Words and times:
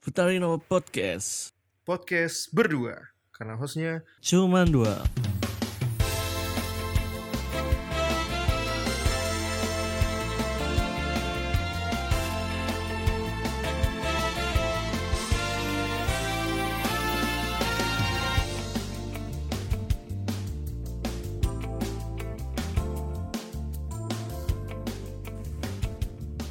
Futarino 0.00 0.56
Podcast. 0.56 1.52
Podcast 1.84 2.48
berdua 2.56 3.12
karena 3.36 3.60
hostnya 3.60 4.00
Cuman 4.24 4.64
dua 4.72 5.04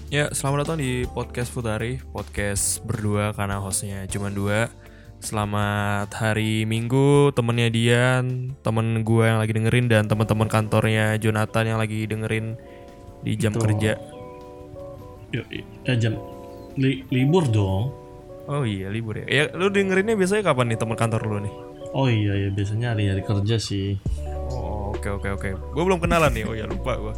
Ya, 0.09 0.25
selamat 0.33 0.65
datang 0.65 0.77
di 0.81 1.05
podcast 1.05 1.53
Futari, 1.53 2.01
podcast 2.09 2.81
berdua 2.81 3.29
karena 3.37 3.61
hostnya 3.61 4.09
cuma 4.09 4.33
dua. 4.33 4.69
Selamat 5.19 6.09
hari 6.15 6.63
Minggu, 6.63 7.35
temennya 7.35 7.67
Dian, 7.69 8.55
temen 8.63 9.03
gue 9.03 9.23
yang 9.27 9.37
lagi 9.37 9.51
dengerin 9.53 9.91
dan 9.91 10.07
teman-teman 10.07 10.47
kantornya 10.47 11.19
Jonathan 11.19 11.75
yang 11.75 11.77
lagi 11.77 12.07
dengerin 12.07 12.55
di 13.21 13.35
jam 13.35 13.51
Betul. 13.53 13.63
kerja. 13.69 13.91
Yuk, 15.35 15.45
ya 15.85 15.93
jam 15.99 16.17
li- 16.79 17.03
libur 17.13 17.45
dong. 17.51 17.93
Oh 18.49 18.65
iya 18.65 18.89
libur 18.89 19.19
ya. 19.21 19.25
Ya, 19.29 19.43
lu 19.53 19.69
dengerinnya 19.69 20.17
biasanya 20.17 20.41
kapan 20.41 20.73
nih 20.73 20.79
teman 20.79 20.97
kantor 20.97 21.21
lu 21.27 21.37
nih? 21.45 21.53
Oh 21.93 22.07
iya 22.09 22.33
ya 22.33 22.49
biasanya 22.49 22.97
hari-hari 22.97 23.21
kerja 23.21 23.61
sih. 23.61 23.99
Oh 24.49 24.89
oke 24.95 25.05
oke 25.05 25.29
oke. 25.37 25.49
Gue 25.53 25.83
belum 25.85 26.01
kenalan 26.01 26.33
nih. 26.33 26.49
Oh 26.49 26.55
ya 26.57 26.65
lupa 26.65 26.97
gue. 26.97 27.13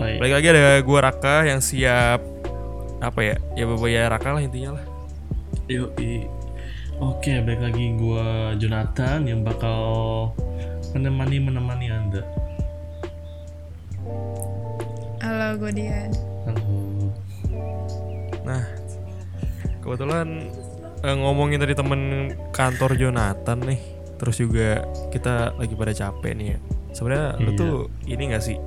Baik. 0.00 0.16
Balik 0.16 0.34
lagi 0.34 0.46
ada 0.48 0.64
gue 0.80 0.98
Raka 0.98 1.36
yang 1.44 1.60
siap 1.60 2.24
apa 3.00 3.20
ya? 3.20 3.36
Ya 3.52 3.64
bapak 3.68 3.88
ya 3.88 4.02
Raka 4.08 4.28
lah 4.32 4.40
intinya 4.40 4.80
lah. 4.80 4.84
Yuk, 5.68 5.92
i- 6.00 6.24
Oke, 7.00 7.32
balik 7.40 7.64
lagi 7.64 7.96
gua 7.96 8.52
Jonathan 8.56 9.24
yang 9.24 9.40
bakal 9.40 9.80
menemani 10.92 11.40
menemani 11.40 11.86
Anda. 11.88 12.20
Halo, 15.20 15.56
gue 15.56 15.72
Dian. 15.72 16.12
Halo. 16.44 17.08
Nah, 18.44 18.64
kebetulan 19.80 20.52
eh, 21.00 21.16
ngomongin 21.16 21.56
tadi 21.56 21.72
temen 21.72 22.00
kantor 22.52 23.00
Jonathan 23.00 23.64
nih, 23.64 23.80
terus 24.20 24.36
juga 24.36 24.84
kita 25.08 25.56
lagi 25.56 25.72
pada 25.72 25.96
capek 25.96 26.32
nih 26.36 26.46
ya. 26.52 26.58
Sebenarnya 26.92 27.28
lu 27.40 27.50
Iya. 27.50 27.56
tuh 27.56 27.74
ini 28.04 28.22
gak 28.28 28.44
sih? 28.44 28.60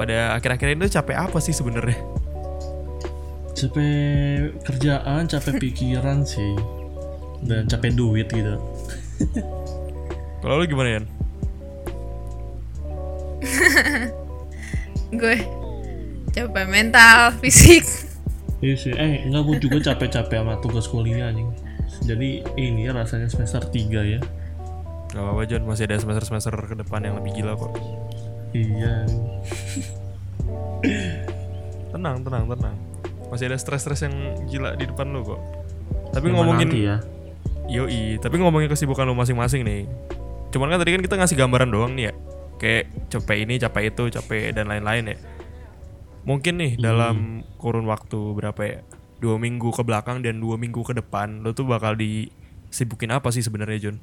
Pada 0.00 0.32
akhir-akhir 0.40 0.68
ini 0.72 0.88
tuh 0.88 0.96
capek 0.96 1.28
apa 1.28 1.44
sih 1.44 1.52
sebenarnya? 1.52 2.00
Capek 3.52 4.56
kerjaan, 4.64 5.28
capek 5.28 5.60
pikiran 5.60 6.24
sih. 6.24 6.56
Dan 7.44 7.68
capek 7.68 7.92
duit 7.92 8.32
gitu. 8.32 8.56
Kalau 10.40 10.56
lu 10.56 10.64
gimana 10.64 10.88
ya? 10.88 11.00
Gue 15.20 15.36
capek 16.32 16.64
mental, 16.64 17.36
fisik. 17.44 17.84
Iya 18.64 18.74
sih. 18.80 18.96
Eh, 18.96 19.28
enggak 19.28 19.42
gua 19.44 19.56
juga 19.60 19.92
capek-capek 19.92 20.40
sama 20.40 20.56
tugas 20.64 20.88
kuliah 20.88 21.28
anjing. 21.28 21.52
Jadi 22.08 22.40
ini 22.56 22.88
ya 22.88 22.96
rasanya 22.96 23.28
semester 23.28 23.60
3 23.68 24.16
ya. 24.16 24.20
Gak 25.12 25.20
apa-apa 25.20 25.44
John, 25.44 25.68
masih 25.68 25.84
ada 25.92 26.00
semester-semester 26.00 26.56
ke 26.72 26.76
depan 26.80 27.04
yang 27.04 27.20
lebih 27.20 27.36
gila 27.36 27.52
kok. 27.52 27.76
Iya. 28.50 29.06
Tenang, 31.94 32.22
tenang, 32.22 32.44
tenang. 32.46 32.76
Masih 33.30 33.50
ada 33.50 33.58
stres-stres 33.58 34.02
yang 34.06 34.14
gila 34.46 34.74
di 34.78 34.86
depan 34.86 35.10
lu 35.10 35.22
kok. 35.26 35.40
Tapi 36.14 36.30
Zaman 36.30 36.36
ngomongin 36.38 36.68
nanti 36.70 36.80
ya. 36.86 36.96
Yoi, 37.70 38.18
tapi 38.18 38.42
ngomongin 38.42 38.66
kesibukan 38.66 39.06
lu 39.06 39.14
masing-masing 39.14 39.62
nih. 39.62 39.86
Cuman 40.50 40.70
kan 40.74 40.78
tadi 40.82 40.90
kan 40.98 41.02
kita 41.02 41.14
ngasih 41.18 41.36
gambaran 41.38 41.70
doang 41.70 41.94
nih 41.94 42.10
ya. 42.10 42.12
Kayak 42.58 42.84
capek 43.10 43.38
ini, 43.46 43.54
capek 43.62 43.82
itu, 43.94 44.04
capek 44.10 44.54
dan 44.54 44.66
lain-lain 44.66 45.14
ya. 45.14 45.16
Mungkin 46.26 46.58
nih 46.58 46.72
dalam 46.78 47.46
kurun 47.56 47.86
waktu 47.86 48.18
berapa 48.34 48.60
ya? 48.66 48.78
Dua 49.20 49.36
minggu 49.36 49.70
ke 49.70 49.82
belakang 49.84 50.24
dan 50.24 50.42
dua 50.42 50.56
minggu 50.56 50.82
ke 50.82 50.96
depan, 50.96 51.44
lu 51.44 51.52
tuh 51.52 51.68
bakal 51.68 51.94
disibukin 51.94 53.12
apa 53.14 53.30
sih 53.30 53.44
sebenarnya 53.44 53.78
John? 53.90 53.96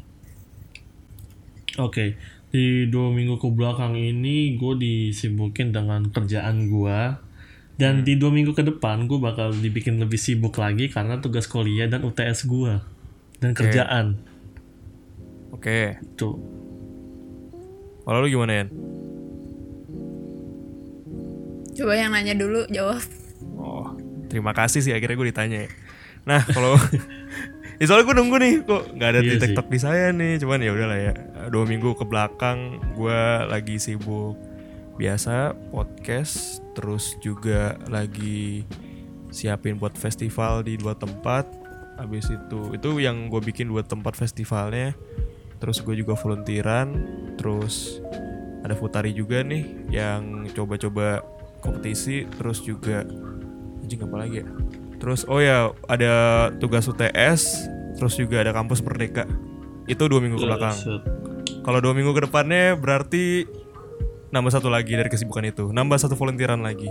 Oke, 1.78 2.18
di 2.48 2.88
dua 2.88 3.12
minggu 3.12 3.36
ke 3.38 3.48
belakang 3.52 4.00
ini 4.00 4.56
gue 4.56 4.74
disibukin 4.80 5.76
dengan 5.76 6.08
kerjaan 6.08 6.72
gue 6.72 7.00
dan 7.78 8.02
di 8.08 8.16
dua 8.16 8.32
minggu 8.32 8.56
ke 8.56 8.64
depan 8.64 9.06
gue 9.06 9.20
bakal 9.20 9.52
dibikin 9.52 10.00
lebih 10.00 10.18
sibuk 10.18 10.56
lagi 10.58 10.88
karena 10.88 11.20
tugas 11.20 11.46
kuliah 11.46 11.92
dan 11.92 12.08
UTS 12.08 12.48
gue 12.48 12.80
dan 13.44 13.52
kerjaan 13.52 14.18
Oke, 15.58 15.98
tuh. 16.14 16.38
kalau 18.06 18.22
lu 18.22 18.30
gimana 18.30 18.62
Yan? 18.62 18.70
Coba 21.74 21.94
yang 21.98 22.14
nanya 22.14 22.38
dulu 22.38 22.62
jawab. 22.70 23.02
Oh, 23.58 23.98
terima 24.30 24.54
kasih 24.54 24.86
sih 24.86 24.94
akhirnya 24.94 25.18
gue 25.18 25.28
ditanya 25.34 25.58
ya. 25.66 25.70
Nah, 26.30 26.42
kalau 26.46 26.78
ya 27.78 27.86
soalnya 27.86 28.06
gue 28.10 28.16
nunggu 28.18 28.38
nih 28.42 28.54
kok 28.66 28.84
nggak 28.98 29.10
ada 29.10 29.20
Iya 29.22 29.26
di 29.26 29.32
sih. 29.38 29.42
TikTok 29.46 29.68
di 29.70 29.80
saya 29.80 30.10
nih, 30.10 30.34
cuman 30.42 30.60
ya 30.66 30.72
udahlah 30.74 31.00
ya. 31.00 31.14
Dua 31.54 31.64
minggu 31.64 31.94
ke 31.94 32.06
belakang 32.06 32.82
gue 32.98 33.22
lagi 33.46 33.78
sibuk 33.78 34.38
biasa 34.98 35.54
podcast, 35.70 36.66
terus 36.74 37.14
juga 37.22 37.78
lagi 37.86 38.66
siapin 39.30 39.78
buat 39.78 39.94
festival 39.94 40.66
di 40.66 40.74
dua 40.76 40.98
tempat. 40.98 41.46
Habis 42.02 42.30
itu 42.30 42.74
itu 42.74 42.90
yang 43.02 43.30
gue 43.30 43.42
bikin 43.42 43.70
dua 43.70 43.86
tempat 43.86 44.18
festivalnya. 44.18 44.98
Terus 45.58 45.82
gue 45.82 45.98
juga 45.98 46.14
volunteeran, 46.14 46.94
terus 47.38 47.98
ada 48.62 48.78
Futari 48.78 49.14
juga 49.14 49.42
nih 49.42 49.90
yang 49.90 50.46
coba-coba 50.54 51.22
kompetisi, 51.62 52.30
terus 52.38 52.62
juga 52.62 53.02
anjing 53.82 54.02
apa 54.06 54.16
lagi 54.18 54.46
ya? 54.46 54.48
Terus 54.98 55.26
oh 55.30 55.38
ya 55.38 55.72
ada 55.86 56.14
tugas 56.58 56.90
UTS, 56.90 57.70
terus 57.98 58.18
juga 58.18 58.42
ada 58.42 58.52
kampus 58.54 58.82
Merdeka. 58.82 59.30
Itu 59.86 60.10
dua 60.10 60.20
minggu 60.20 60.42
ke 60.42 60.46
belakang. 60.46 60.76
Set. 60.76 61.02
Kalau 61.64 61.80
dua 61.80 61.94
minggu 61.94 62.12
ke 62.16 62.28
depannya 62.28 62.76
berarti 62.76 63.44
nambah 64.32 64.52
satu 64.52 64.68
lagi 64.68 64.92
dari 64.96 65.08
kesibukan 65.08 65.44
itu, 65.48 65.72
nambah 65.72 65.96
satu 66.00 66.16
volunteeran 66.20 66.60
lagi. 66.60 66.88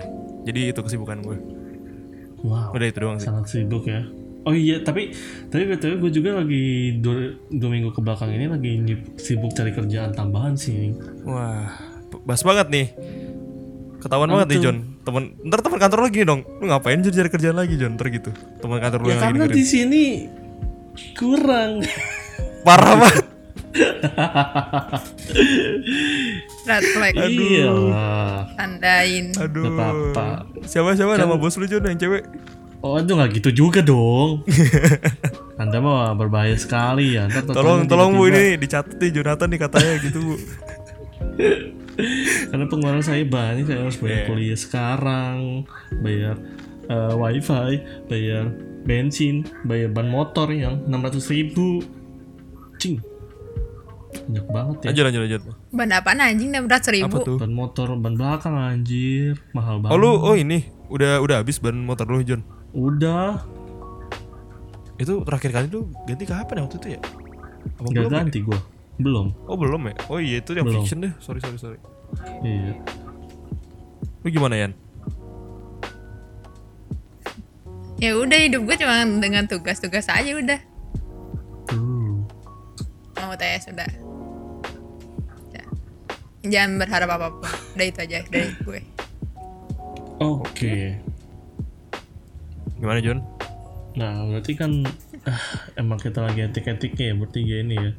Jadi 0.47 0.73
itu 0.73 0.81
kesibukan 0.81 1.21
gue. 1.21 1.37
Wow, 2.47 2.71
Udah 2.77 2.87
itu 2.87 2.99
doang 3.03 3.19
sih. 3.19 3.27
sangat 3.27 3.51
sibuk 3.51 3.89
ya. 3.89 4.07
Oh 4.47 4.55
iya, 4.55 4.79
tapi 4.79 5.11
tapi 5.51 5.67
btw 5.67 5.99
gue 5.99 6.11
juga 6.15 6.39
lagi 6.39 6.95
dua, 7.03 7.35
dua 7.51 7.71
minggu 7.73 7.91
ke 7.91 7.99
belakang 7.99 8.31
ini 8.31 8.47
lagi 8.47 8.79
sibuk 9.19 9.51
cari 9.51 9.75
kerjaan 9.75 10.15
tambahan 10.15 10.55
sih. 10.55 10.95
Wah, 11.27 11.67
bas 12.23 12.47
banget 12.47 12.67
nih. 12.71 12.87
Ketahuan 14.07 14.29
banget 14.31 14.47
nih 14.47 14.57
tuh? 14.57 14.65
John. 14.65 14.77
Temen, 15.03 15.23
ntar 15.43 15.59
teman 15.61 15.79
kantor 15.79 15.99
lu 15.99 16.09
gini 16.09 16.25
dong. 16.25 16.41
Lu 16.57 16.65
ngapain 16.65 16.99
jadi 17.01 17.17
cari 17.17 17.29
kerjaan 17.29 17.57
lagi 17.57 17.75
John? 17.75 17.93
Ntar 17.93 18.07
gitu. 18.09 18.31
Teman 18.57 18.79
kantor 18.79 18.99
lu 18.99 19.07
Ya 19.07 19.11
yang 19.11 19.19
lagi 19.19 19.27
karena 19.27 19.45
dengerin. 19.45 19.57
di 19.57 19.65
sini 19.65 20.05
kurang. 21.13 21.73
Parah 22.63 22.95
banget. 23.03 23.27
Red 26.65 26.85
flag. 26.89 27.15
Iya. 27.21 27.73
Tandain. 28.55 29.27
Aduh. 29.37 29.63
Gak 29.65 29.75
apa-apa. 29.75 30.27
Siapa 30.65 30.91
siapa 30.93 31.13
Kan- 31.13 31.21
nama 31.21 31.35
bos 31.35 31.55
lu 31.55 31.67
John 31.67 31.85
yang 31.85 31.97
cewek? 31.97 32.25
Oh, 32.79 32.95
aduh 32.95 33.17
nggak 33.17 33.31
gitu 33.37 33.51
juga 33.57 33.81
dong. 33.81 34.47
Anda 35.61 35.79
mah 35.79 36.13
berbahaya 36.13 36.55
sekali 36.55 37.17
ya. 37.17 37.27
Ntar 37.27 37.49
Tolong 37.49 37.85
tolong 37.85 38.15
Bu 38.15 38.29
ini 38.29 38.55
dicatat 38.55 38.95
nih 38.95 39.11
Jonathan 39.13 39.49
nih 39.49 39.61
katanya 39.61 39.93
gitu 39.99 40.19
Bu. 40.23 40.35
Karena 42.47 42.65
pengeluaran 42.67 43.01
saya 43.01 43.23
banyak, 43.23 43.65
saya 43.65 43.81
harus 43.83 43.97
bayar 43.97 44.19
Iya. 44.19 44.27
kuliah 44.27 44.59
sekarang, 44.59 45.39
bayar 45.99 46.37
eh, 46.87 47.15
wifi, 47.15 47.73
bayar 48.07 48.45
bensin, 48.83 49.43
bayar 49.63 49.91
ban 49.91 50.07
motor 50.07 50.47
yang 50.49 50.85
600 50.85 51.27
ribu. 51.29 51.83
Cing. 52.77 53.01
Banyak 54.27 54.47
banget 54.47 54.77
ya. 54.79 54.87
Lanjut 54.91 55.05
lanjut 55.05 55.21
lanjut. 55.23 55.41
Ban 55.71 55.91
apaan 55.91 56.21
anjing 56.21 56.51
600 56.51 56.95
ribu? 56.95 57.09
Apa 57.09 57.19
tuh? 57.23 57.37
Ban 57.37 57.53
motor, 57.53 57.87
ban 57.97 58.15
belakang 58.15 58.55
anjir, 58.55 59.35
mahal 59.51 59.81
banget. 59.81 59.93
Oh 59.93 59.99
lu 59.99 60.11
oh 60.15 60.35
ini 60.35 60.63
udah 60.87 61.19
udah 61.19 61.41
habis 61.41 61.57
ban 61.57 61.75
motor 61.75 62.05
lu 62.05 62.21
John. 62.23 62.45
Udah, 62.71 63.41
Itu 64.97 65.21
terakhir 65.23 65.53
kali 65.53 65.67
tuh 65.69 65.85
ganti 66.05 66.25
kapan 66.25 66.57
ya 66.57 66.63
waktu 66.65 66.77
itu 66.79 66.89
ya? 66.91 67.01
Apa 67.77 67.85
nggak 67.85 68.01
belum 68.01 68.09
ya? 68.09 68.17
ganti 68.17 68.39
gua. 68.41 68.59
Belum. 68.97 69.33
Oh 69.45 69.57
belum 69.61 69.93
ya? 69.93 69.95
Oh 70.09 70.19
iya 70.21 70.41
itu 70.41 70.57
yang 70.57 70.65
Belum. 70.65 70.83
fiction 70.85 71.05
deh. 71.05 71.13
Sorry 71.21 71.41
sorry 71.45 71.59
sorry. 71.61 71.79
Iya. 72.41 72.81
Lu 74.25 74.29
gimana 74.33 74.57
Yan? 74.57 74.73
Ya 77.97 78.13
udah 78.13 78.37
hidup 78.37 78.69
gue 78.69 78.77
cuma 78.77 79.05
dengan 79.21 79.49
tugas-tugas 79.49 80.09
aja 80.13 80.31
udah. 80.37 80.61
Tuh. 81.69 82.25
Mau 83.21 83.33
UTS 83.33 83.73
udah. 83.73 83.89
Ya. 85.53 85.65
Jangan 86.45 86.77
berharap 86.77 87.09
apa-apa. 87.09 87.49
Udah 87.73 87.87
itu 87.89 88.01
aja 88.05 88.21
dari 88.29 88.53
gue. 88.61 88.81
Oke. 90.21 91.01
Gimana 92.77 93.01
John? 93.01 93.25
Nah, 93.97 94.29
berarti 94.29 94.53
kan 94.53 94.85
ah, 95.25 95.41
emang 95.81 95.97
kita 95.97 96.21
lagi 96.21 96.45
etik-etiknya 96.45 97.13
ya 97.13 97.15
bertiga 97.17 97.57
ini 97.65 97.77
ya. 97.81 97.93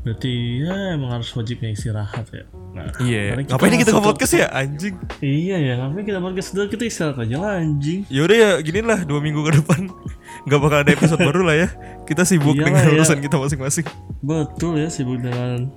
Berarti 0.00 0.32
ya 0.60 0.96
emang 0.96 1.12
harus 1.12 1.30
wajibnya 1.30 1.70
istirahat 1.70 2.26
ya. 2.28 2.42
Nah, 2.72 2.88
Iya. 2.98 3.36
mari 3.36 3.44
Ngapain 3.44 3.76
kita 3.76 3.92
ke 3.92 4.00
podcast 4.00 4.32
ya 4.32 4.48
anjing? 4.48 4.96
Iya 5.20 5.56
ya, 5.60 5.72
ngapain 5.76 6.02
kita 6.02 6.18
podcast 6.18 6.48
dulu 6.50 6.66
kita 6.66 6.84
istirahat 6.88 7.20
aja 7.20 7.36
lah 7.36 7.60
anjing. 7.60 8.02
Yaudah 8.08 8.34
ya 8.34 8.50
gini 8.58 8.80
lah 8.80 9.04
dua 9.04 9.20
minggu 9.20 9.44
ke 9.44 9.60
depan 9.60 9.92
nggak 10.48 10.58
bakal 10.58 10.78
ada 10.80 10.90
episode 10.90 11.20
baru 11.20 11.44
lah 11.44 11.56
ya. 11.56 11.68
Kita 12.02 12.24
sibuk 12.24 12.56
Iyalah 12.56 12.66
dengan 12.66 12.82
ya. 12.82 12.92
urusan 12.96 13.18
kita 13.20 13.36
masing-masing. 13.36 13.86
Betul 14.18 14.72
ya 14.80 14.88
sibuk 14.88 15.20
dengan 15.20 15.70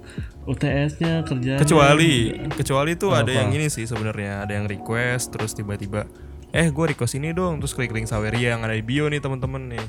UTS-nya 0.43 1.21
kerjaan. 1.21 1.59
Kecuali 1.59 2.11
kecuali 2.49 2.91
tuh 2.95 3.11
ada 3.11 3.27
Apa? 3.27 3.35
yang 3.35 3.49
ini 3.51 3.67
sih 3.67 3.83
sebenarnya 3.83 4.41
ada 4.41 4.53
yang 4.53 4.65
request 4.65 5.33
terus 5.33 5.51
tiba-tiba 5.51 6.07
eh 6.49 6.71
gue 6.71 6.85
request 6.87 7.13
ini 7.15 7.29
dong 7.29 7.59
terus 7.59 7.75
klik 7.75 7.91
link 7.91 8.07
Saweria 8.07 8.55
yang 8.55 8.63
ada 8.63 8.71
di 8.71 8.81
bio 8.81 9.05
nih 9.05 9.19
teman-teman 9.19 9.69
nih. 9.69 9.85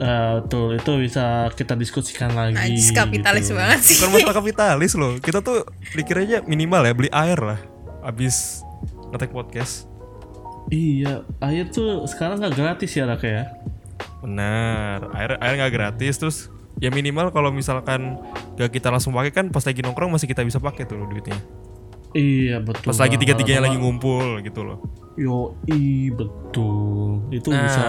Eh, 0.00 0.30
betul 0.40 0.80
itu 0.80 0.92
bisa 0.96 1.24
kita 1.52 1.76
diskusikan 1.76 2.32
lagi. 2.32 2.56
Najis 2.56 2.88
kapitalis 2.90 3.52
gitu. 3.52 3.60
banget 3.60 3.80
sih 3.84 4.00
Bukan 4.00 4.10
masalah 4.16 4.36
kapitalis 4.40 4.92
loh. 4.96 5.20
Kita 5.20 5.44
tuh 5.44 5.68
dikiranya 5.92 6.40
minimal 6.48 6.88
ya 6.88 6.92
beli 6.96 7.10
air 7.12 7.36
lah. 7.36 7.60
Abis 8.00 8.64
ngetek 9.12 9.28
podcast. 9.28 9.84
Iya, 10.70 11.26
air 11.44 11.68
tuh 11.68 12.08
sekarang 12.08 12.40
nggak 12.40 12.56
gratis 12.56 12.96
ya 12.96 13.04
Raka 13.04 13.28
ya. 13.28 13.44
Benar. 14.24 15.12
Air 15.12 15.36
air 15.36 15.54
nggak 15.60 15.72
gratis 15.74 16.14
terus 16.16 16.36
ya 16.80 16.88
minimal 16.88 17.28
kalau 17.28 17.52
misalkan 17.52 18.16
gak 18.56 18.72
kita 18.72 18.88
langsung 18.88 19.12
pakai 19.12 19.36
kan 19.36 19.46
pas 19.52 19.60
lagi 19.60 19.84
nongkrong 19.84 20.16
masih 20.16 20.24
kita 20.24 20.40
bisa 20.40 20.56
pakai 20.56 20.88
tuh 20.88 20.96
duitnya. 21.04 21.36
Iya 22.16 22.64
betul. 22.64 22.88
Pas 22.88 22.98
lagi 22.98 23.14
banget. 23.14 23.36
tiga-tiganya 23.36 23.68
lagi 23.68 23.76
ngumpul 23.76 24.40
gitu 24.40 24.64
loh. 24.64 24.80
Yo, 25.14 25.60
i 25.68 26.08
betul. 26.08 27.28
Itu 27.28 27.52
Nah. 27.52 27.68
bisa 27.68 27.84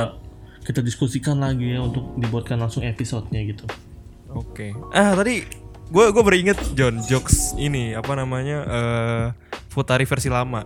kita 0.62 0.80
diskusikan 0.86 1.42
lagi 1.42 1.74
ya 1.74 1.82
untuk 1.82 2.16
dibuatkan 2.18 2.58
langsung 2.62 2.86
episodenya 2.86 3.42
gitu. 3.50 3.66
Oke. 4.32 4.72
Ah 4.94 5.18
tadi 5.18 5.44
gue 5.92 6.06
gue 6.14 6.24
beringet 6.24 6.60
John 6.78 7.04
jokes 7.04 7.58
ini 7.60 7.92
apa 7.98 8.16
namanya 8.16 8.58
eh 8.66 9.26
Futari 9.72 10.04
versi 10.04 10.28
lama. 10.28 10.62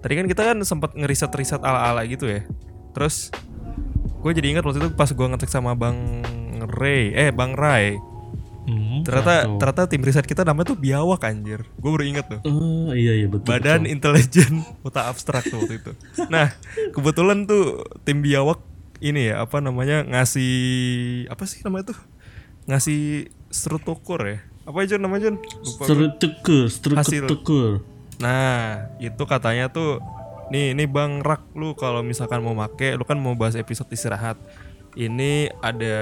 Tadi 0.00 0.12
kan 0.16 0.24
kita 0.24 0.40
kan 0.40 0.58
sempat 0.64 0.96
ngeriset-riset 0.96 1.60
ala-ala 1.60 2.00
gitu 2.08 2.24
ya. 2.24 2.48
Terus 2.96 3.28
gue 4.24 4.32
jadi 4.32 4.56
ingat 4.56 4.64
waktu 4.64 4.80
itu 4.80 4.90
pas 4.96 5.12
gue 5.12 5.26
ngetek 5.28 5.52
sama 5.52 5.76
Bang 5.76 6.24
Ray, 6.64 7.12
eh 7.12 7.28
Bang 7.28 7.52
Ray. 7.52 8.00
Hmm, 8.68 9.00
Ternyata 9.00 9.48
satu. 9.48 9.56
ternyata 9.56 9.82
tim 9.88 10.02
riset 10.04 10.26
kita 10.28 10.44
namanya 10.44 10.76
tuh 10.76 10.78
Biawak 10.78 11.24
anjir. 11.24 11.64
Gue 11.80 11.88
baru 11.88 12.04
inget 12.04 12.28
tuh. 12.28 12.40
Oh, 12.44 12.92
iya 12.92 13.16
iya 13.16 13.24
betul. 13.24 13.48
Badan 13.48 13.88
betul. 13.88 13.92
Intelijen 13.96 14.52
Otak 14.86 15.08
Abstrak 15.08 15.48
tuh 15.48 15.64
waktu 15.64 15.80
itu. 15.80 15.92
Nah, 16.28 16.52
kebetulan 16.92 17.48
tuh 17.48 17.80
tim 18.04 18.20
biawak 18.20 18.60
ini 19.00 19.32
ya 19.32 19.46
apa 19.46 19.64
namanya 19.64 20.04
ngasih 20.04 20.52
apa 21.32 21.46
sih 21.46 21.62
namanya 21.62 21.94
tuh 21.94 21.98
ngasih 22.66 23.30
strutukur 23.48 24.18
ya 24.26 24.38
apa 24.68 24.84
aja 24.84 25.00
namanya 25.00 25.32
Jon? 25.32 25.36
Lupa 25.40 25.80
gua. 25.80 25.86
Struktur, 26.68 26.92
Hasil. 26.92 27.24
struktur. 27.24 27.70
Nah 28.20 28.84
itu 29.00 29.22
katanya 29.24 29.72
tuh 29.72 30.02
nih 30.52 30.76
ini 30.76 30.84
bang 30.84 31.24
rak 31.24 31.40
lu 31.56 31.72
kalau 31.72 32.04
misalkan 32.04 32.44
mau 32.44 32.52
make 32.52 32.92
lu 32.92 33.04
kan 33.08 33.16
mau 33.16 33.32
bahas 33.32 33.56
episode 33.56 33.88
istirahat 33.88 34.36
ini 34.96 35.50
ada 35.60 35.96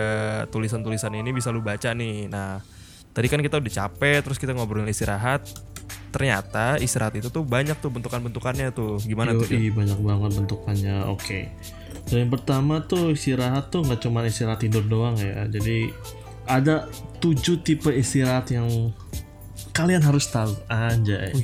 tulisan-tulisan 0.52 1.14
ini 1.16 1.34
bisa 1.34 1.50
lu 1.50 1.64
baca 1.64 1.90
nih 1.90 2.30
nah 2.30 2.62
tadi 3.16 3.26
kan 3.32 3.40
kita 3.40 3.58
udah 3.58 3.72
capek 3.72 4.20
terus 4.22 4.36
kita 4.36 4.52
ngobrolin 4.52 4.86
istirahat 4.92 5.42
ternyata 6.16 6.80
istirahat 6.80 7.12
itu 7.20 7.28
tuh 7.28 7.44
banyak 7.44 7.76
tuh 7.76 7.92
bentukan-bentukannya 7.92 8.72
tuh 8.72 8.96
gimana 9.04 9.36
tuh 9.36 9.44
Jon? 9.44 9.60
Yoi, 9.60 9.68
banyak 9.68 10.00
banget 10.00 10.30
bentukannya. 10.40 10.96
Oke. 11.12 11.52
Dan 12.08 12.24
yang 12.24 12.32
pertama 12.32 12.80
tuh 12.88 13.12
istirahat 13.12 13.68
tuh 13.68 13.84
nggak 13.84 14.00
cuma 14.00 14.24
istirahat 14.24 14.64
tidur 14.64 14.80
doang 14.88 15.18
ya. 15.20 15.44
Jadi 15.44 15.92
ada 16.48 16.88
tujuh 17.20 17.60
tipe 17.60 17.92
istirahat 17.92 18.48
yang 18.48 18.96
kalian 19.76 20.00
harus 20.00 20.30
tahu 20.32 20.56
anjay. 20.72 21.36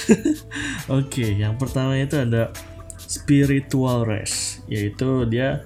Oke, 1.00 1.32
yang 1.32 1.56
pertama 1.56 1.96
itu 1.96 2.18
ada 2.18 2.52
spiritual 3.00 4.04
rest, 4.04 4.60
yaitu 4.68 5.24
dia 5.30 5.64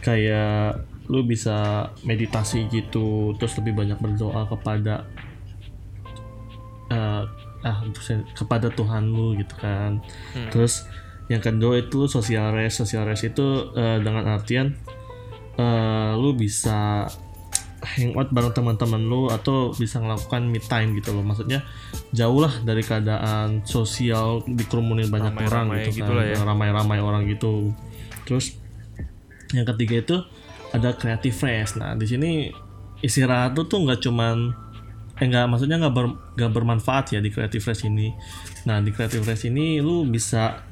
kayak 0.00 0.84
lu 1.10 1.26
bisa 1.26 1.90
meditasi 2.06 2.70
gitu, 2.70 3.34
terus 3.36 3.58
lebih 3.58 3.74
banyak 3.74 3.98
berdoa 3.98 4.46
kepada 4.46 5.08
eh, 6.90 7.22
ah 7.60 7.78
kepada 8.38 8.70
Tuhan 8.70 9.10
lu 9.10 9.34
gitu 9.36 9.54
kan. 9.58 9.98
Terus 10.54 10.86
yang 11.26 11.42
kedua 11.42 11.82
itu 11.82 12.06
social 12.06 12.54
rest. 12.54 12.86
Social 12.86 13.06
rest 13.06 13.26
itu 13.26 13.74
eh, 13.74 13.98
dengan 13.98 14.30
artian 14.38 14.74
eh, 15.58 16.12
lu 16.14 16.32
bisa 16.38 17.10
hangout 17.80 18.28
bareng 18.28 18.52
teman-teman 18.52 19.00
lu 19.00 19.32
atau 19.32 19.72
bisa 19.72 19.98
melakukan 20.04 20.46
me 20.46 20.60
time 20.60 20.94
gitu 21.00 21.16
loh. 21.16 21.24
Maksudnya 21.24 21.64
jauh 22.12 22.38
lah 22.38 22.52
dari 22.62 22.84
keadaan 22.84 23.64
sosial 23.64 24.44
dikerumunin 24.44 25.08
banyak 25.08 25.32
orang 25.32 25.74
Ramai-ramai 25.74 25.88
gitu, 25.88 26.04
gitu 26.04 26.12
kan. 26.12 26.28
ya. 26.28 26.38
Ramai-ramai 26.44 26.98
orang 27.00 27.22
gitu. 27.26 27.72
Terus 28.28 28.59
yang 29.52 29.66
ketiga 29.66 29.94
itu 30.00 30.16
ada 30.70 30.94
creative 30.94 31.34
rest. 31.42 31.76
Nah, 31.76 31.98
di 31.98 32.06
sini 32.06 32.30
istirahat 33.00 33.56
tuh 33.56 33.66
tuh 33.66 33.82
nggak 33.82 34.00
cuman 34.04 34.54
eh 35.20 35.26
nggak 35.28 35.44
maksudnya 35.52 35.76
nggak 35.76 35.94
ber- 35.94 36.16
nggak 36.36 36.52
bermanfaat 36.52 37.12
ya 37.12 37.20
di 37.20 37.28
creative 37.28 37.64
rest 37.64 37.84
ini. 37.84 38.14
Nah, 38.64 38.80
di 38.80 38.90
creative 38.94 39.26
rest 39.26 39.44
ini 39.44 39.82
lu 39.82 40.06
bisa 40.06 40.62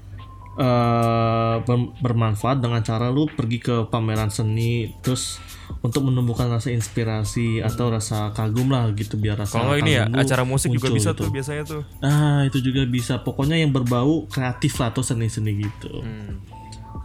eh, 0.58 1.56
ber- 1.62 1.92
bermanfaat 2.02 2.58
dengan 2.58 2.82
cara 2.82 3.10
lu 3.14 3.30
pergi 3.30 3.58
ke 3.62 3.76
pameran 3.86 4.26
seni 4.26 4.90
terus 5.06 5.38
untuk 5.84 6.02
menumbuhkan 6.08 6.48
rasa 6.50 6.72
inspirasi 6.74 7.60
atau 7.62 7.92
rasa 7.92 8.32
kagum 8.34 8.72
lah 8.72 8.90
gitu 8.96 9.20
biar 9.20 9.38
rasa 9.38 9.60
Kalau 9.62 9.76
ini 9.78 10.00
ya 10.00 10.08
acara 10.10 10.42
musik 10.42 10.72
juga 10.74 10.90
bisa 10.90 11.12
gitu. 11.14 11.28
tuh 11.28 11.30
biasanya 11.30 11.62
tuh. 11.62 11.82
Nah, 12.02 12.42
itu 12.48 12.58
juga 12.64 12.82
bisa. 12.88 13.20
Pokoknya 13.22 13.60
yang 13.60 13.70
berbau 13.70 14.26
kreatif 14.26 14.80
lah 14.80 14.90
atau 14.90 15.04
seni-seni 15.04 15.62
gitu. 15.62 16.02
Hmm. 16.02 16.40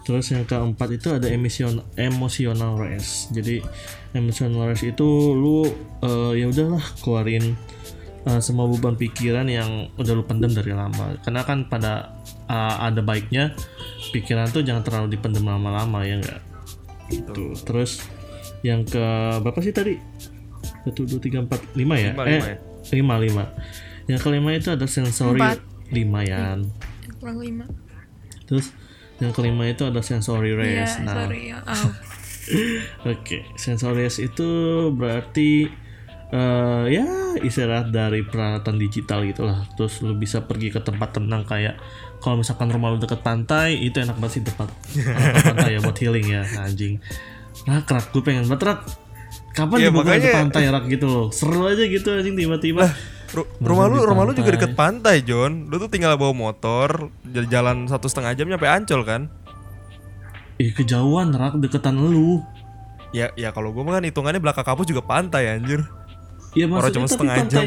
Terus 0.03 0.35
yang 0.35 0.43
keempat 0.43 0.89
itu 0.91 1.07
ada 1.15 1.27
emission 1.31 1.79
emotional 1.95 2.75
rest. 2.75 3.31
Jadi 3.31 3.63
emotional 4.11 4.67
rest 4.67 4.83
itu 4.83 5.07
lu 5.31 5.63
eh, 6.03 6.43
ya 6.43 6.45
udahlah 6.51 6.83
keluarin 6.99 7.55
eh, 8.27 8.41
semua 8.43 8.67
beban 8.67 8.99
pikiran 8.99 9.47
yang 9.47 9.87
udah 9.95 10.13
lu 10.13 10.23
pendem 10.27 10.51
dari 10.51 10.75
lama. 10.75 11.15
Karena 11.23 11.41
kan 11.47 11.71
pada 11.71 12.19
eh, 12.51 12.75
ada 12.83 12.99
baiknya 12.99 13.55
pikiran 14.11 14.51
tuh 14.51 14.61
jangan 14.61 14.83
terlalu 14.83 15.15
dipendem 15.15 15.47
lama-lama 15.47 16.03
ya 16.03 16.19
enggak. 16.19 16.41
Gitu. 17.07 17.55
Terus 17.63 18.03
yang 18.63 18.83
ke 18.83 19.39
berapa 19.39 19.59
sih 19.63 19.71
tadi? 19.75 19.95
Satu, 20.83 21.07
dua, 21.07 21.19
tiga, 21.19 21.39
empat, 21.39 21.63
lima 21.79 21.95
ya? 21.95 22.11
Lima, 22.11 22.23
eh, 22.27 22.31
lima 22.35 22.47
ya. 22.47 22.57
lima, 22.91 23.15
lima. 23.19 23.45
Yang 24.07 24.19
kelima 24.27 24.49
itu 24.51 24.67
ada 24.67 24.83
sensory 24.83 25.39
Empat. 25.39 25.63
lima 25.95 26.19
ya. 26.27 26.59
kurang 27.23 27.39
lima 27.39 27.63
Terus 28.43 28.75
yang 29.23 29.31
kelima 29.31 29.63
itu 29.65 29.83
ada 29.83 29.99
sensory 29.99 30.51
Iya, 30.51 30.83
rest. 30.83 30.95
nah, 31.01 31.15
sorry 31.15 31.49
ya. 31.49 31.59
Oh. 31.73 31.91
Oke, 33.07 33.47
sensory 33.55 34.03
rest 34.03 34.19
itu 34.19 34.49
berarti 34.91 35.71
eh, 36.29 36.83
ya 36.89 37.05
istirahat 37.39 37.89
dari 37.89 38.21
peralatan 38.21 38.75
digital 38.75 39.23
gitulah. 39.23 39.63
Terus 39.73 40.01
lu 40.01 40.13
bisa 40.13 40.43
pergi 40.43 40.67
ke 40.67 40.79
tempat 40.79 41.15
tenang 41.15 41.43
kayak 41.43 41.79
kalau 42.19 42.39
misalkan 42.39 42.67
rumah 42.67 42.91
lu 42.91 42.99
deket 42.99 43.19
pantai 43.19 43.79
itu 43.79 43.95
enak 43.97 44.15
banget 44.15 44.39
sih 44.39 44.43
tempat 44.43 44.67
pantai 45.43 45.75
ya 45.75 45.79
buat 45.79 45.95
healing 45.95 46.27
ya 46.29 46.43
anjing. 46.59 46.99
Nah, 47.63 47.79
kerak 47.83 48.11
gue 48.11 48.19
pengen 48.19 48.43
banget. 48.43 48.75
Kapan 49.53 49.77
Iya, 49.77 49.87
dibuka 49.87 50.03
ke 50.03 50.17
makanya- 50.17 50.33
pantai 50.35 50.63
rak 50.67 50.85
gitu 50.89 51.05
loh. 51.05 51.27
Seru 51.29 51.63
aja 51.63 51.83
gitu 51.85 52.09
anjing 52.09 52.33
tiba-tiba. 52.33 52.89
Ru- 53.33 53.49
rumah 53.59 53.89
lu 53.89 53.97
rumah 54.05 54.23
lu 54.23 54.37
juga 54.37 54.53
deket 54.53 54.77
pantai. 54.77 55.25
John 55.25 55.65
lu 55.67 55.81
tuh 55.81 55.89
tinggal 55.89 56.13
bawa 56.15 56.31
motor 56.31 57.09
jalan 57.25 57.89
satu 57.89 58.05
setengah 58.05 58.37
jam 58.37 58.45
nyampe 58.45 58.69
ancol 58.69 59.01
kan? 59.01 59.25
Ih, 60.61 60.69
kejauhan 60.69 61.33
rak 61.33 61.57
deketan 61.57 61.97
lu. 61.97 62.39
ya 63.13 63.29
ya 63.37 63.53
kalau 63.53 63.69
gue 63.69 63.81
mah 63.85 64.01
kan 64.01 64.05
hitungannya 64.05 64.41
belakang 64.41 64.65
kampus 64.65 64.89
juga 64.89 65.05
pantai 65.05 65.45
anjir. 65.49 65.85
Ya 66.53 66.65
Orang 66.65 66.81
maksudnya 66.85 66.97
cuma 66.97 67.07
setengah 67.09 67.35
pantai, 67.41 67.53
jam. 67.53 67.65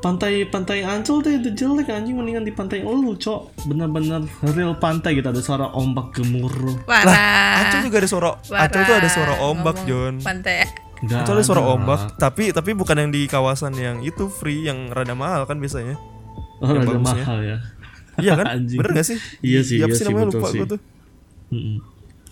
pantai 0.00 0.32
pantai 0.46 0.78
Ancol 0.82 1.18
tuh 1.22 1.30
itu 1.34 1.50
jelek 1.54 1.90
anjing 1.90 2.14
mendingan 2.14 2.42
di 2.42 2.50
pantai 2.50 2.82
lu 2.82 3.14
cok. 3.14 3.66
Bener-bener 3.66 4.26
real 4.50 4.74
pantai 4.78 5.18
gitu. 5.18 5.26
Ada 5.26 5.42
suara 5.42 5.66
ombak 5.74 6.14
gemuruh. 6.14 6.86
Parah. 6.86 7.66
Ancol 7.66 7.86
juga 7.86 7.96
ada 8.02 8.08
suara 8.10 8.30
Ancol 8.38 8.82
tuh 8.82 8.94
ada 8.98 9.08
suara 9.10 9.34
ombak 9.42 9.74
Ngomong 9.82 9.90
John 9.90 10.14
Pantai. 10.22 10.89
Ancol 11.00 11.40
ada 11.40 11.44
suara 11.44 11.62
ada. 11.64 11.72
ombak. 11.80 12.00
Tapi 12.20 12.52
tapi 12.52 12.76
bukan 12.76 12.96
yang 12.96 13.10
di 13.12 13.24
kawasan 13.24 13.72
yang 13.76 14.04
itu 14.04 14.28
free 14.28 14.68
yang 14.68 14.92
rada 14.92 15.16
mahal 15.16 15.48
kan 15.48 15.56
biasanya. 15.56 15.96
Oh 16.60 16.68
yang 16.68 16.84
rada 16.84 17.00
bagusnya. 17.00 17.24
mahal 17.24 17.38
ya. 17.40 17.56
Iya 18.20 18.32
kan? 18.36 18.46
Anjing. 18.60 18.78
bener 18.78 18.92
gak 19.00 19.06
sih? 19.08 19.18
Iya 19.40 19.60
sih, 19.64 19.76
apa 19.80 19.88
iya 19.88 19.96
sih 19.96 20.04
namanya? 20.08 20.26
betul 20.28 20.40
lupa 20.40 20.48
sih. 20.52 20.60
tuh. 20.68 20.80
Mm-mm. 21.50 21.76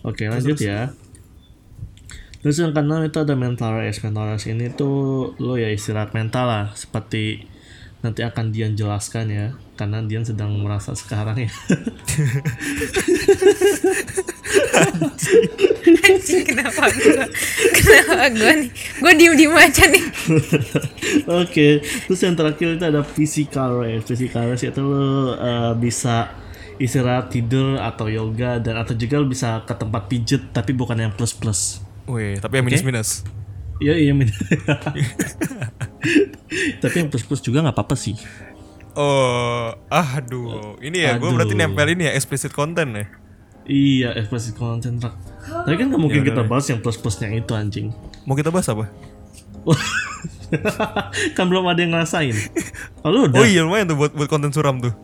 oke 0.06 0.22
lanjut 0.30 0.58
ya. 0.60 0.80
Terus 2.38 2.56
yang 2.62 2.70
keenam 2.70 3.02
itu 3.02 3.18
ada 3.18 3.34
mental 3.34 3.70
rest. 3.80 4.04
Mental 4.04 4.24
rest 4.30 4.46
ini 4.46 4.70
tuh 4.70 5.32
lo 5.42 5.58
ya 5.58 5.72
istirahat 5.72 6.12
mental 6.14 6.46
lah. 6.46 6.66
Seperti 6.76 7.48
nanti 8.04 8.22
akan 8.22 8.54
Dian 8.54 8.78
jelaskan 8.78 9.26
ya 9.32 9.46
karena 9.78 10.02
Dian 10.02 10.26
sedang 10.26 10.58
merasa 10.58 10.98
sekarang 10.98 11.46
ya 11.46 11.50
Anjing 16.08 16.44
kenapa 16.44 16.84
gua? 16.88 17.24
Kenapa 17.74 18.26
gua 18.32 18.52
nih? 18.58 18.70
Gua 19.00 19.12
diem-diem 19.14 19.54
aja 19.54 19.84
nih. 19.88 20.04
Oke, 21.44 21.80
terus 21.82 22.20
yang 22.24 22.36
terakhir 22.36 22.76
itu 22.76 22.84
ada 22.84 23.02
physical 23.04 23.82
rest. 23.82 24.08
Physical 24.08 24.52
rest 24.52 24.64
itu 24.68 24.82
lo 24.82 25.36
eh, 25.36 25.72
bisa 25.76 26.32
istirahat 26.78 27.34
tidur 27.34 27.82
atau 27.82 28.06
yoga 28.06 28.62
dan 28.62 28.78
atau 28.78 28.94
juga 28.94 29.18
lo 29.18 29.26
bisa 29.26 29.66
ke 29.66 29.74
tempat 29.74 30.06
pijet 30.06 30.54
tapi 30.54 30.72
bukan 30.72 30.98
yang 30.98 31.12
plus 31.14 31.34
plus. 31.34 31.82
Wih, 32.08 32.40
tapi 32.40 32.62
yang 32.62 32.66
minus 32.66 32.84
minus. 32.86 33.10
Iya 33.78 33.94
iya 33.94 34.12
min. 34.14 34.26
tapi 36.82 36.94
yang 36.98 37.08
plus 37.10 37.26
plus 37.26 37.42
juga 37.42 37.62
nggak 37.62 37.74
apa 37.74 37.82
apa 37.84 37.96
sih. 37.98 38.14
Oh, 38.96 39.74
aduh, 39.90 40.80
ini 40.80 41.04
ya, 41.04 41.20
gue 41.20 41.28
berarti 41.28 41.54
nempel 41.54 41.92
ini 41.92 42.08
ya 42.08 42.12
explicit 42.16 42.54
content 42.54 42.90
ya. 42.94 43.06
Iya, 43.68 44.16
ekspresi 44.16 44.56
konten 44.56 44.96
rak. 44.96 45.12
Tapi 45.44 45.76
kan 45.76 45.92
nggak 45.92 46.00
mungkin 46.00 46.24
kita 46.24 46.40
bahas 46.48 46.64
yang 46.72 46.80
plus 46.80 46.96
plusnya 46.96 47.28
itu 47.28 47.52
anjing. 47.52 47.92
Mau 48.24 48.32
kita 48.32 48.48
bahas 48.48 48.64
apa? 48.72 48.88
kan 51.36 51.44
belum 51.44 51.68
ada 51.68 51.84
yang 51.84 51.92
ngerasain. 51.92 52.32
Oh, 53.04 53.12
lu 53.12 53.28
udah. 53.28 53.36
Oh 53.36 53.44
iya 53.44 53.60
lumayan 53.60 53.92
tuh 53.92 54.00
buat 54.00 54.16
buat 54.16 54.28
konten 54.32 54.56
suram 54.56 54.80
tuh. 54.80 54.96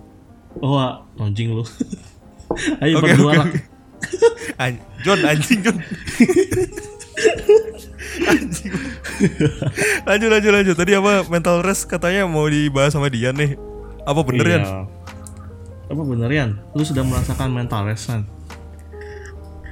Oh, 0.64 0.80
ah, 0.80 1.04
anjing 1.20 1.52
lu. 1.52 1.60
Ayo 2.82 3.04
Oke 3.04 3.12
berdua 3.12 3.32
lah. 3.36 3.46
oke. 3.52 3.60
An- 4.56 4.80
John 5.04 5.20
anjing 5.28 5.60
John. 5.60 5.76
anjing. 8.32 8.72
lanjut 10.08 10.28
lanjut 10.32 10.52
lanjut. 10.56 10.76
Tadi 10.80 10.92
apa 10.96 11.28
mental 11.28 11.60
rest 11.60 11.84
katanya 11.84 12.24
mau 12.24 12.48
dibahas 12.48 12.96
sama 12.96 13.12
Dian 13.12 13.36
nih. 13.36 13.60
Apa 14.04 14.20
bener 14.20 14.46
ya? 14.46 14.58
Iya. 14.58 14.80
Apa 15.84 16.02
bener 16.02 16.28
Yan? 16.28 16.50
Lu 16.72 16.80
sudah 16.80 17.02
merasakan 17.02 17.48
mental 17.50 17.84
rest 17.84 18.08
kan? 18.08 18.24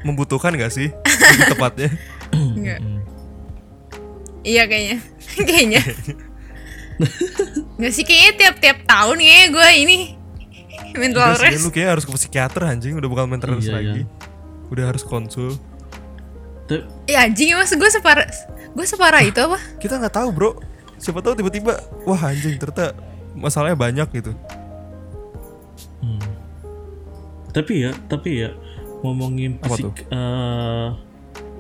Membutuhkan 0.03 0.53
gak 0.55 0.71
sih? 0.71 0.89
Lebih 1.33 1.47
tepatnya. 1.51 1.89
Enggak. 2.33 2.81
Iya 4.43 4.63
kayaknya. 4.67 4.99
kayaknya. 5.49 5.83
Enggak 7.77 7.93
sih 7.93 8.05
kayaknya 8.05 8.33
tiap-tiap 8.39 8.79
tahun 8.85 9.17
kayaknya 9.19 9.47
gue 9.51 9.69
ini 9.79 9.97
mental 11.01 11.25
Udah 11.25 11.39
sih, 11.39 11.47
rest. 11.49 11.63
lu 11.63 11.71
kayaknya 11.71 11.91
harus 11.91 12.05
ke 12.05 12.13
psikiater 12.15 12.63
anjing 12.65 12.95
udah 12.95 13.09
bukan 13.09 13.27
mental 13.29 13.57
rest 13.57 13.69
Iya, 13.69 13.75
lagi. 13.75 14.01
Udah 14.69 14.85
harus 14.89 15.03
konsul. 15.03 15.57
Tapi 16.69 16.85
Ya 17.05 17.27
anjing 17.27 17.53
mas 17.53 17.73
gue 17.73 17.91
separah 17.91 18.29
gue 18.73 18.87
separah 18.87 19.21
itu 19.21 19.37
apa? 19.39 19.59
Kita 19.77 19.97
nggak 19.97 20.15
tahu 20.15 20.29
bro. 20.31 20.51
Siapa 20.97 21.19
tahu 21.19 21.35
tiba-tiba 21.35 21.77
wah 22.05 22.21
anjing 22.23 22.55
ternyata 22.57 22.95
masalahnya 23.37 23.77
banyak 23.79 24.09
gitu. 24.13 24.33
tapi 27.53 27.85
ya, 27.85 27.93
tapi 28.09 28.49
ya 28.49 28.51
ngomongin 29.05 29.61
psik, 29.61 30.09
eh, 30.09 30.89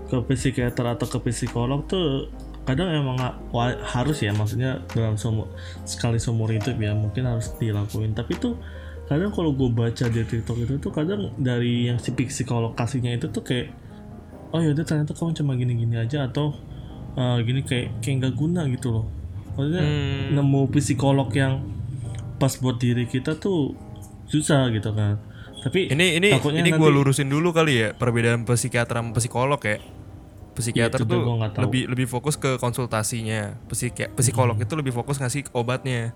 ke 0.08 0.16
psikiater 0.32 0.88
atau 0.88 1.06
ke 1.06 1.18
psikolog 1.28 1.84
tuh 1.84 2.32
kadang 2.62 2.94
emang 2.94 3.18
harus 3.82 4.22
ya 4.22 4.30
maksudnya 4.30 4.80
dalam 4.94 5.18
seumur 5.18 5.50
sekali 5.82 6.16
seumur 6.16 6.48
hidup 6.48 6.78
ya 6.78 6.96
mungkin 6.96 7.28
harus 7.28 7.52
dilakuin. 7.60 8.16
Tapi 8.16 8.38
tuh 8.40 8.56
kadang 9.10 9.34
kalau 9.34 9.52
gue 9.52 9.68
baca 9.68 10.08
di 10.08 10.22
TikTok 10.24 10.64
itu 10.64 10.74
tuh 10.80 10.92
kadang 10.94 11.34
dari 11.36 11.92
yang 11.92 12.00
si 12.00 12.16
psikolog 12.16 12.72
kasihnya 12.72 13.20
itu 13.20 13.28
tuh 13.28 13.44
kayak 13.44 13.74
oh 14.56 14.60
yaudah 14.62 14.84
ternyata 14.86 15.12
kamu 15.12 15.36
cuma 15.36 15.52
gini-gini 15.58 15.96
aja 16.00 16.24
atau 16.30 16.56
eh, 17.18 17.36
gini 17.44 17.60
kayak 17.66 18.00
kayak 18.00 18.16
nggak 18.24 18.34
guna 18.38 18.64
gitu 18.72 18.88
loh 18.94 19.06
maksudnya 19.54 19.82
Hmm. 19.84 20.36
nemu 20.38 20.62
psikolog 20.72 21.28
yang 21.32 21.60
pas 22.36 22.52
buat 22.58 22.80
diri 22.80 23.06
kita 23.06 23.36
tuh 23.36 23.76
susah 24.26 24.72
gitu 24.72 24.90
kan 24.96 25.20
tapi 25.62 25.86
Ini 25.94 26.18
ini 26.18 26.28
ini 26.34 26.70
gue 26.74 26.90
lurusin 26.90 27.30
dulu 27.30 27.54
kali 27.54 27.86
ya 27.86 27.88
perbedaan 27.94 28.42
psikiater 28.42 28.98
sama 28.98 29.14
psikolog 29.14 29.62
ya. 29.62 29.78
Psikiater 30.58 30.98
itu 31.00 31.06
tuh 31.06 31.22
lebih 31.38 31.86
lebih 31.86 32.06
fokus 32.10 32.34
ke 32.34 32.58
konsultasinya. 32.58 33.54
Psiki 33.70 34.10
psikolog 34.18 34.58
itu 34.58 34.74
lebih 34.74 34.90
fokus 34.90 35.22
ngasih 35.22 35.46
obatnya. 35.54 36.10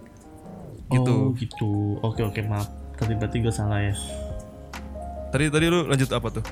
Gitu. 0.91 1.15
Oh 1.15 1.31
gitu. 1.39 2.03
Oke 2.03 2.27
oke 2.27 2.43
maaf. 2.43 2.67
Tadi 2.99 3.15
berarti 3.15 3.39
gue 3.39 3.55
salah 3.55 3.87
ya. 3.87 3.95
Tadi 5.31 5.47
tadi 5.47 5.67
lu 5.71 5.87
lanjut 5.87 6.11
apa 6.11 6.29
tuh? 6.43 6.45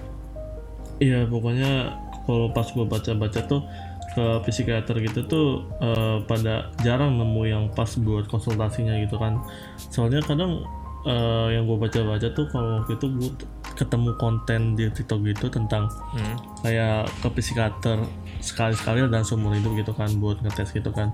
Iya 1.03 1.27
pokoknya 1.27 1.99
kalau 2.31 2.55
pas 2.55 2.71
gue 2.71 2.87
baca-baca 2.87 3.41
tuh 3.43 3.67
ke 4.15 4.25
psikiater 4.45 4.97
gitu 4.99 5.21
tuh 5.25 5.47
eh, 5.79 6.19
pada 6.25 6.55
jarang 6.81 7.15
nemu 7.15 7.43
yang 7.45 7.65
pas 7.69 7.91
buat 7.97 8.25
konsultasinya 8.25 8.95
gitu 8.99 9.15
kan. 9.15 9.43
Soalnya 9.77 10.23
kadang 10.23 10.63
eh, 11.03 11.49
yang 11.53 11.67
gue 11.67 11.77
baca-baca 11.77 12.31
tuh 12.31 12.47
kalau 12.49 12.81
waktu 12.81 12.95
itu 12.95 13.07
gue 13.13 13.31
ketemu 13.75 14.15
konten 14.15 14.73
di 14.73 14.87
TikTok 14.87 15.21
gitu 15.25 15.47
tentang 15.49 15.91
Hmm. 16.15 16.39
kayak 16.63 17.11
ke 17.21 17.29
psikiater 17.35 17.99
sekali-sekali 18.39 19.05
dan 19.05 19.21
seumur 19.21 19.51
hidup 19.53 19.75
gitu 19.75 19.91
kan 19.91 20.07
buat 20.17 20.39
ngetes 20.39 20.71
gitu 20.71 20.89
kan 20.89 21.11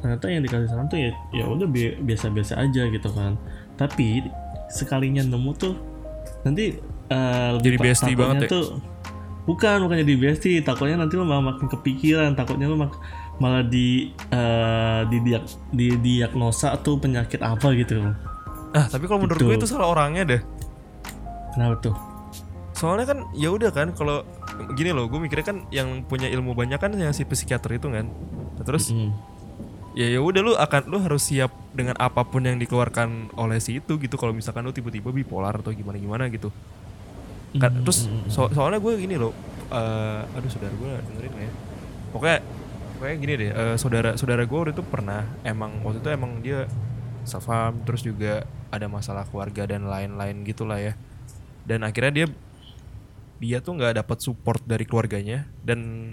ternyata 0.00 0.26
yang 0.26 0.40
dikasih 0.40 0.64
saran 0.66 0.88
tuh 0.88 0.96
ya 0.96 1.12
ya 1.30 1.44
udah 1.44 1.68
bi- 1.68 1.92
biasa-biasa 2.00 2.56
aja 2.56 2.88
gitu 2.88 3.10
kan 3.12 3.36
tapi 3.76 4.24
sekalinya 4.66 5.20
nemu 5.20 5.52
tuh 5.52 5.76
nanti 6.40 6.80
eh, 7.06 7.48
lebih 7.52 7.76
Jadi 7.76 7.84
bestie 7.84 8.16
banget 8.16 8.48
ya? 8.48 8.48
tuh 8.48 8.66
bukan 9.50 9.82
bukan 9.82 9.96
jadi 9.98 10.14
bestie 10.16 10.62
takutnya 10.62 10.94
nanti 10.96 11.18
lo 11.18 11.26
malah 11.26 11.50
makin 11.50 11.66
kepikiran 11.66 12.32
takutnya 12.32 12.70
lo 12.70 12.78
mak- 12.78 13.02
malah 13.36 13.60
di 13.60 14.14
eh, 14.30 15.00
di 15.04 15.18
di 15.72 15.86
diagnosa 15.96 16.78
tuh 16.78 16.96
penyakit 16.96 17.42
apa 17.42 17.74
gitu 17.74 18.14
Ah 18.70 18.86
tapi 18.86 19.04
kalau 19.04 19.26
menurut 19.26 19.36
Gitu. 19.36 19.50
gue 19.50 19.56
itu 19.56 19.66
salah 19.66 19.90
orangnya 19.90 20.22
deh. 20.24 20.42
kenapa 21.50 21.82
tuh 21.82 21.96
Soalnya 22.70 23.04
kan 23.04 23.18
ya 23.34 23.50
udah 23.50 23.68
kan 23.68 23.90
kalau 23.90 24.24
gini 24.72 24.88
loh, 24.88 25.04
gue 25.04 25.18
mikirnya 25.18 25.44
kan 25.44 25.58
yang 25.68 26.00
punya 26.02 26.30
ilmu 26.30 26.54
banyak 26.54 26.78
kan 26.78 26.88
yang 26.92 27.10
si 27.10 27.24
psikiater 27.24 27.74
itu 27.74 27.90
kan. 27.90 28.08
Nah, 28.56 28.64
terus 28.64 28.88
Hmm. 28.88 29.12
ya 29.92 30.06
ya 30.06 30.22
udah 30.22 30.40
lu 30.40 30.52
akan 30.54 30.86
lu 30.86 30.96
harus 30.96 31.26
siap 31.26 31.50
dengan 31.72 31.92
apa 31.98 32.22
pun 32.22 32.40
yang 32.40 32.56
dikeluarkan 32.56 33.34
oleh 33.34 33.58
si 33.58 33.76
itu 33.76 33.98
gitu 33.98 34.14
kalau 34.14 34.30
misalkan 34.30 34.62
lu 34.62 34.70
tiba-tiba 34.70 35.10
bipolar 35.10 35.52
atau 35.52 35.74
gimana 35.74 35.98
gimana 35.98 36.24
gitu 36.28 36.48
kan 37.58 37.72
Hmm, 37.74 37.82
terus 37.82 38.06
so- 38.30 38.50
soalnya 38.54 38.78
gue 38.78 38.92
gini 38.94 39.16
loh 39.18 39.34
eh, 39.70 40.22
aduh 40.36 40.50
saudara 40.50 40.74
gue 40.74 40.90
dengerin 41.10 41.30
nggak 41.34 41.46
ya. 41.46 41.52
Pokoknya 42.10 42.38
pokoknya 42.94 43.16
gini 43.18 43.32
deh 43.38 43.50
eh, 43.50 43.76
saudara 43.78 44.10
saudara 44.14 44.42
gue 44.44 44.58
waktu 44.58 44.72
itu 44.76 44.84
pernah 44.86 45.22
emang 45.42 45.82
waktu 45.82 45.98
itu 46.02 46.10
emang 46.10 46.38
dia 46.42 46.66
self 47.26 47.46
harm 47.50 47.82
terus 47.86 48.02
juga 48.02 48.44
ada 48.70 48.86
masalah 48.86 49.26
keluarga 49.26 49.66
dan 49.66 49.86
lain-lain 49.86 50.46
gitulah 50.46 50.78
ya. 50.78 50.94
Dan 51.66 51.82
akhirnya 51.82 52.12
dia 52.14 52.26
dia 53.40 53.58
tuh 53.64 53.72
nggak 53.80 54.04
dapat 54.04 54.18
support 54.20 54.60
dari 54.68 54.84
keluarganya 54.84 55.48
dan 55.64 56.12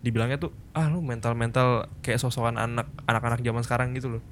dibilangnya 0.00 0.38
tuh 0.40 0.54
ah 0.72 0.86
lu 0.88 1.02
mental 1.04 1.34
mental 1.36 1.90
kayak 2.00 2.22
sosokan 2.22 2.56
anak 2.56 2.88
anak-anak 3.04 3.42
zaman 3.42 3.62
sekarang 3.66 3.88
gitu 3.92 4.16
loh 4.16 4.22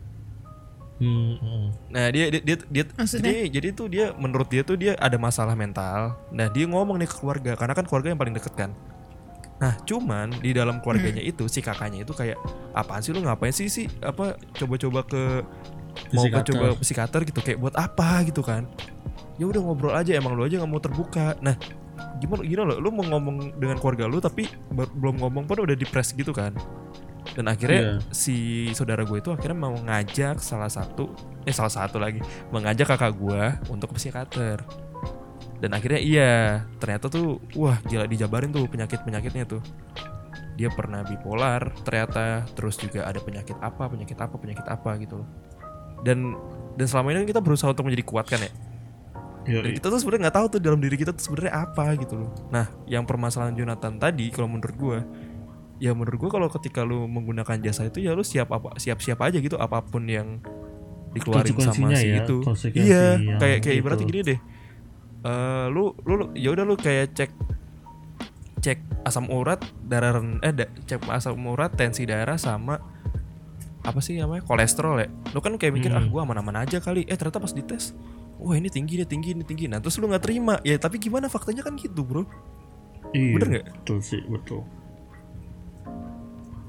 Hmm, 0.99 1.39
hmm. 1.39 1.67
nah 1.95 2.11
dia 2.11 2.27
dia 2.27 2.43
dia, 2.43 2.57
dia 2.67 2.85
Maksudnya? 2.99 3.31
jadi, 3.31 3.43
jadi 3.55 3.69
tuh 3.71 3.87
dia 3.87 4.11
menurut 4.19 4.51
dia 4.51 4.67
tuh 4.67 4.75
dia 4.75 4.99
ada 4.99 5.15
masalah 5.15 5.55
mental 5.55 6.19
nah 6.35 6.51
dia 6.51 6.67
ngomong 6.67 6.99
nih 6.99 7.07
ke 7.07 7.17
keluarga 7.23 7.55
karena 7.55 7.71
kan 7.71 7.87
keluarga 7.87 8.11
yang 8.11 8.19
paling 8.19 8.35
deket 8.35 8.55
kan 8.59 8.75
nah 9.63 9.79
cuman 9.87 10.35
di 10.43 10.51
dalam 10.51 10.83
keluarganya 10.83 11.23
itu 11.23 11.47
si 11.47 11.63
kakaknya 11.63 12.03
itu 12.03 12.11
kayak 12.11 12.39
apaan 12.75 12.99
sih 12.99 13.15
lu 13.15 13.23
ngapain 13.23 13.55
sih 13.55 13.71
sih 13.71 13.87
apa 14.03 14.39
coba-coba 14.59 15.07
ke 15.07 15.23
mau 16.15 16.27
ke 16.27 16.31
Psikiater. 16.31 16.47
coba 16.51 16.67
psikiater 16.79 17.21
gitu 17.27 17.41
kayak 17.43 17.59
buat 17.59 17.75
apa 17.75 18.27
gitu 18.27 18.43
kan 18.43 18.67
ya 19.39 19.47
udah 19.47 19.61
ngobrol 19.63 19.95
aja 19.95 20.19
emang 20.19 20.35
lu 20.35 20.47
aja 20.47 20.59
nggak 20.59 20.71
mau 20.71 20.83
terbuka 20.83 21.39
nah 21.39 21.55
gimana 22.19 22.43
gimana 22.43 22.75
lo 22.75 22.77
lu 22.83 22.91
mau 22.91 23.07
ngomong 23.07 23.59
dengan 23.59 23.79
keluarga 23.79 24.11
lu 24.11 24.19
tapi 24.19 24.51
belum 24.75 25.23
ngomong 25.23 25.47
pun 25.47 25.63
udah 25.63 25.79
depres 25.79 26.11
gitu 26.15 26.35
kan 26.35 26.55
dan 27.37 27.45
akhirnya 27.49 27.81
Iya. 27.81 27.95
si 28.15 28.37
saudara 28.73 29.05
gue 29.05 29.19
itu 29.21 29.29
akhirnya 29.29 29.59
mau 29.59 29.75
ngajak 29.77 30.41
salah 30.41 30.71
satu 30.71 31.13
eh 31.45 31.53
salah 31.53 31.73
satu 31.73 32.01
lagi 32.01 32.21
mengajak 32.53 32.89
kakak 32.89 33.15
gue 33.17 33.43
untuk 33.69 33.93
ke 33.93 34.01
psikiater 34.01 34.65
dan 35.59 35.71
akhirnya 35.75 36.01
iya 36.01 36.33
ternyata 36.79 37.11
tuh 37.11 37.43
wah 37.59 37.77
gila 37.85 38.07
dijabarin 38.07 38.55
tuh 38.55 38.65
penyakit 38.71 39.03
penyakitnya 39.03 39.45
tuh 39.45 39.63
dia 40.59 40.71
pernah 40.75 41.07
bipolar 41.07 41.71
ternyata 41.87 42.47
terus 42.55 42.79
juga 42.79 43.07
ada 43.07 43.23
penyakit 43.23 43.55
apa 43.63 43.87
penyakit 43.87 44.19
apa 44.19 44.35
penyakit 44.39 44.67
apa 44.67 44.91
gitu 44.99 45.23
loh 45.23 45.29
dan 46.03 46.35
dan 46.79 46.87
selama 46.87 47.11
ini 47.15 47.27
kan 47.27 47.29
kita 47.35 47.43
berusaha 47.43 47.71
untuk 47.71 47.87
menjadi 47.87 48.07
kuat 48.07 48.27
kan 48.31 48.43
ya 48.43 48.51
Yoi. 49.49 49.63
dan 49.65 49.71
kita 49.81 49.87
tuh 49.89 49.99
sebenarnya 50.03 50.23
nggak 50.29 50.37
tahu 50.37 50.47
tuh 50.53 50.61
dalam 50.61 50.79
diri 50.83 50.97
kita 51.01 51.11
tuh 51.17 51.25
sebenarnya 51.25 51.53
apa 51.65 51.97
gitu 51.97 52.21
loh. 52.21 52.31
Nah, 52.53 52.69
yang 52.85 53.09
permasalahan 53.09 53.57
Jonathan 53.57 53.97
tadi 53.97 54.29
kalau 54.29 54.45
menurut 54.45 54.77
gue 54.77 54.99
ya 55.79 55.91
menurut 55.93 56.19
gue 56.19 56.31
kalau 56.31 56.49
ketika 56.49 56.83
lu 56.83 57.07
menggunakan 57.07 57.59
jasa 57.61 57.87
itu 57.87 57.99
ya 57.99 58.13
lu 58.13 58.23
siap 58.23 58.51
apa 58.51 58.75
siap-siap 58.77 59.19
aja 59.21 59.39
gitu 59.39 59.55
apa 59.55 59.79
pun 59.81 60.05
yang 60.05 60.43
dikeluarin 61.11 61.55
sama 61.65 61.89
si 61.97 62.07
ya, 62.09 62.19
itu. 62.21 62.37
Iya, 62.85 63.05
kayak 63.39 63.59
kayak 63.61 63.77
ibaratnya 63.77 64.07
gini 64.07 64.21
deh. 64.27 64.39
Eh 65.21 65.67
lu 65.69 65.95
lu, 66.03 66.13
lu 66.15 66.25
ya 66.35 66.51
udah 66.51 66.65
lu 66.65 66.75
kayak 66.75 67.15
cek 67.15 67.31
cek 68.59 68.79
asam 69.03 69.27
urat 69.29 69.59
darah 69.81 70.19
eh 70.41 70.53
da- 70.53 70.73
cek 70.85 71.07
asam 71.07 71.39
urat 71.41 71.71
tensi 71.73 72.03
darah 72.05 72.35
sama 72.37 72.83
apa 73.81 73.99
sih 74.03 74.19
namanya 74.19 74.43
kolesterol 74.45 74.99
ya 74.99 75.09
lu 75.33 75.39
kan 75.39 75.55
kayak 75.57 75.73
mikir 75.73 75.91
ah 75.91 76.03
Hmm. 76.03 76.11
gua 76.11 76.27
aman-aman 76.27 76.67
aja 76.67 76.83
kali 76.83 77.07
eh 77.07 77.15
ternyata 77.15 77.39
pas 77.39 77.55
dites 77.55 77.95
wah 78.37 78.53
ini 78.53 78.69
tinggi 78.69 78.99
ini 78.99 79.07
tinggi 79.07 79.33
ini 79.33 79.45
tinggi 79.47 79.65
nah 79.65 79.79
terus 79.79 79.97
lu 79.97 80.11
nggak 80.11 80.21
terima 80.21 80.59
ya 80.61 80.77
tapi 80.77 80.99
gimana 80.99 81.31
faktanya 81.31 81.63
kan 81.63 81.79
gitu 81.79 82.03
bro 82.03 82.27
Iya, 83.09 83.33
Bener 83.33 83.47
nggak? 83.49 83.67
Betul 83.81 83.99
sih, 84.05 84.21
betul. 84.29 84.61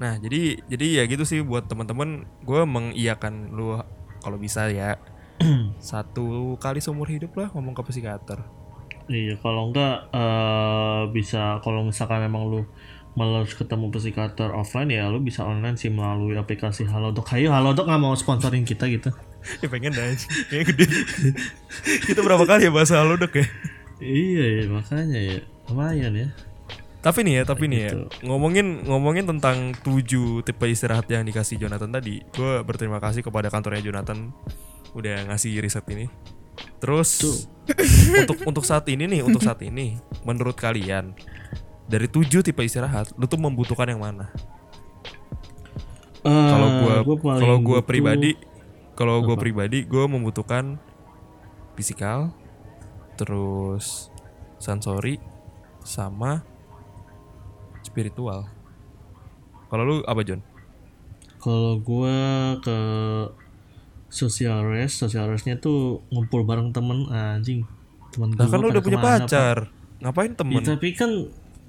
Nah, 0.00 0.16
jadi 0.16 0.64
jadi 0.64 0.86
ya 0.96 1.02
gitu 1.04 1.28
sih 1.28 1.44
buat 1.44 1.68
teman-teman, 1.68 2.24
gue 2.40 2.60
mengiyakan 2.64 3.52
lu 3.52 3.76
kalau 4.24 4.40
bisa 4.40 4.72
ya 4.72 4.96
satu 5.80 6.56
kali 6.56 6.80
seumur 6.80 7.08
hidup 7.12 7.36
lah 7.36 7.52
ngomong 7.52 7.76
ke 7.76 7.84
psikiater. 7.84 8.40
Iya, 9.10 9.36
kalau 9.44 9.68
enggak 9.68 10.08
eh, 10.08 11.02
bisa 11.12 11.60
kalau 11.60 11.84
misalkan 11.84 12.24
emang 12.24 12.48
lu 12.48 12.64
males 13.18 13.52
ketemu 13.52 13.90
psikiater 13.90 14.54
offline 14.54 14.86
ya 14.86 15.10
lu 15.10 15.18
bisa 15.18 15.42
online 15.42 15.74
sih 15.74 15.92
melalui 15.92 16.38
aplikasi 16.40 16.88
Halodoc. 16.88 17.28
Ayo 17.36 17.52
Halodoc 17.52 17.84
nggak 17.84 18.00
mau 18.00 18.16
sponsorin 18.16 18.64
kita 18.64 18.88
gitu. 18.88 19.12
ya 19.60 19.68
pengen 19.68 19.92
dah, 19.92 20.16
kayaknya 20.48 20.64
gede. 20.64 20.84
Kita 22.08 22.20
berapa 22.20 22.44
kali 22.44 22.68
ya 22.68 22.72
bahasa 22.72 23.00
halo 23.00 23.16
dok 23.16 23.40
ya? 23.40 23.46
iya 24.00 24.44
ya 24.60 24.64
makanya 24.72 25.18
ya 25.20 25.38
lumayan 25.68 26.12
ya. 26.16 26.28
Tapi 27.00 27.24
nih 27.24 27.34
ya, 27.34 27.42
tapi 27.44 27.64
nih 27.64 27.80
ya, 27.80 27.90
Gitu. 27.90 28.06
ngomongin 28.22 28.84
ngomongin 28.84 29.24
tentang 29.26 29.72
tujuh 29.74 30.40
tipe 30.40 30.64
istirahat 30.64 31.08
yang 31.08 31.24
dikasih 31.24 31.56
Jonathan 31.56 31.88
tadi, 31.88 32.20
gue 32.26 32.60
berterima 32.60 32.98
kasih 32.98 33.20
kepada 33.20 33.48
kantornya 33.48 33.80
Jonathan 33.80 34.36
udah 34.92 35.24
ngasih 35.26 35.56
riset 35.58 35.88
ini. 35.88 36.12
Terus 36.76 37.24
untuk 38.20 38.36
untuk 38.44 38.64
saat 38.64 38.84
ini 38.86 39.08
nih, 39.08 39.20
untuk 39.22 39.40
saat 39.40 39.60
ini, 39.60 39.96
menurut 40.22 40.52
kalian 40.54 41.16
dari 41.86 42.04
tujuh 42.04 42.40
tipe 42.40 42.60
istirahat, 42.60 43.16
lu 43.16 43.24
tuh 43.24 43.38
membutuhkan 43.38 43.88
yang 43.88 43.98
mana? 43.98 44.28
Kalau 46.20 46.68
gua, 46.76 46.92
Eh, 46.92 47.02
gua 47.02 47.16
paling 47.18 47.40
kalau 47.40 47.56
gua 47.58 47.80
butuh- 47.80 47.86
pribadi, 47.86 48.30
kalau 48.92 49.24
gua 49.24 49.36
pribadi, 49.36 49.78
gue 49.82 50.04
membutuhkan 50.04 50.76
fisikal, 51.72 52.28
terus 53.16 54.12
sensori, 54.58 55.16
sama 55.80 56.44
spiritual. 57.82 58.46
Kalau 59.68 59.82
lu 59.82 59.96
apa 60.04 60.20
John? 60.22 60.42
Kalau 61.38 61.80
gua 61.80 62.12
ke 62.60 62.78
social 64.10 64.66
rest, 64.66 65.00
social 65.00 65.30
restnya 65.30 65.56
tuh 65.56 66.02
ngumpul 66.10 66.42
bareng 66.42 66.74
temen 66.74 67.06
anjing. 67.08 67.62
Temen 68.10 68.34
Nah 68.34 68.44
gua 68.44 68.50
kan 68.50 68.58
lu 68.58 68.68
udah 68.68 68.82
punya 68.82 68.98
pacar, 68.98 69.56
ngapain 70.02 70.34
Ya, 70.34 70.38
temen? 70.42 70.62
tapi 70.66 70.88
kan 70.98 71.10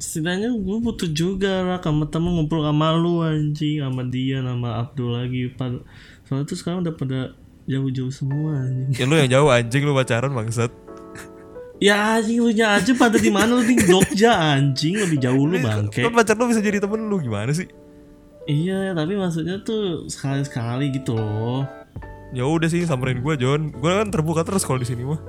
setidaknya 0.01 0.49
gue 0.49 0.77
butuh 0.81 1.13
juga 1.13 1.61
lah 1.61 1.77
sama 1.77 2.09
temen 2.09 2.33
ngumpul 2.33 2.65
sama 2.65 2.89
lu 2.97 3.21
anjing 3.21 3.85
sama 3.85 4.01
dia 4.09 4.41
sama 4.41 4.81
Abdul 4.81 5.13
lagi 5.13 5.53
soalnya 6.25 6.49
tuh 6.49 6.57
sekarang 6.57 6.81
udah 6.81 6.97
pada 6.97 7.19
jauh-jauh 7.69 8.09
semua 8.09 8.65
anjing 8.65 8.97
Ya 8.97 9.05
lu 9.05 9.13
yang 9.13 9.29
jauh 9.29 9.53
anjing 9.53 9.85
lu 9.85 9.93
pacaran 9.93 10.33
bangsat. 10.33 10.73
Ya 11.81 12.21
anjing 12.21 12.37
lu 12.37 12.53
nya 12.53 12.77
aja 12.77 12.93
pada 12.93 13.17
di 13.17 13.27
mana 13.27 13.57
lu 13.57 13.65
di 13.65 13.73
Jogja 13.75 14.37
anjing 14.53 14.95
lebih 14.95 15.17
jauh 15.17 15.43
lu 15.43 15.57
bangke 15.57 16.05
Kan 16.05 16.13
pacar 16.13 16.37
lu 16.37 16.45
bisa 16.45 16.61
jadi 16.61 16.77
temen 16.77 17.09
lu 17.09 17.17
gimana 17.17 17.49
sih? 17.51 17.65
iya 18.45 18.93
tapi 18.93 19.13
maksudnya 19.13 19.61
tuh 19.61 20.05
sekali-sekali 20.05 20.93
gitu 20.93 21.17
loh 21.17 21.65
Ya 22.31 22.45
udah 22.45 22.65
sih 22.65 22.85
samperin 22.85 23.19
gua 23.19 23.35
John. 23.35 23.75
Gua 23.75 23.99
kan 23.99 24.07
terbuka 24.07 24.41
terus 24.41 24.63
kalau 24.63 24.79
di 24.79 24.87
sini 24.87 25.03
mah. 25.03 25.19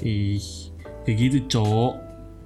ih 0.00 0.40
kayak 1.04 1.16
gitu 1.18 1.38
cok 1.50 1.92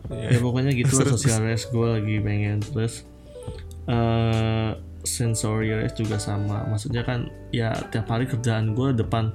Iya. 0.04 0.36
ya 0.36 0.38
pokoknya 0.38 0.72
gitu 0.74 1.00
lah 1.00 1.06
social 1.16 1.40
rest 1.40 1.70
gue 1.70 1.86
lagi 1.86 2.20
pengen 2.20 2.60
terus 2.60 3.08
eh 3.86 4.70
sensory 5.00 5.72
rest 5.72 5.96
juga 5.96 6.16
sama 6.16 6.64
maksudnya 6.66 7.00
kan 7.00 7.28
ya 7.52 7.72
tiap 7.88 8.08
hari 8.08 8.24
kerjaan 8.24 8.72
gue 8.72 8.92
depan 8.92 9.32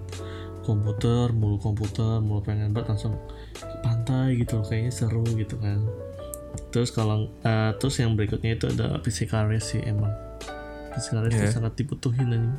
komputer 0.61 1.33
mulu 1.33 1.57
komputer 1.57 2.21
mulu 2.21 2.41
pengen 2.41 2.69
banget 2.69 2.93
langsung 2.93 3.17
ke 3.59 3.75
pantai 3.79 4.39
gitu 4.39 4.63
kayaknya 4.63 4.91
seru 4.91 5.23
gitu 5.35 5.59
kan 5.59 5.83
terus 6.71 6.89
kalau 6.89 7.29
eh, 7.41 7.71
terus 7.77 7.99
yang 7.99 8.13
berikutnya 8.13 8.55
itu 8.55 8.65
ada 8.69 8.97
physical 8.99 9.45
rest 9.45 9.75
sih 9.75 9.81
emang 9.83 10.09
physical 10.91 11.21
rest 11.21 11.35
Iya. 11.35 11.43
tuh 11.45 11.55
sangat 11.55 11.73
dibutuhin 11.75 12.27
anjing 12.29 12.55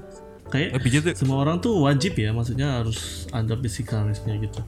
kayak 0.51 0.69
Eh, 0.75 0.81
pijit, 0.81 1.05
semua 1.15 1.43
orang 1.43 1.59
tuh 1.59 1.79
wajib 1.81 2.15
ya 2.15 2.31
maksudnya 2.31 2.83
harus 2.83 3.27
ada 3.31 3.55
physical 3.55 4.07
restnya 4.07 4.35
gitu 4.37 4.61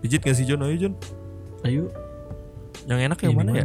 pijit 0.00 0.20
gak 0.20 0.34
sih 0.34 0.44
John? 0.44 0.62
Ayo 0.62 0.76
John. 0.76 0.94
ayo 1.62 1.88
Yang 2.84 3.00
enak 3.08 3.18
yang 3.22 3.32
Ini 3.32 3.38
mana, 3.38 3.52
ya? 3.54 3.64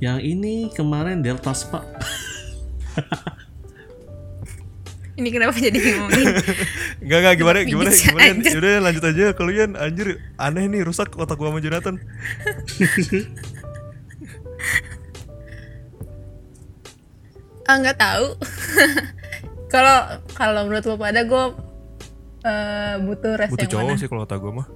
Yang 0.00 0.18
ini 0.26 0.54
kemarin 0.72 1.20
Delta 1.20 1.52
Spa. 1.52 1.84
Ini 5.20 5.28
kenapa 5.28 5.52
jadi 5.52 5.76
ngomongin? 5.76 6.26
Enggak 7.04 7.18
enggak 7.20 7.34
gimana 7.36 7.58
gimana 7.62 7.90
gimana 7.92 8.24
anjir. 8.32 8.52
Yaudah 8.56 8.72
lanjut 8.80 9.04
aja 9.04 9.24
kalau 9.36 9.52
Yan 9.52 9.76
anjir 9.76 10.08
aneh 10.40 10.64
nih 10.64 10.80
rusak 10.80 11.12
otak 11.12 11.36
gua 11.36 11.52
sama 11.52 11.60
Jonathan. 11.60 12.00
Ah 17.64 17.76
nggak 17.78 17.98
tahu. 17.98 18.26
Kalau 19.70 19.96
kalau 20.34 20.66
menurut 20.66 20.82
lo 20.82 20.98
pada 20.98 21.22
gue 21.22 21.44
eh, 22.42 22.94
butuh 22.98 23.38
rest 23.38 23.54
Butuh 23.54 23.62
yang 23.62 23.70
cowok 23.70 23.86
mana? 23.86 24.00
sih 24.02 24.08
kalau 24.10 24.22
otak 24.26 24.42
gua 24.42 24.52
mah. 24.58 24.66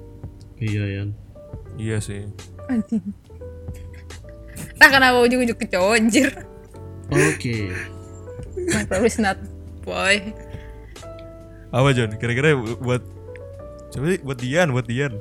iya 0.63 0.85
Yan. 0.87 1.11
Iya 1.75 1.99
sih. 1.99 2.31
Anjing. 2.71 3.03
Nah 4.79 4.87
kenapa 4.87 5.19
ujung-ujung 5.19 5.59
ke 5.59 5.67
cowok 5.67 5.99
anjir? 5.99 6.31
Oke. 7.11 7.75
My 8.71 8.87
problem 8.87 9.11
is 9.11 9.19
not 9.19 9.35
boy. 9.85 10.17
Apa 11.71 11.89
John? 11.91 12.11
Kira-kira 12.15 12.55
bu- 12.55 12.79
buat 12.79 13.03
coba 13.91 14.05
deh, 14.09 14.21
buat 14.21 14.39
Dian, 14.39 14.69
buat 14.71 14.85
Dian. 14.85 15.19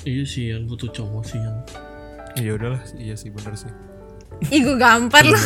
Iya 0.00 0.24
sih 0.24 0.48
Yan 0.48 0.64
butuh 0.64 0.88
cowok 0.88 1.22
sih 1.22 1.36
Yan. 1.36 1.56
Iya 2.36 2.50
udahlah, 2.54 2.80
iya 2.96 3.14
sih 3.14 3.28
bener 3.28 3.54
sih. 3.54 3.68
Ih 4.48 4.60
gue 4.60 4.76
gampar 4.76 5.22
loh. 5.22 5.36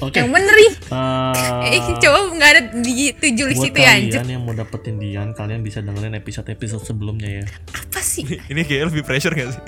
Oke. 0.00 0.16
Yang 0.16 0.30
bener 0.32 0.56
ih. 0.58 0.72
Eh, 0.88 1.76
Eh 1.76 1.98
cowok 1.98 2.22
nggak 2.32 2.50
ada 2.50 2.62
di 2.78 3.12
tujuh 3.12 3.46
list 3.46 3.60
buat 3.60 3.68
itu 3.68 3.78
ya 3.78 3.90
anjir. 3.92 4.12
kalian 4.16 4.28
yang 4.30 4.42
mau 4.42 4.54
dapetin 4.54 4.96
Dian, 4.96 5.28
kalian 5.30 5.60
bisa 5.60 5.78
dengerin 5.78 6.14
episode-episode 6.14 6.80
sebelumnya 6.82 7.42
ya. 7.42 7.44
Apa 7.70 8.00
sih? 8.00 8.24
Ini 8.24 8.60
kayaknya 8.62 8.86
lebih 8.88 9.02
pressure 9.02 9.34
gak 9.34 9.50
sih? 9.50 9.62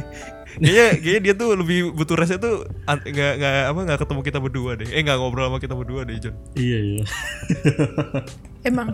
Kayaknya, 0.53 0.87
kayaknya 0.99 1.21
dia 1.23 1.35
tuh 1.35 1.49
lebih 1.55 1.79
butuh 1.93 2.15
restnya 2.15 2.37
tuh 2.37 2.55
nggak 2.85 3.33
nggak 3.41 3.55
apa 3.69 3.81
nggak 3.83 3.99
ketemu 4.01 4.21
kita 4.23 4.39
berdua 4.39 4.71
deh. 4.75 4.89
Eh 4.89 5.01
nggak 5.01 5.17
ngobrol 5.17 5.47
sama 5.47 5.59
kita 5.59 5.73
berdua 5.73 6.05
deh 6.05 6.17
John. 6.19 6.37
Iya 6.53 6.79
iya. 6.83 7.05
Emang 8.63 8.93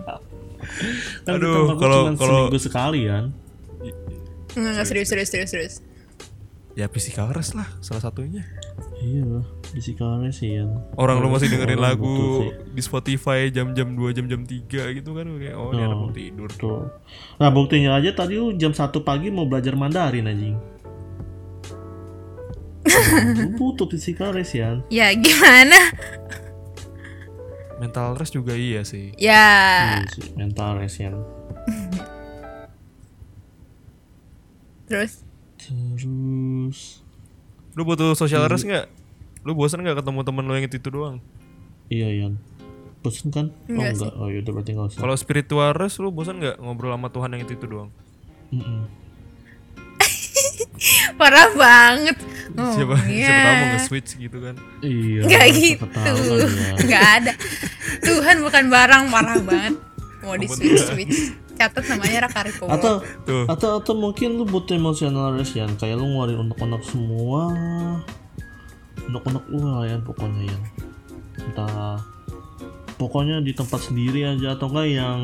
Kan 1.23 1.39
Aduh, 1.39 1.75
kalau- 1.79 2.15
kalau- 2.15 2.47
seminggu 2.47 2.59
sekali 2.59 2.99
Yan. 3.05 3.31
nggak 4.49 4.71
nggak 4.75 4.87
serius 4.87 5.07
serius 5.07 5.29
serius 5.29 5.49
serius. 5.49 5.75
Ya 6.75 6.87
physical 6.87 7.27
rest 7.29 7.53
lah 7.53 7.67
salah 7.79 7.99
satunya. 8.01 8.43
Iya 8.99 9.43
physical 9.65 10.19
rest 10.19 10.39
sih 10.39 10.55
Yan. 10.55 10.79
Orang 10.95 11.19
lu 11.19 11.27
masih 11.27 11.47
dengerin 11.47 11.79
lagu 11.79 12.47
di 12.69 12.79
Spotify 12.79 13.47
jam-jam 13.49 13.93
2 13.93 14.11
jam-jam 14.11 14.41
3 14.41 14.63
gitu 14.91 15.11
kan 15.11 15.27
kayak 15.35 15.55
oh 15.55 15.71
ini 15.71 15.81
anak 15.81 15.97
Oh. 15.97 16.01
mau 16.01 16.11
tidur. 16.11 16.49
Tuh. 16.49 16.87
Nah 17.35 17.49
buktinya 17.49 17.95
aja 17.95 18.11
tadi 18.11 18.35
lu 18.35 18.51
jam 18.53 18.71
1 18.71 18.79
pagi 18.99 19.27
mau 19.27 19.43
belajar 19.43 19.75
Mandarin 19.75 20.23
anjing. 20.25 20.55
Butuh 23.59 23.87
physical 23.91 24.31
rest 24.31 24.55
Yan. 24.55 24.83
Ya 24.87 25.11
gimana? 25.13 25.79
Mental 27.79 28.15
rest 28.15 28.35
juga 28.35 28.55
iya 28.55 28.83
sih. 28.83 29.15
Ya 29.15 30.03
Iya 30.03 30.11
sih, 30.11 30.27
mental 30.35 30.79
rest 30.79 30.99
Yan. 30.99 31.15
terus 34.89 35.21
Terus 35.59 36.79
Lu 37.77 37.85
butuh 37.85 38.17
social 38.17 38.43
rest 38.49 38.65
nggak? 38.65 38.89
Lu 39.47 39.55
bosan 39.55 39.85
nggak 39.85 40.03
ketemu 40.03 40.19
temen 40.25 40.43
lu 40.43 40.53
yang 40.57 40.65
itu, 40.67 40.75
itu 40.81 40.89
doang? 40.91 41.23
iya 41.87 42.11
Yan. 42.11 42.35
Bosen 42.99 43.31
kan? 43.31 43.55
Enggak 43.71 43.79
oh 43.79 43.95
enggak. 43.95 44.13
Oh 44.19 44.27
yaudah 44.27 44.51
berarti 44.51 44.71
enggak 44.75 44.87
usah. 44.91 44.99
Kalau 44.99 45.15
spiritual 45.15 45.71
rest 45.71 46.03
lu 46.03 46.11
bosan 46.11 46.43
nggak 46.43 46.59
ngobrol 46.59 46.91
sama 46.91 47.07
Tuhan 47.07 47.31
yang 47.31 47.41
itu 47.47 47.55
itu 47.55 47.65
doang? 47.69 47.89
Mm-mm. 48.51 48.89
Parah 51.19 51.49
banget. 51.53 52.17
siapa 52.49 52.95
Ngomongnya. 52.97 53.27
siapa 53.27 53.39
tahu 53.39 53.55
mau 53.55 53.67
nge-switch 53.75 54.11
gitu 54.19 54.37
kan. 54.41 54.55
Iya. 54.83 55.21
Nggak 55.27 55.45
gitu. 55.55 55.85
ya. 55.85 56.73
Nggak 56.83 57.05
ada. 57.21 57.33
Tuhan 58.03 58.35
bukan 58.43 58.63
barang 58.67 59.03
parah 59.11 59.37
banget. 59.43 59.75
Mau 60.23 60.35
di 60.35 60.47
switch 60.49 60.83
switch. 60.91 61.17
Catat 61.59 61.83
namanya 61.91 62.27
Raka. 62.27 62.47
Atau 62.71 63.03
Tuh. 63.27 63.43
atau 63.47 63.83
atau 63.83 63.93
mungkin 63.95 64.39
lu 64.39 64.47
butuh 64.47 64.75
emotional 64.75 65.35
rest 65.35 65.59
Yan. 65.59 65.75
Kayak 65.75 65.99
lu 65.99 66.07
ngeluarin 66.07 66.39
unek-unek 66.47 66.83
semua. 66.87 67.51
Unek-unek 69.07 69.43
lu 69.51 69.59
lah 69.63 69.87
Yan 69.87 70.01
pokoknya 70.03 70.47
Yan. 70.47 70.63
Entah 71.51 71.99
pokoknya 72.99 73.39
di 73.39 73.55
tempat 73.55 73.79
sendiri 73.79 74.27
aja 74.27 74.59
atau 74.59 74.67
enggak 74.71 74.87
yang 74.91 75.19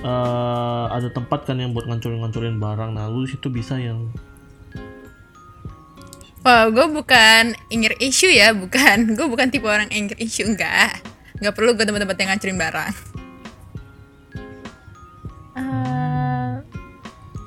eh, 0.00 0.84
ada 0.92 1.08
tempat 1.08 1.48
kan 1.48 1.56
yang 1.56 1.72
buat 1.72 1.88
ngancurin-ngancurin 1.88 2.60
barang. 2.60 2.90
Nah, 2.96 3.08
lu 3.08 3.24
di 3.24 3.32
situ 3.32 3.48
bisa 3.48 3.80
yang 3.80 4.12
Wah, 6.46 6.70
gue 6.70 6.86
bukan 6.94 7.58
anger 7.74 7.98
issue 7.98 8.30
ya, 8.30 8.54
bukan. 8.54 9.02
Gue 9.18 9.26
bukan 9.26 9.50
tipe 9.50 9.66
orang 9.66 9.90
anger 9.90 10.14
issue, 10.22 10.46
enggak. 10.46 11.02
Enggak 11.42 11.58
perlu 11.58 11.74
gue 11.74 11.82
tempat-tempat 11.82 12.16
yang 12.22 12.28
ngancurin 12.30 12.58
barang. 12.62 12.92
Eh, 15.58 16.52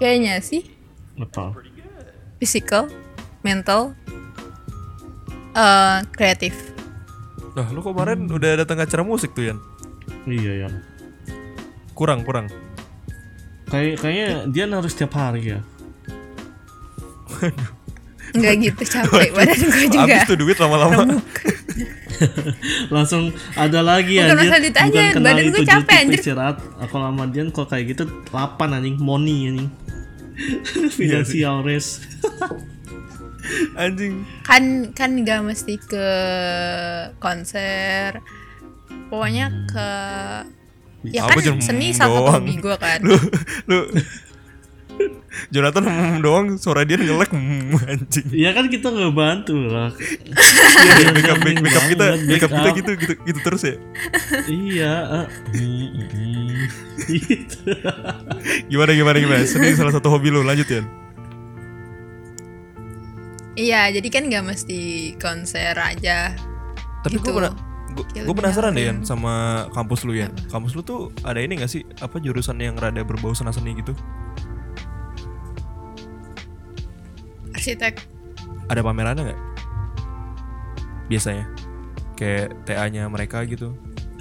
kayaknya 0.03 0.43
sih 0.43 0.67
apa? 1.15 1.55
physical, 2.43 2.91
mental, 3.39 3.95
eh 5.55 6.03
kreatif. 6.11 6.75
Nah, 7.55 7.71
lu 7.71 7.79
kemarin 7.79 8.27
udah 8.27 8.59
datang 8.59 8.83
ke 8.83 8.83
acara 8.83 9.07
musik 9.07 9.31
tuh, 9.31 9.47
Yan? 9.47 9.63
Iya 10.27 10.67
ya. 10.67 10.69
Kurang, 11.95 12.27
kurang. 12.27 12.51
Kayak 13.71 14.03
kayaknya 14.03 14.27
dia 14.51 14.67
harus 14.67 14.91
tiap 14.91 15.15
hari 15.15 15.55
ya. 15.55 15.59
Enggak 18.35 18.53
gitu 18.65 18.81
capek 18.85 19.29
badan 19.33 19.57
gue 19.57 19.85
juga. 19.89 20.03
Habis 20.05 20.21
tuh 20.29 20.37
duit 20.37 20.57
lama-lama. 20.59 21.01
Langsung 22.95 23.31
ada 23.55 23.79
lagi 23.79 24.19
Bukan 24.19 24.27
anjir. 24.27 24.39
masalah 24.43 24.61
ditanya, 24.61 25.03
Bukan 25.09 25.21
badan 25.23 25.45
gue 25.49 25.63
capek, 25.63 25.97
anjir. 26.03 26.19
istirahat. 26.19 26.57
Aku 26.83 26.95
lama 26.99 27.23
dia 27.25 27.43
kok 27.47 27.67
kayak 27.67 27.85
gitu 27.95 28.03
8 28.29 28.75
anjing 28.75 28.97
money 28.99 29.47
anjing. 29.47 29.69
Financial 30.97 31.63
race. 31.63 32.03
Anjing. 33.75 34.23
Kan 34.45 34.93
kan 34.93 35.09
nggak 35.15 35.41
mesti 35.41 35.75
ke 35.79 36.07
konser. 37.17 38.19
Pokoknya 39.09 39.49
ke 39.65 39.89
ya 41.09 41.23
Apa 41.23 41.39
kan 41.39 41.63
seni 41.63 41.95
salah 41.95 42.19
satu 42.19 42.31
hobi 42.35 42.53
gue 42.59 42.75
kan. 42.77 42.99
Lu 43.01 43.15
lu 43.65 43.79
Jonathan 45.47 45.83
mm, 45.87 46.15
doang 46.19 46.47
suara 46.59 46.83
dia 46.83 46.99
ngelek 46.99 47.31
mm, 47.31 47.75
anjing. 47.87 48.27
Iya 48.35 48.49
kan 48.51 48.65
kita 48.67 48.91
ngebantu 48.91 49.55
lah. 49.71 49.89
Iya, 49.95 51.07
make 51.15 51.31
up 51.31 51.39
make, 51.43 51.59
make 51.63 51.77
up 51.77 51.85
kita, 51.87 52.05
banget, 52.15 52.19
make 52.27 52.43
up 52.43 52.51
make 52.51 52.63
kita 52.63 52.71
gitu 52.75 52.91
gitu 52.99 53.13
gitu 53.23 53.39
terus 53.43 53.61
ya. 53.63 53.75
iya. 54.51 54.93
ah. 55.07 55.25
Hmm, 55.55 55.87
hmm. 56.11 56.49
Gitu. 57.09 57.73
Gimana 58.69 58.91
gimana 58.93 59.17
gimana? 59.17 59.41
Seni 59.47 59.73
salah 59.73 59.95
satu 59.95 60.13
hobi 60.13 60.29
lu, 60.29 60.45
lanjut 60.45 60.67
ya. 60.67 60.83
Iya, 63.59 63.81
jadi 63.99 64.07
kan 64.07 64.23
nggak 64.29 64.45
mesti 64.45 64.79
konser 65.19 65.75
aja. 65.75 66.31
Tapi 67.03 67.19
Gitu. 67.19 67.27
gue 67.27 67.33
pernah 67.33 67.53
gue 67.99 68.35
penasaran 68.37 68.71
deh 68.71 68.85
Yan 68.87 69.03
sama 69.03 69.65
kampus 69.75 70.07
lu 70.07 70.15
Yan. 70.15 70.31
Kampus 70.47 70.71
lu 70.77 70.81
tuh 70.85 71.11
ada 71.25 71.41
ini 71.41 71.59
gak 71.59 71.71
sih 71.71 71.83
apa 71.99 72.21
jurusan 72.21 72.55
yang 72.61 72.79
rada 72.79 73.03
berbau 73.03 73.35
seni 73.35 73.75
gitu? 73.75 73.91
Arsitek. 77.59 77.93
Ada 78.71 78.79
pamerannya 78.79 79.23
nggak? 79.27 79.41
Biasanya 81.11 81.45
kayak 82.15 82.63
TA-nya 82.63 83.11
mereka 83.11 83.43
gitu. 83.43 83.75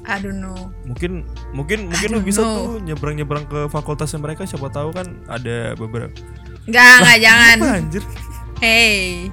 I 0.08 0.16
don't 0.18 0.40
know. 0.40 0.72
Mungkin 0.88 1.28
mungkin 1.52 1.92
mungkin 1.92 2.08
lu 2.16 2.20
bisa 2.24 2.40
know. 2.40 2.56
tuh 2.56 2.68
nyebrang-nyebrang 2.80 3.44
ke 3.44 3.68
fakultasnya 3.68 4.18
mereka 4.18 4.48
siapa 4.48 4.72
tahu 4.72 4.90
kan 4.90 5.04
ada 5.28 5.76
beberapa. 5.76 6.10
Enggak, 6.64 6.96
enggak 7.04 7.18
jangan. 7.20 7.56
Apa 7.60 7.68
anjir? 7.76 8.02
Hey. 8.58 9.28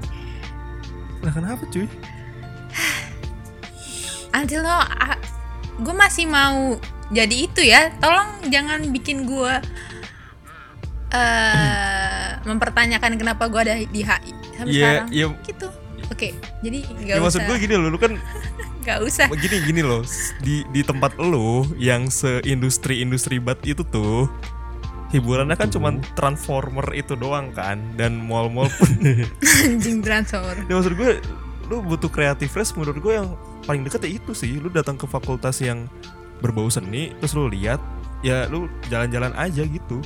Lah 1.24 1.32
kenapa 1.32 1.63
cuy? 1.72 1.88
Until 4.36 4.68
no, 4.68 4.84
gue 5.80 5.96
masih 5.96 6.28
mau 6.28 6.76
jadi 7.08 7.36
itu 7.48 7.63
ya. 7.63 7.96
Tolong 8.04 8.52
jangan 8.52 8.84
bikin 8.91 9.24
gue 9.24 9.54
eh 11.15 12.28
mempertanyakan 12.45 13.12
kenapa 13.15 13.47
gue 13.47 13.60
ada 13.60 13.75
di 13.80 14.01
HI 14.01 14.32
sampai 14.54 14.69
Iya, 14.69 14.84
sekarang. 14.86 15.08
iya. 15.10 15.25
Gitu. 15.41 15.67
Oke, 16.06 16.28
jadi 16.62 16.80
nggak 16.86 17.08
Ya 17.10 17.17
usah. 17.17 17.25
maksud 17.25 17.41
gue 17.43 17.58
gini 17.58 17.73
loh, 17.75 17.89
lu 17.89 17.97
kan 17.97 18.13
Nggak 18.86 18.99
usah. 19.01 19.25
gini 19.34 19.58
gini 19.63 19.82
loh 19.82 20.06
di 20.39 20.62
di 20.69 20.82
tempat 20.82 21.17
lu 21.17 21.65
yang 21.75 22.06
seindustri 22.08 23.01
industri 23.01 23.39
bat 23.39 23.58
itu 23.63 23.82
tuh 23.84 24.30
hiburannya 25.08 25.56
kan 25.56 25.67
cuman 25.67 26.06
transformer 26.13 26.86
itu 26.93 27.15
doang 27.15 27.49
kan 27.49 27.82
dan 27.95 28.13
mall-mall 28.15 28.69
pun 28.71 28.89
Anjing 29.65 30.01
transfer. 30.01 30.54
ya 30.62 30.73
maksud 30.75 30.93
gue 30.93 31.17
lu 31.65 31.82
butuh 31.82 32.08
kreatif 32.08 32.51
fresh 32.51 32.75
menurut 32.75 32.99
gue 32.99 33.13
yang 33.15 33.34
paling 33.63 33.82
deket 33.82 34.06
ya 34.06 34.12
itu 34.13 34.32
sih 34.32 34.54
lu 34.56 34.69
datang 34.69 34.93
ke 34.93 35.06
fakultas 35.06 35.58
yang 35.58 35.89
berbau 36.38 36.69
seni 36.69 37.10
terus 37.17 37.34
lu 37.34 37.47
lihat 37.47 37.82
ya 38.21 38.45
lu 38.45 38.69
jalan-jalan 38.86 39.34
aja 39.34 39.63
gitu 39.63 39.97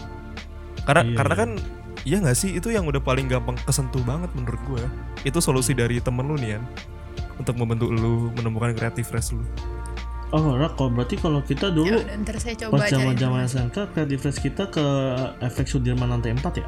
karena 0.84 1.02
Iya, 1.04 1.16
karena 1.16 1.34
iya. 1.34 1.38
kan 1.38 1.50
iya 2.02 2.16
nggak 2.20 2.34
sih 2.34 2.50
itu 2.54 2.68
yang 2.70 2.84
udah 2.84 2.98
paling 2.98 3.26
gampang 3.26 3.54
kesentuh 3.62 4.00
banget 4.02 4.28
menurut 4.34 4.58
gue 4.66 4.82
itu 5.24 5.38
solusi 5.38 5.72
dari 5.72 6.00
temen 6.00 6.24
lu 6.24 6.34
nih 6.36 6.56
Yan 6.56 6.64
untuk 7.36 7.56
membentuk 7.56 7.88
lu 7.90 8.28
menemukan 8.34 8.74
kreatif 8.74 9.08
fresh 9.08 9.32
lu 9.32 9.44
Oh, 10.30 10.54
Rak, 10.54 10.78
kalau 10.78 10.94
berarti 10.94 11.18
kalau 11.18 11.42
kita 11.42 11.68
Ya 11.68 11.74
dulu 11.74 11.98
udah, 11.98 12.22
ntar 12.22 12.38
saya 12.38 12.54
coba 12.56 12.78
pas 12.78 12.80
cari 12.86 12.92
zaman-zaman 12.94 13.40
informasi. 13.42 13.66
SMK 13.66 13.76
kreatif 13.90 14.18
fresh 14.22 14.40
kita 14.40 14.64
ke 14.70 14.86
efek 15.42 15.66
Sudirman 15.66 16.08
lantai 16.08 16.32
4 16.32 16.40
ya? 16.54 16.66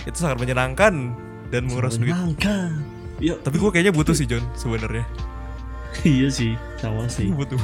itu 0.00 0.16
sangat 0.16 0.38
menyenangkan 0.38 1.12
dan 1.50 1.62
menguras 1.66 1.96
duit 1.96 2.08
Menyenangkan. 2.08 2.70
Yuk, 3.18 3.36
tapi 3.42 3.56
gue 3.58 3.68
kayaknya 3.68 3.90
butuh 3.90 4.14
sih 4.14 4.24
John 4.24 4.46
sebenarnya 4.54 5.02
iya 6.06 6.30
sih, 6.30 6.54
sama 6.78 7.04
sih. 7.04 7.28
butuh 7.28 7.58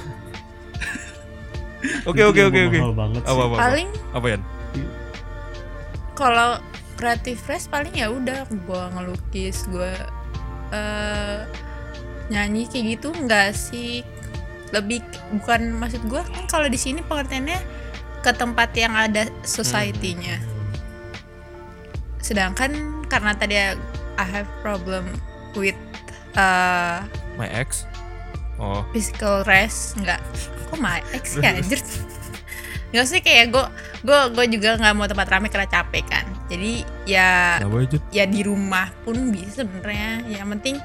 oke 2.05 2.21
oke 2.25 2.41
oke 2.45 2.61
oke 2.67 2.77
mahal 2.77 2.93
banget 2.93 3.23
sih. 3.23 3.31
apa 3.31 3.41
apa 3.41 3.49
apa, 3.49 3.57
Paling 3.63 3.89
apa 4.13 4.27
Yan 4.29 4.43
kalau 6.17 6.57
kreatif 6.97 7.37
fresh 7.45 7.69
paling 7.69 7.93
ya 7.93 8.09
udah 8.09 8.49
gue 8.49 8.83
ngelukis 8.97 9.69
gue 9.69 9.93
eh 10.73 11.45
nyanyi 12.33 12.67
kayak 12.67 12.99
gitu 12.99 13.15
enggak 13.15 13.55
sih. 13.55 14.03
Lebih 14.75 15.05
bukan 15.39 15.79
maksud 15.79 16.03
gue 16.11 16.19
kan 16.19 16.45
kalau 16.51 16.67
di 16.67 16.81
sini 16.81 17.05
pengertiannya 17.05 17.61
ke 18.25 18.31
tempat 18.35 18.75
yang 18.75 18.97
ada 18.97 19.31
society-nya. 19.47 20.43
Sedangkan 22.19 23.05
karena 23.07 23.37
tadi 23.39 23.55
I 24.17 24.27
have 24.27 24.49
problem 24.65 25.07
with 25.55 25.79
uh, 26.35 27.07
my 27.39 27.47
ex? 27.53 27.87
Oh. 28.57 28.81
physical 28.91 29.45
rest 29.45 30.01
nggak. 30.01 30.19
Kok 30.73 30.81
my 30.81 31.05
ex 31.13 31.37
ya 31.39 31.55
anjir 31.55 31.79
nggak 32.95 33.07
sih 33.07 33.21
kayak 33.21 33.51
gue 33.51 33.65
gue 34.07 34.19
gue 34.33 34.45
juga 34.59 34.79
nggak 34.79 34.95
mau 34.95 35.07
tempat 35.11 35.29
ramai 35.29 35.51
karena 35.51 35.69
capek 35.69 36.05
kan. 36.07 36.27
Jadi 36.47 36.87
ya 37.09 37.59
kenapa 37.59 37.99
ya 38.15 38.25
di 38.25 38.41
rumah 38.47 38.91
pun 39.03 39.35
bisa 39.35 39.67
sebenarnya. 39.67 40.23
Yang 40.31 40.49
penting 40.59 40.77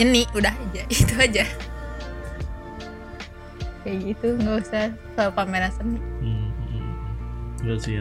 ini 0.00 0.22
udah 0.36 0.52
aja. 0.52 0.82
Itu 0.92 1.14
aja. 1.16 1.44
Kayak 3.82 3.98
gitu 4.14 4.26
nggak 4.38 4.56
usah 4.62 4.84
ke 4.92 5.22
pameran 5.32 5.72
seni. 5.74 5.98
Hmm, 5.98 6.06
hmm, 6.22 6.50
hmm. 6.70 6.92
Enggak 7.64 7.78
sih. 7.82 7.94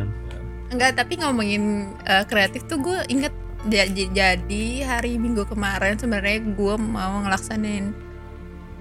Enggak, 0.71 0.91
tapi 0.95 1.19
ngomongin 1.19 1.91
uh, 2.07 2.23
kreatif 2.23 2.63
tuh 2.63 2.79
gue 2.79 2.99
inget 3.11 3.35
jadi, 3.67 4.09
jadi 4.09 4.65
hari 4.89 5.21
minggu 5.21 5.45
kemarin 5.45 5.93
sebenarnya 5.93 6.41
gue 6.57 6.75
mau 6.81 7.21
ngelaksanain 7.21 7.93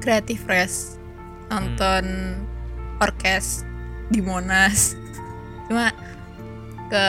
kreatif 0.00 0.48
rest 0.48 0.96
nonton 1.52 2.36
orkes 2.96 3.68
di 4.10 4.20
Monas. 4.20 4.98
Cuma 5.70 5.94
ke 6.90 7.06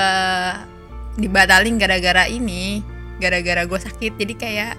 dibatalin 1.18 1.82
gara-gara 1.82 2.30
ini 2.30 2.86
gara-gara 3.18 3.66
gue 3.66 3.80
sakit. 3.82 4.16
Jadi 4.16 4.34
kayak 4.38 4.74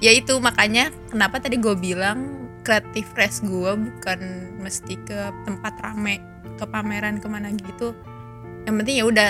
ya 0.00 0.12
itu 0.12 0.36
makanya 0.40 0.90
kenapa 1.12 1.40
tadi 1.40 1.60
gue 1.60 1.76
bilang 1.76 2.48
kreatif 2.66 3.06
rest 3.14 3.46
gue 3.46 3.72
bukan 3.78 4.20
mesti 4.58 4.98
ke 5.06 5.18
tempat 5.46 5.78
rame 5.84 6.18
ke 6.56 6.64
pameran 6.66 7.20
ke 7.20 7.28
mana 7.28 7.52
gitu. 7.54 7.92
Yang 8.66 8.74
penting 8.82 8.96
ya 8.98 9.04
udah 9.06 9.28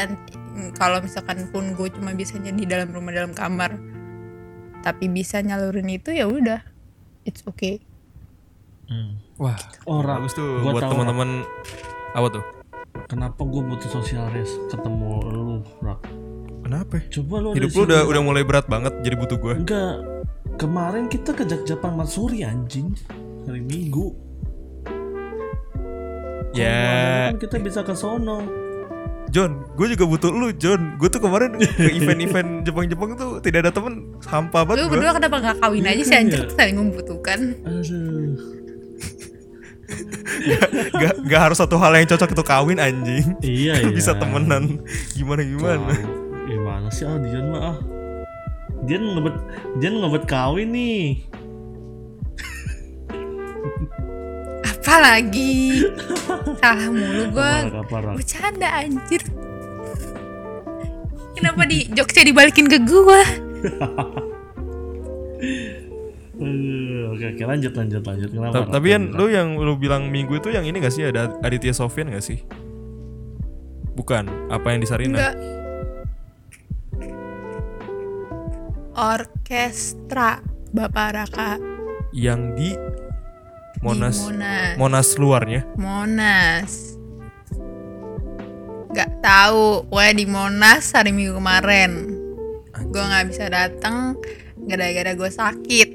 kalau 0.81 1.05
misalkan 1.05 1.45
pun 1.53 1.77
gue 1.77 1.89
cuma 1.93 2.17
bisanya 2.17 2.49
di 2.55 2.65
dalam 2.65 2.89
rumah 2.89 3.13
dalam 3.13 3.37
kamar 3.37 3.77
tapi 4.81 5.11
bisa 5.11 5.43
nyalurin 5.43 5.91
itu 5.91 6.15
ya 6.15 6.31
udah 6.31 6.63
it's 7.27 7.43
okay. 7.45 7.83
Wah 9.37 9.59
Oh, 9.85 10.01
Rak, 10.01 10.23
bagus 10.23 10.33
tuh 10.39 10.63
buat 10.63 10.79
teman-teman 10.81 11.43
apa 12.17 12.29
tuh 12.33 12.45
Kenapa 13.07 13.39
gue 13.39 13.63
butuh 13.63 13.91
social 13.93 14.27
rest 14.31 14.57
ketemu 14.67 15.21
lu, 15.23 15.47
Rak? 15.79 16.01
kenapa 16.63 16.99
Coba 17.07 17.35
lu 17.39 17.49
hidup 17.53 17.71
lu 17.71 17.83
udah 17.85 18.01
udah 18.03 18.23
mulai 18.25 18.43
berat 18.43 18.67
banget 18.67 18.91
jadi 19.01 19.15
butuh 19.15 19.37
gue 19.37 19.55
Enggak. 19.59 19.97
Kemarin 20.57 21.07
kita 21.07 21.31
ke 21.31 21.45
Jak-Japan 21.45 21.93
Matsuri 21.95 22.41
anjing. 22.41 22.97
Hari 23.45 23.61
Minggu. 23.61 24.17
Ya. 26.51 27.29
ada 27.29 27.31
kan 27.31 27.39
kita 27.39 27.57
bisa 27.61 27.81
ke 27.85 27.93
sono. 27.93 28.41
John, 29.29 29.69
gue 29.77 29.93
juga 29.93 30.09
butuh 30.09 30.33
lu, 30.33 30.49
John. 30.51 30.97
Gue 30.97 31.07
tuh 31.07 31.21
kemarin 31.21 31.55
ke 31.55 31.91
event-event 31.93 32.49
Jepang-Jepang 32.67 33.11
tuh 33.15 33.37
tidak 33.39 33.69
ada 33.69 33.71
temen, 33.71 34.17
hampa 34.25 34.65
banget 34.65 34.81
lu 34.81 34.89
gue. 34.89 34.93
berdua 34.97 35.13
kenapa 35.13 35.37
nggak 35.37 35.57
kawin 35.61 35.85
aja 35.85 36.03
sih 36.03 36.17
anjir 36.17 36.41
Iya. 36.43 36.55
saling 36.57 36.77
membutuhkan 36.79 37.39
Aduh. 37.61 38.56
Gak, 40.97 41.15
gak 41.27 41.41
harus 41.51 41.59
satu 41.59 41.79
hal 41.79 41.95
yang 41.95 42.11
cocok 42.11 42.35
itu 42.35 42.43
kawin 42.43 42.79
anjing. 42.79 43.39
Iya 43.39 43.79
Kan 43.79 43.87
ya. 43.91 43.95
bisa 43.95 44.13
temenan. 44.19 44.83
Gimana 45.15 45.43
gimana? 45.47 45.95
Tahu. 45.95 46.11
Gimana 46.47 46.87
sih 46.91 47.07
ah 47.07 47.19
Dian 47.19 47.47
mah 47.51 47.63
ah. 47.75 47.77
Dian 48.87 49.03
ngebet 49.15 49.37
Dian 49.79 49.95
ngebet 49.99 50.25
kawin 50.27 50.71
nih. 50.75 51.27
apa 54.87 55.03
lagi 55.03 55.83
salah 56.63 56.87
mulu 56.87 57.35
gue 57.35 57.55
bercanda 58.15 58.71
anjir 58.71 59.19
kenapa 61.35 61.67
di 61.67 61.91
jokesnya 61.91 62.31
dibalikin 62.31 62.71
ke 62.71 62.79
gue 62.87 63.21
Oke 67.07 67.25
oke 67.31 67.43
lanjut 67.47 67.73
lanjut 67.73 68.03
lanjut 68.03 68.31
kenapa? 68.31 68.55
Ta- 68.67 68.71
Tapi 68.75 68.87
kan 68.91 69.03
lu 69.15 69.27
yang 69.31 69.55
lu 69.55 69.79
bilang 69.79 70.11
minggu 70.11 70.37
itu 70.37 70.51
yang 70.51 70.67
ini 70.67 70.77
gak 70.79 70.91
sih 70.91 71.07
ada 71.07 71.31
Aditya 71.41 71.71
Sofyan 71.71 72.11
gak 72.11 72.25
sih? 72.25 72.43
Bukan, 73.95 74.51
apa 74.51 74.75
yang 74.75 74.81
di 74.83 74.89
Sarina? 74.89 75.17
Enggak. 75.17 75.35
Orkestra 78.97 80.41
Bapak 80.73 81.09
Raka 81.13 81.61
Yang 82.11 82.41
di 82.57 82.71
Monas 83.81 84.17
di 84.17 84.33
Monas. 84.33 84.73
Monas 84.77 85.09
luarnya. 85.15 85.61
Monas. 85.77 86.97
Gak 88.91 89.21
tahu, 89.21 89.85
pokoknya 89.87 90.15
di 90.17 90.25
Monas 90.25 90.85
hari 90.97 91.13
Minggu 91.13 91.37
kemarin. 91.37 91.91
Gue 92.89 93.05
nggak 93.05 93.27
bisa 93.29 93.53
datang 93.53 94.17
gara-gara 94.65 95.13
gue 95.13 95.31
sakit. 95.31 95.89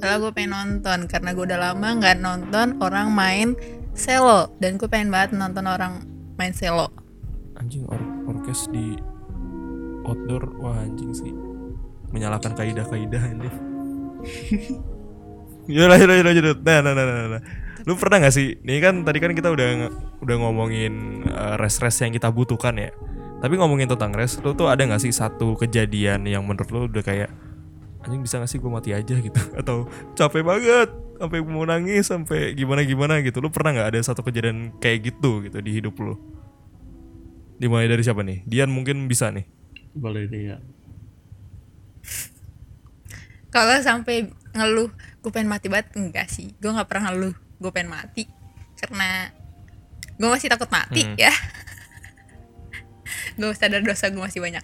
Padahal 0.00 0.18
gue 0.24 0.32
pengen 0.32 0.56
nonton 0.56 0.98
karena 1.12 1.36
gue 1.36 1.44
udah 1.44 1.60
lama 1.60 1.88
nggak 2.00 2.24
nonton 2.24 2.80
orang 2.80 3.12
main 3.12 3.52
selo 3.92 4.48
dan 4.56 4.80
gue 4.80 4.88
pengen 4.88 5.12
banget 5.12 5.36
nonton 5.36 5.68
orang 5.68 6.00
main 6.40 6.56
selo. 6.56 6.88
Anjing 7.60 7.84
or 7.84 8.00
orkes 8.24 8.64
di 8.72 8.96
outdoor 10.08 10.56
wah 10.56 10.80
anjing 10.80 11.12
sih. 11.12 11.36
Menyalakan 12.16 12.56
kaidah-kaidah 12.56 13.24
ini. 13.28 13.50
Yaudah, 15.70 16.02
yaudah, 16.02 16.16
yaudah, 16.18 16.32
yaudah. 16.34 16.54
Nah, 16.66 16.78
nah, 16.82 16.92
nah, 16.96 17.04
nah, 17.06 17.26
nah. 17.36 17.42
Lu 17.86 17.94
pernah 17.94 18.26
gak 18.26 18.34
sih? 18.34 18.58
Ini 18.58 18.82
kan 18.82 19.06
tadi 19.06 19.22
kan 19.22 19.30
kita 19.36 19.54
udah 19.54 19.68
udah 20.18 20.36
ngomongin 20.42 21.22
eh, 21.30 21.54
res-res 21.60 22.00
yang 22.02 22.10
kita 22.10 22.26
butuhkan 22.32 22.74
ya. 22.74 22.90
Tapi 23.38 23.54
ngomongin 23.54 23.86
tentang 23.86 24.10
res, 24.10 24.42
lu 24.42 24.56
tuh 24.58 24.66
ada 24.66 24.82
gak 24.82 24.98
sih 24.98 25.14
satu 25.14 25.54
kejadian 25.54 26.26
yang 26.26 26.42
menurut 26.42 26.68
lu 26.74 26.80
udah 26.90 27.04
kayak 27.06 27.30
anjing 28.00 28.22
bisa 28.24 28.40
gak 28.40 28.48
sih 28.48 28.56
gue 28.56 28.70
mati 28.70 28.90
aja 28.92 29.12
gitu 29.12 29.40
atau 29.60 29.84
capek 30.16 30.42
banget 30.42 30.88
sampai 31.20 31.38
mau 31.44 31.64
nangis 31.64 32.08
sampai 32.08 32.56
gimana 32.56 32.80
gimana 32.82 33.20
gitu 33.20 33.44
lu 33.44 33.52
pernah 33.52 33.76
nggak 33.76 33.88
ada 33.92 34.00
satu 34.00 34.24
kejadian 34.24 34.72
kayak 34.80 35.12
gitu 35.12 35.44
gitu 35.44 35.60
di 35.60 35.70
hidup 35.76 35.92
lu 36.00 36.16
dimulai 37.60 37.84
dari 37.84 38.00
siapa 38.00 38.24
nih 38.24 38.40
Dian 38.48 38.72
mungkin 38.72 39.04
bisa 39.04 39.28
nih 39.28 39.44
boleh 39.92 40.30
nih 40.30 40.42
ya. 40.54 40.56
Kalau 43.50 43.74
sampai 43.82 44.30
ngeluh 44.54 44.94
gue 45.20 45.30
pengen 45.34 45.50
mati 45.50 45.66
banget 45.66 45.90
enggak 45.98 46.30
sih. 46.30 46.54
Gue 46.62 46.70
nggak 46.70 46.86
pernah 46.86 47.10
ngeluh 47.10 47.34
gue 47.34 47.70
pengen 47.74 47.90
mati 47.90 48.30
karena 48.78 49.34
gue 50.14 50.28
masih 50.30 50.46
takut 50.46 50.70
mati 50.70 51.02
Hmm. 51.02 51.18
ya. 51.18 51.34
gue 53.38 53.50
sadar 53.58 53.82
dosa 53.82 54.06
gue 54.08 54.22
masih 54.22 54.38
banyak. 54.38 54.62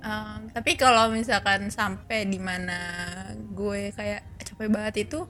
Em, 0.00 0.48
tapi 0.56 0.80
kalau 0.80 1.12
misalkan 1.12 1.68
sampai 1.68 2.24
di 2.24 2.40
mana 2.40 2.80
gue 3.52 3.92
kayak 3.92 4.24
capek 4.40 4.72
banget 4.72 5.04
itu 5.04 5.28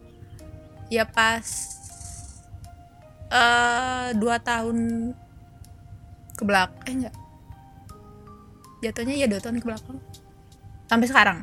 ya 0.87 1.03
pas 1.07 1.43
eh 3.31 4.11
dua 4.15 4.39
tahun 4.39 5.11
ke 6.39 6.43
belakang 6.47 6.83
eh 6.87 6.95
enggak. 7.03 7.17
Jatuhnya 8.81 9.15
ya 9.19 9.27
dua 9.27 9.43
tahun 9.43 9.59
ke 9.59 9.67
belakang. 9.67 9.99
Sampai 10.87 11.07
sekarang. 11.11 11.39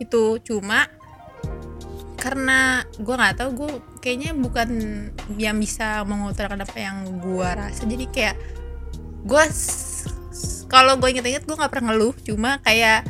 Itu 0.00 0.40
cuma 0.40 0.88
karena 2.16 2.88
gue 2.96 3.14
nggak 3.20 3.36
tahu 3.36 3.50
gue 3.52 3.70
kayaknya 4.00 4.32
bukan 4.32 4.68
yang 5.36 5.60
bisa 5.60 6.08
mengutarakan 6.08 6.64
apa 6.64 6.78
yang 6.80 7.04
gue 7.20 7.48
rasa. 7.52 7.84
Jadi 7.84 8.04
kayak 8.08 8.36
gue 9.24 9.44
kalau 10.74 10.98
gue 10.98 11.08
inget-inget 11.14 11.46
gue 11.46 11.54
nggak 11.54 11.70
pernah 11.70 11.94
ngeluh. 11.94 12.14
Cuma 12.26 12.58
kayak 12.66 13.06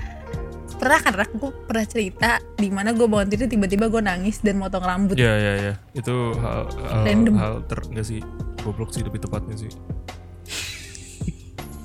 pernah 0.77 1.00
kan 1.00 1.14
Rak? 1.16 1.31
gue 1.33 1.50
pernah 1.64 1.87
cerita 1.88 2.31
di 2.61 2.68
mana 2.68 2.92
gue 2.92 3.09
bangun 3.09 3.31
tidur 3.33 3.48
tiba-tiba 3.48 3.88
gue 3.88 4.03
nangis 4.05 4.44
dan 4.44 4.61
motong 4.61 4.85
rambut. 4.85 5.16
Ya 5.16 5.33
ya 5.33 5.72
ya 5.72 5.74
itu 5.96 6.37
hal 6.37 6.68
hal, 6.68 7.03
Random. 7.09 7.35
hal 7.40 7.55
ter 7.64 7.81
nggak 7.88 8.05
sih? 8.05 8.20
Goblok 8.61 8.92
sih 8.92 9.00
lebih 9.00 9.24
tepatnya 9.24 9.57
sih. 9.57 9.72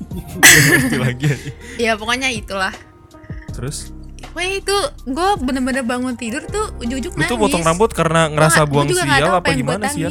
Lagi. 1.03 1.31
Ya 1.79 1.95
pokoknya 1.95 2.27
itulah. 2.27 2.75
Terus? 3.55 3.95
Wah 4.35 4.45
itu 4.45 4.77
gue 5.09 5.29
bener-bener 5.41 5.81
bangun 5.87 6.13
tidur 6.19 6.43
tuh 6.45 6.75
ujuk-ujuk 6.83 7.17
nangis 7.17 7.31
tuh 7.31 7.39
potong 7.39 7.65
rambut 7.65 7.89
karena 7.95 8.29
ngerasa 8.29 8.61
gua 8.69 8.85
buang 8.85 8.93
sial 8.93 9.31
apa 9.41 9.47
yang 9.49 9.59
gimana 9.63 9.85
sih 9.89 10.01
ya. 10.05 10.09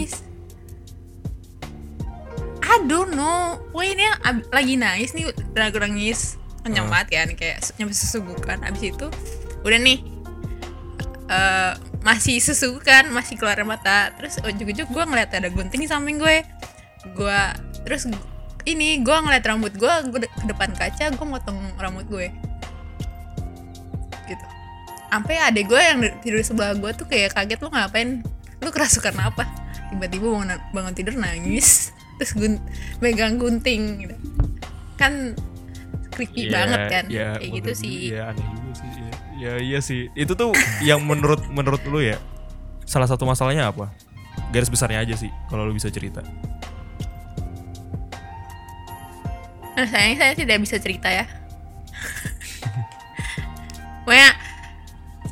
I 2.68 2.85
don't 2.85 3.16
know. 3.16 3.57
Pokoknya 3.72 3.92
ini 3.96 4.04
lagi 4.52 4.74
nangis 4.76 5.16
nih 5.16 5.33
Udah 5.33 5.72
nangis. 5.72 6.37
Kencang 6.61 6.87
Ah. 6.87 7.00
banget 7.00 7.09
kan 7.16 7.28
Kayak 7.33 7.59
nyampe 7.81 7.94
sesugukan 7.96 8.59
Abis 8.61 8.92
itu 8.92 9.07
Udah 9.64 9.78
nih 9.81 10.04
eh 11.28 11.72
Masih 12.04 12.37
sesugukan 12.38 13.09
Masih 13.09 13.40
keluar 13.40 13.57
mata. 13.64 14.12
Terus 14.20 14.37
ujuk-ujuk 14.44 14.88
gue 14.92 15.04
ngeliat 15.04 15.33
ada 15.33 15.48
gunting 15.48 15.81
di 15.81 15.88
samping 15.88 16.20
gue. 16.20 16.44
Gue 17.16 17.40
Terus 17.88 18.04
ini 18.68 19.00
gue 19.00 19.16
ngeliat 19.16 19.48
rambut 19.48 19.72
gue 19.72 19.92
ke 20.12 20.18
depan 20.44 20.68
kaca 20.76 21.09
Gue 21.09 21.26
motong 21.26 21.57
rambut 21.81 22.04
gue. 22.04 22.28
Gitu. 24.28 24.44
Sampai 25.09 25.40
adek 25.40 25.72
gue 25.72 25.81
yang 25.81 25.98
di- 26.04 26.16
tidur 26.20 26.44
sebelah 26.44 26.76
gue 26.76 26.90
tuh 26.92 27.09
kayak 27.09 27.33
kaget 27.33 27.64
Lu 27.64 27.72
ngapain? 27.72 28.20
Lu 28.61 28.68
kerasukan 28.68 29.16
apa? 29.16 29.48
Tiba-tiba 29.88 30.28
bangun, 30.28 30.52
bangun 30.76 30.92
tidur 30.92 31.16
nangis 31.16 31.96
Terus 32.18 32.33
gun 32.35 32.54
megang 32.98 33.38
gunting 33.38 33.83
gitu. 34.02 34.16
Kan 34.98 35.38
creepy 36.11 36.46
Iya, 36.46 36.52
banget 36.52 36.81
kan 36.90 37.04
iya, 37.07 37.28
Kayak 37.38 37.50
gitu 37.62 37.70
sih 37.78 37.94
Iya 38.11 38.35
aneh 38.35 38.42
juga 38.50 38.70
sih 38.74 38.88
iya. 38.90 39.12
ya 39.38 39.52
iya 39.62 39.78
sih 39.78 40.11
itu 40.18 40.35
tuh 40.35 40.50
yang 40.83 40.98
menurut 41.07 41.46
menurut 41.46 41.78
lu 41.87 42.02
ya 42.02 42.18
salah 42.83 43.07
satu 43.07 43.22
masalahnya 43.22 43.70
apa 43.70 43.87
garis 44.50 44.66
besarnya 44.66 45.07
aja 45.07 45.14
sih 45.14 45.31
kalau 45.46 45.62
lu 45.62 45.70
bisa 45.70 45.87
cerita 45.88 46.26
Nah, 49.78 49.87
sayangnya 49.87 50.18
saya 50.18 50.33
tidak 50.35 50.59
bisa 50.59 50.76
cerita 50.83 51.07
ya. 51.07 51.22
Pokoknya 54.02 54.31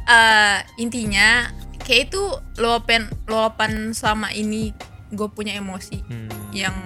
eh, 0.07 0.59
intinya 0.79 1.51
kayak 1.83 2.15
itu 2.15 2.23
luapan 2.55 3.11
luapan 3.27 3.91
selama 3.91 4.31
ini 4.31 4.71
gue 5.11 5.29
punya 5.35 5.59
emosi 5.59 5.99
Hmm. 6.07 6.31
Yang 6.57 6.77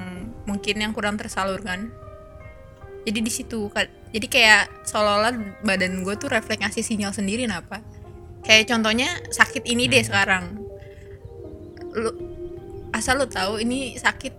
mungkin 0.44 0.83
yang 0.83 0.90
kurang 0.90 1.14
tersalurkan. 1.14 1.94
Jadi 3.06 3.18
di 3.22 3.33
situ 3.33 3.70
jadi 4.11 4.26
kayak 4.26 4.64
seolah-olah 4.85 5.62
badan 5.62 6.02
gue 6.02 6.14
tuh 6.18 6.28
refleks 6.28 6.61
ngasih 6.61 6.83
sinyal 6.83 7.14
sendiri 7.14 7.46
apa. 7.46 7.78
Kayak 8.42 8.74
contohnya 8.74 9.09
sakit 9.30 9.64
ini 9.64 9.87
deh 9.87 10.02
sekarang. 10.02 10.59
Lu 11.94 12.11
asal 12.90 13.16
lu 13.16 13.26
tahu 13.26 13.62
ini 13.62 13.94
sakit 13.94 14.35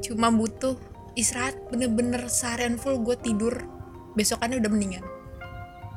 cuma 0.00 0.30
butuh 0.30 0.78
istirahat 1.12 1.58
bener-bener 1.68 2.30
seharian 2.30 2.78
full 2.78 3.02
gue 3.02 3.18
tidur 3.18 3.52
besokannya 4.14 4.62
udah 4.62 4.70
mendingan 4.70 5.04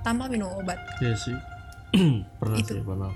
tanpa 0.02 0.26
minum 0.28 0.50
obat 0.58 0.76
Iya 1.00 1.14
sih. 1.16 1.38
pernah 2.42 2.58
Itu. 2.58 2.74
sih 2.76 2.84
pernah. 2.84 3.14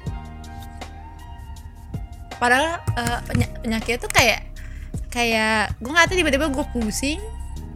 padahal 2.37 2.77
eh, 2.95 3.19
penya- 3.25 3.53
penyakitnya 3.59 3.99
tuh 3.99 4.11
kayak 4.13 4.39
kayak 5.13 5.73
gue 5.79 5.91
nggak 5.91 6.07
tahu 6.11 6.17
tiba-tiba 6.19 6.47
gue 6.51 6.65
pusing 6.75 7.21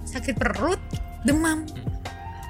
sakit 0.08 0.36
perut 0.36 0.82
demam. 1.24 1.64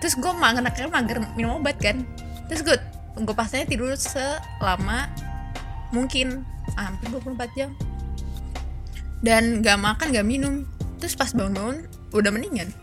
Terus 0.02 0.18
gue 0.18 0.32
mager 0.34 0.90
mager 0.90 1.18
minum 1.38 1.62
obat 1.62 1.78
kan. 1.78 2.02
Terus 2.50 2.62
gue 2.66 2.78
gue 3.22 3.36
pasnya 3.36 3.68
tidur 3.68 3.94
selama 3.94 5.12
mungkin 5.94 6.48
hampir 6.74 7.08
24 7.14 7.58
jam. 7.58 7.70
Dan 9.22 9.62
gak 9.62 9.78
makan 9.78 10.10
gak 10.10 10.26
minum. 10.26 10.66
Terus 10.98 11.14
pas 11.14 11.30
bangun-bangun 11.30 11.86
udah 12.12 12.32
mendingan 12.34 12.74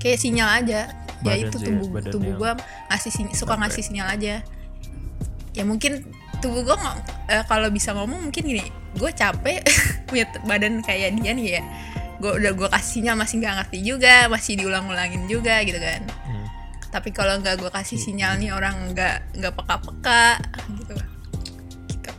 kayak 0.00 0.18
sinyal 0.20 0.48
aja. 0.48 0.92
Ya 1.24 1.40
Badan 1.40 1.48
itu 1.48 1.56
ya, 1.56 1.66
tubuh 1.72 1.88
badan 1.88 2.12
tubuh 2.12 2.32
yang 2.32 2.40
gue 2.40 2.52
ngasih 2.92 3.10
suka 3.32 3.54
ngasih 3.56 3.82
sinyal 3.84 4.08
aja. 4.12 4.34
Ya 5.54 5.62
mungkin 5.64 6.04
tubuh 6.44 6.60
gue 6.60 6.76
kalau 7.48 7.72
bisa 7.72 7.96
ngomong 7.96 8.28
mungkin 8.28 8.44
gini 8.44 8.68
gue 9.00 9.10
capek 9.16 9.64
punya 10.08 10.28
badan 10.44 10.84
kayak 10.84 11.16
dia 11.16 11.32
nih 11.32 11.46
ya. 11.58 11.62
Gue 12.20 12.36
udah 12.36 12.52
gue 12.52 12.68
kasih 12.68 13.00
sinyal 13.00 13.16
masih 13.16 13.40
nggak 13.40 13.54
ngerti 13.64 13.78
juga 13.80 14.28
masih 14.28 14.60
diulang-ulangin 14.60 15.24
juga 15.24 15.64
gitu 15.64 15.80
kan. 15.80 16.04
Hmm. 16.28 16.46
tapi 16.94 17.10
kalau 17.10 17.42
nggak 17.42 17.58
gue 17.58 17.70
kasih 17.74 17.98
sinyal 17.98 18.38
nih 18.38 18.54
orang 18.54 18.94
nggak 18.94 19.34
nggak 19.34 19.52
peka-peka 19.56 20.38
gitu. 20.78 20.94
Gitu. 21.90 22.10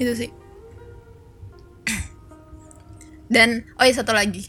Itu 0.00 0.12
sih. 0.18 0.30
Dan 3.34 3.62
oh 3.78 3.86
iya 3.86 3.94
satu 3.94 4.10
lagi. 4.10 4.42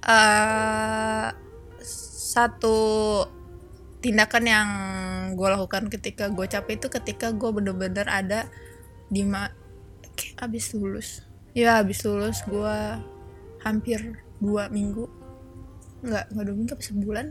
Eh 0.00 1.28
satu 2.30 2.78
tindakan 4.00 4.44
yang 4.48 4.68
gue 5.36 5.48
lakukan 5.48 5.92
ketika 5.92 6.32
gue 6.32 6.48
capek 6.48 6.80
itu 6.80 6.88
ketika 6.88 7.30
gue 7.36 7.50
bener-bener 7.52 8.08
ada 8.08 8.48
di 9.12 9.22
ma 9.28 9.52
abis 10.40 10.72
lulus. 10.76 11.24
Ya 11.52 11.80
abis 11.80 12.04
lulus 12.04 12.40
gue 12.48 12.76
hampir 13.60 14.24
dua 14.40 14.72
minggu. 14.72 15.04
Nggak 16.00 16.24
nggak 16.32 16.44
dua 16.44 16.56
minggu 16.56 16.72
apa 16.72 16.84
sebulan. 16.84 17.26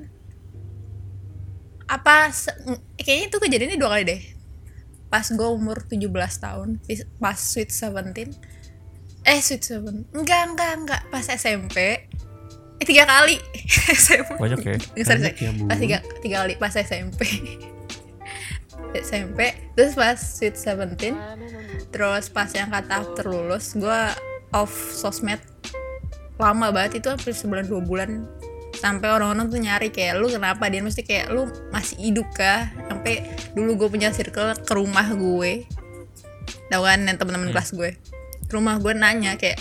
Apa 1.89 2.29
se- 2.29 2.58
kayaknya 3.01 3.25
itu 3.34 3.38
kejadiannya 3.41 3.77
dua 3.82 3.89
kali 3.97 4.03
deh. 4.05 4.21
Pas 5.10 5.25
gue 5.25 5.49
umur 5.49 5.89
17 5.89 6.05
tahun 6.38 6.77
pas 7.17 7.34
sweet 7.34 7.73
17 7.73 8.29
eh 9.25 9.41
sweet 9.41 9.65
7 9.65 10.13
enggak 10.13 10.41
enggak 10.53 10.71
enggak. 10.77 11.01
Pas 11.10 11.25
SMP 11.25 12.08
eh 12.79 12.85
tiga 12.87 13.03
kali. 13.03 13.35
SMP 14.07 14.39
Banyak 14.39 14.59
ya? 14.63 14.75
Nggak, 14.79 15.05
sorry, 15.05 15.19
Banyak 15.19 15.35
ya, 15.35 15.49
Bu. 15.51 15.63
pas 15.67 15.77
tiga, 15.79 15.97
tiga 16.23 16.35
kali 16.43 16.53
pas 16.55 16.73
SMP 16.73 17.21
SMP 18.89 19.39
terus 19.77 19.93
pas 19.93 20.17
sweet 20.17 20.57
17 20.57 21.13
terus 21.93 22.25
pas 22.33 22.49
yang 22.55 22.73
kata 22.73 23.05
after 23.05 23.29
lulus 23.29 23.77
gue 23.77 24.01
off 24.49 24.73
sosmed 24.95 25.37
lama 26.39 26.71
banget. 26.71 27.03
Itu 27.03 27.11
hampir 27.11 27.35
sebulan 27.35 27.67
dua 27.67 27.83
bulan. 27.83 28.25
Sampai 28.79 29.11
orang-orang 29.11 29.51
tuh 29.51 29.59
nyari 29.59 29.91
kayak 29.91 30.23
lu 30.23 30.31
kenapa 30.31 30.71
dia 30.71 30.79
mesti 30.79 31.03
kayak 31.03 31.35
lu 31.35 31.51
masih 31.69 31.99
hidup 31.99 32.31
kah? 32.31 32.71
Sampai 32.87 33.27
dulu 33.51 33.75
gue 33.75 33.87
punya 33.91 34.09
circle 34.15 34.55
ke 34.63 34.73
rumah 34.73 35.03
gue. 35.11 35.67
Tau 36.71 36.87
kan 36.87 37.03
yang 37.03 37.19
teman-teman 37.19 37.51
kelas 37.51 37.75
gue. 37.75 37.99
Ke 38.47 38.53
rumah 38.55 38.79
gue 38.79 38.95
nanya 38.95 39.35
kayak 39.35 39.59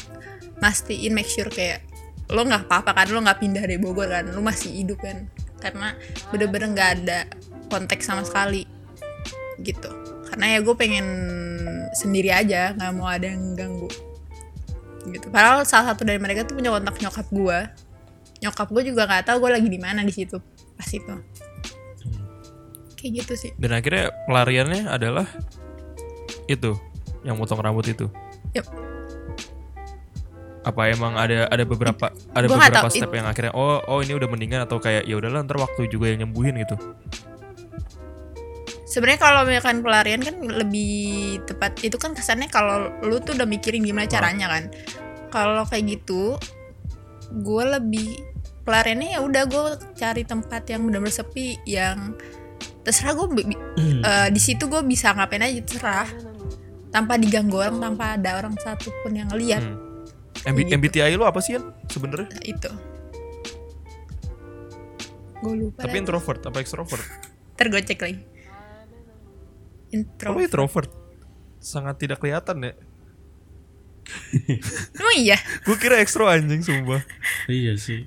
mastiin 0.62 1.11
make 1.18 1.26
sure 1.26 1.50
kayak 1.50 1.83
lo 2.29 2.45
nggak 2.45 2.69
apa-apa 2.69 2.93
kan 2.93 3.07
lo 3.09 3.25
nggak 3.25 3.41
pindah 3.41 3.62
dari 3.64 3.81
Bogor 3.81 4.09
kan 4.09 4.29
lo 4.29 4.41
masih 4.45 4.73
hidup 4.85 5.01
kan. 5.01 5.29
Karena 5.59 5.97
bener-bener 6.31 6.69
nggak 6.71 6.91
ada 7.03 7.19
konteks 7.73 8.07
sama 8.07 8.23
sekali 8.23 8.64
gitu. 9.64 9.91
Karena 10.29 10.57
ya 10.57 10.59
gue 10.61 10.75
pengen 10.77 11.07
sendiri 11.97 12.31
aja 12.31 12.77
nggak 12.77 12.93
mau 12.95 13.09
ada 13.09 13.27
yang 13.33 13.57
ganggu 13.57 13.88
gitu. 15.09 15.27
Padahal 15.33 15.64
salah 15.64 15.93
satu 15.95 16.05
dari 16.05 16.21
mereka 16.21 16.45
tuh 16.45 16.57
punya 16.61 16.71
kontak 16.71 17.01
nyokap 17.01 17.27
gue. 17.33 17.59
Nyokap 18.45 18.69
gue 18.71 18.83
juga 18.93 19.09
nggak 19.09 19.25
tahu 19.33 19.37
gue 19.49 19.51
lagi 19.59 19.69
di 19.69 19.81
mana 19.81 20.05
di 20.05 20.12
situ 20.12 20.37
pas 20.79 20.88
itu. 20.93 21.14
Kayak 22.99 23.12
gitu 23.25 23.33
sih. 23.35 23.51
Dan 23.57 23.73
akhirnya 23.75 24.11
pelariannya 24.27 24.91
adalah 24.91 25.27
itu 26.47 26.77
yang 27.27 27.35
potong 27.35 27.62
rambut 27.62 27.87
itu. 27.88 28.07
Yep. 28.55 28.88
Apa 30.66 30.90
emang 30.90 31.14
ada 31.14 31.47
ada 31.47 31.64
beberapa 31.64 32.11
ada 32.35 32.47
Gua 32.51 32.59
beberapa 32.59 32.90
tahu, 32.90 32.99
step 32.99 33.12
yang 33.14 33.27
akhirnya 33.31 33.55
oh 33.55 33.79
oh 33.87 34.03
ini 34.03 34.18
udah 34.18 34.29
mendingan 34.29 34.66
atau 34.66 34.83
kayak 34.83 35.07
ya 35.07 35.14
udahlah 35.16 35.47
ntar 35.47 35.57
waktu 35.57 35.87
juga 35.87 36.11
yang 36.11 36.27
nyembuhin 36.27 36.59
gitu. 36.61 36.77
sebenarnya 38.88 39.21
kalau 39.21 39.40
misalkan 39.44 39.85
pelarian 39.85 40.25
kan 40.25 40.37
lebih 40.40 41.38
tepat 41.44 41.77
itu 41.85 42.01
kan 42.01 42.16
kesannya 42.16 42.49
kalau 42.49 42.88
lu 43.05 43.21
tuh 43.21 43.37
udah 43.37 43.44
mikirin 43.44 43.85
gimana 43.85 44.09
caranya 44.09 44.49
kan. 44.49 44.73
Kalau 45.29 45.68
kayak 45.68 46.01
gitu 46.01 46.40
gue 47.29 47.64
lebih 47.68 48.16
pelariannya 48.64 49.16
ya 49.16 49.21
udah 49.21 49.44
gue 49.44 49.64
cari 49.92 50.25
tempat 50.25 50.64
yang 50.73 50.88
benar-benar 50.88 51.12
sepi 51.12 51.61
yang 51.68 52.16
terserah 52.81 53.12
gue 53.12 53.53
di 54.33 54.40
situ 54.40 54.64
gue 54.66 54.81
bisa 54.88 55.12
ngapain 55.12 55.44
aja 55.44 55.61
terserah. 55.61 56.09
Tanpa 56.88 57.21
diganggu 57.21 57.61
orang 57.61 57.77
tanpa 57.85 58.16
ada 58.16 58.40
orang 58.40 58.57
satupun 58.57 59.12
yang 59.12 59.29
ngeliat. 59.29 59.61
Hmm. 59.61 59.88
MB- 60.44 60.59
Gitu. 60.61 60.74
MBTI 60.74 61.14
lu 61.14 61.24
apa 61.24 61.38
sih 61.38 61.55
ya 61.55 61.61
sebenarnya? 61.87 62.29
itu 62.42 62.70
gue 65.38 65.55
lupa 65.57 65.81
Tapi 65.81 65.92
lagi. 65.92 66.03
introvert 66.03 66.40
apa 66.44 66.59
extrovert? 66.59 67.05
ntar 67.55 67.66
gue 67.68 67.81
cek 67.81 68.01
lagi 68.01 68.18
intro 69.88 70.31
Kamu 70.31 70.44
introvert. 70.44 70.90
Sangat 71.59 71.96
tidak 71.96 72.18
kelihatan 72.18 72.61
ya. 72.61 72.72
emang 74.94 75.14
iya 75.14 75.37
Gue 75.62 75.74
kira 75.74 75.98
ekstro 75.98 76.24
anjing 76.24 76.61
sumpah. 76.61 77.01
Iya 77.44 77.74
sih. 77.74 78.05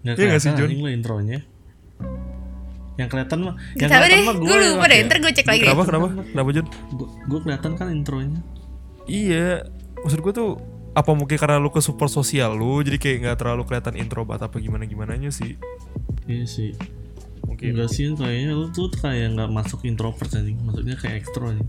Nggak 0.00 0.14
Iya 0.14 0.38
sih, 0.38 0.50
anjing 0.52 0.78
lo 0.78 0.88
intronya. 0.88 1.42
Yang 2.94 3.08
kelihatan 3.08 3.38
mah, 3.40 3.54
yang 3.74 3.86
Gak 3.86 3.90
tau 3.92 4.04
deh 4.04 4.18
gue 4.18 4.34
gue 4.40 4.56
lupa 4.64 4.84
deh 4.86 4.98
ntar 5.04 5.18
gue 5.18 5.32
cek 5.32 5.46
lagi 5.46 5.60
Kenapa 5.62 5.82
kenapa? 5.84 6.06
Kenapa 6.24 6.48
John? 6.50 6.66
Gue 7.26 7.40
kelihatan 7.42 7.70
kan 7.74 7.86
intronya. 7.88 8.40
Iya, 9.04 9.66
maksud 9.98 10.20
gue 10.20 10.32
tuh 10.32 10.50
apa 10.92 11.10
mungkin 11.12 11.36
karena 11.36 11.56
lu 11.56 11.68
ke 11.68 11.78
super 11.78 12.06
sosial 12.06 12.52
lu 12.52 12.80
jadi 12.80 12.96
kayak 12.96 13.16
nggak 13.22 13.36
terlalu 13.38 13.62
kelihatan 13.64 13.94
introvert 13.94 14.40
apa 14.40 14.56
gimana 14.58 14.84
gimananya 14.84 15.28
sih 15.28 15.54
Iya 16.24 16.44
sih. 16.44 16.70
mungkin 17.40 17.72
Enggak 17.72 17.88
sih 17.88 18.12
kayaknya 18.12 18.52
lu 18.52 18.68
tuh 18.68 18.92
kayak 18.92 19.32
nggak 19.32 19.48
masuk 19.48 19.80
introvert 19.82 20.28
anjing. 20.30 20.60
Maksudnya 20.60 20.94
kayak 20.94 21.16
ekstro 21.18 21.48
nih. 21.50 21.64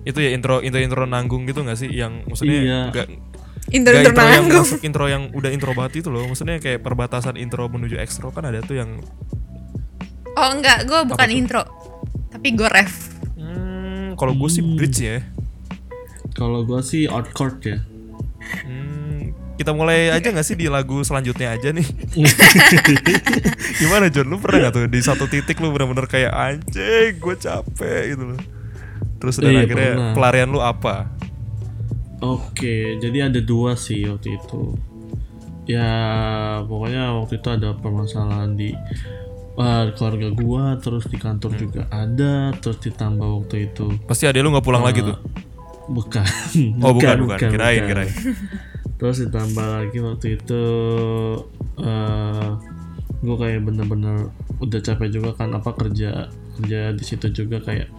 itu 0.00 0.18
ya 0.18 0.30
intro 0.30 0.62
intro 0.62 0.78
intro 0.78 1.02
nanggung 1.04 1.44
gitu 1.44 1.60
nggak 1.60 1.76
sih 1.76 1.90
yang 1.90 2.22
maksudnya 2.24 2.54
Iya. 2.56 2.80
nggak 2.88 3.06
intro 3.68 3.92
nggak 3.92 4.00
intro 4.00 4.08
intro 4.08 4.24
yang 4.24 4.30
nanggung 4.40 4.64
masuk 4.64 4.80
intro 4.80 5.04
yang 5.06 5.22
udah 5.34 5.50
intro 5.50 5.70
banget 5.72 5.92
itu 5.96 6.08
loh 6.08 6.24
maksudnya 6.24 6.56
kayak 6.56 6.80
perbatasan 6.80 7.36
intro 7.36 7.66
menuju 7.66 7.98
ekstro 7.98 8.30
kan 8.30 8.46
ada 8.46 8.62
tuh 8.62 8.78
yang 8.78 9.02
oh 10.32 10.48
enggak 10.48 10.86
gue 10.86 11.00
bukan 11.04 11.28
tuh? 11.28 11.36
intro 11.36 11.62
tapi 12.30 12.48
gue 12.52 12.68
ref 12.70 12.94
hmm, 13.34 14.14
kalau 14.14 14.32
gue 14.32 14.48
sih 14.48 14.62
bridge 14.62 15.00
ya 15.00 15.18
Kalau 16.30 16.62
gue 16.62 16.78
sih 16.80 17.04
outcourt 17.04 17.58
ya. 17.60 17.82
Hmm, 18.48 19.20
kita 19.54 19.70
mulai 19.70 20.08
aja 20.08 20.28
nggak 20.28 20.42
sih 20.42 20.54
di 20.54 20.66
lagu 20.66 21.00
selanjutnya 21.00 21.52
aja 21.52 21.68
nih 21.70 21.82
gimana 23.80 24.06
John 24.06 24.26
lu 24.26 24.36
pernah 24.36 24.58
nggak 24.62 24.74
tuh 24.74 24.84
di 24.86 25.00
satu 25.00 25.24
titik 25.24 25.58
lu 25.58 25.68
bener-bener 25.68 26.04
kayak 26.04 26.30
anjing 26.30 27.16
gue 27.16 27.34
capek 27.36 28.02
gitu 28.08 28.24
loh 28.26 28.40
terus 29.18 29.36
udah 29.36 29.50
Iya, 29.50 29.60
akhirnya 29.60 29.90
pernah. 29.92 30.12
pelarian 30.14 30.48
lu 30.48 30.60
apa 30.60 30.96
Oke, 32.18 32.98
jadi 32.98 33.30
ada 33.30 33.38
dua 33.38 33.78
sih 33.78 34.02
waktu 34.02 34.34
itu. 34.34 34.74
Ya, 35.64 35.86
pokoknya 36.66 37.14
waktu 37.14 37.38
itu 37.38 37.46
ada 37.46 37.70
permasalahan 37.72 38.58
di 38.58 38.74
uh, 39.54 39.86
keluarga 39.94 40.26
gua, 40.32 40.64
terus 40.76 41.06
di 41.06 41.14
kantor 41.14 41.54
Hmm. 41.54 41.60
juga 41.60 41.82
ada, 41.88 42.50
terus 42.58 42.82
ditambah 42.82 43.22
waktu 43.22 43.70
itu 43.70 44.02
pasti 44.02 44.26
ada 44.26 44.34
lu 44.38 44.50
nggak 44.50 44.66
pulang 44.66 44.82
lagi 44.82 44.98
tuh 44.98 45.14
bukan. 45.88 46.26
oh 46.84 46.92
bukan 46.94 47.16
bukan, 47.24 47.38
kirain 47.50 47.82
bukan. 47.84 47.88
kirain 47.88 48.12
Terus 48.98 49.16
ditambah 49.22 49.66
lagi 49.66 49.98
waktu 50.02 50.26
itu 50.42 50.64
eh 51.78 52.48
gue 53.18 53.36
kayak 53.38 53.66
bener-bener 53.66 54.30
udah 54.62 54.80
capek 54.82 55.10
juga 55.10 55.34
kan 55.34 55.50
apa 55.54 55.74
kerja 55.74 56.30
kerja 56.58 56.80
di 56.94 57.04
situ 57.06 57.26
juga 57.34 57.58
kayak 57.62 57.90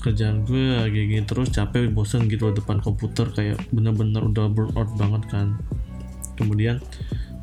kerjaan 0.00 0.42
gue 0.48 0.80
lagi 0.80 1.06
gini 1.06 1.22
terus 1.22 1.52
capek 1.54 1.92
bosan 1.92 2.26
gitu 2.26 2.50
depan 2.50 2.80
komputer 2.82 3.30
kayak 3.30 3.58
bener-bener 3.70 4.24
udah 4.26 4.50
burn 4.50 4.72
out 4.74 4.90
banget 4.96 5.22
kan 5.28 5.46
kemudian 6.34 6.80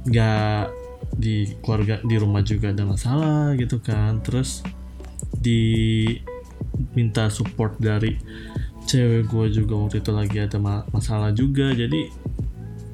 nggak 0.09 0.73
di 1.15 1.53
keluarga 1.61 2.01
di 2.03 2.15
rumah 2.17 2.41
juga 2.43 2.73
ada 2.73 2.83
masalah 2.83 3.53
gitu 3.55 3.79
kan 3.79 4.19
terus 4.25 4.65
di 5.37 6.03
minta 6.97 7.29
support 7.29 7.77
dari 7.77 8.17
cewek 8.87 9.27
gue 9.27 9.45
juga 9.51 9.73
waktu 9.75 9.99
itu 9.99 10.11
lagi 10.15 10.37
ada 10.39 10.57
ma- 10.57 10.87
masalah 10.95 11.35
juga 11.35 11.75
jadi 11.75 12.07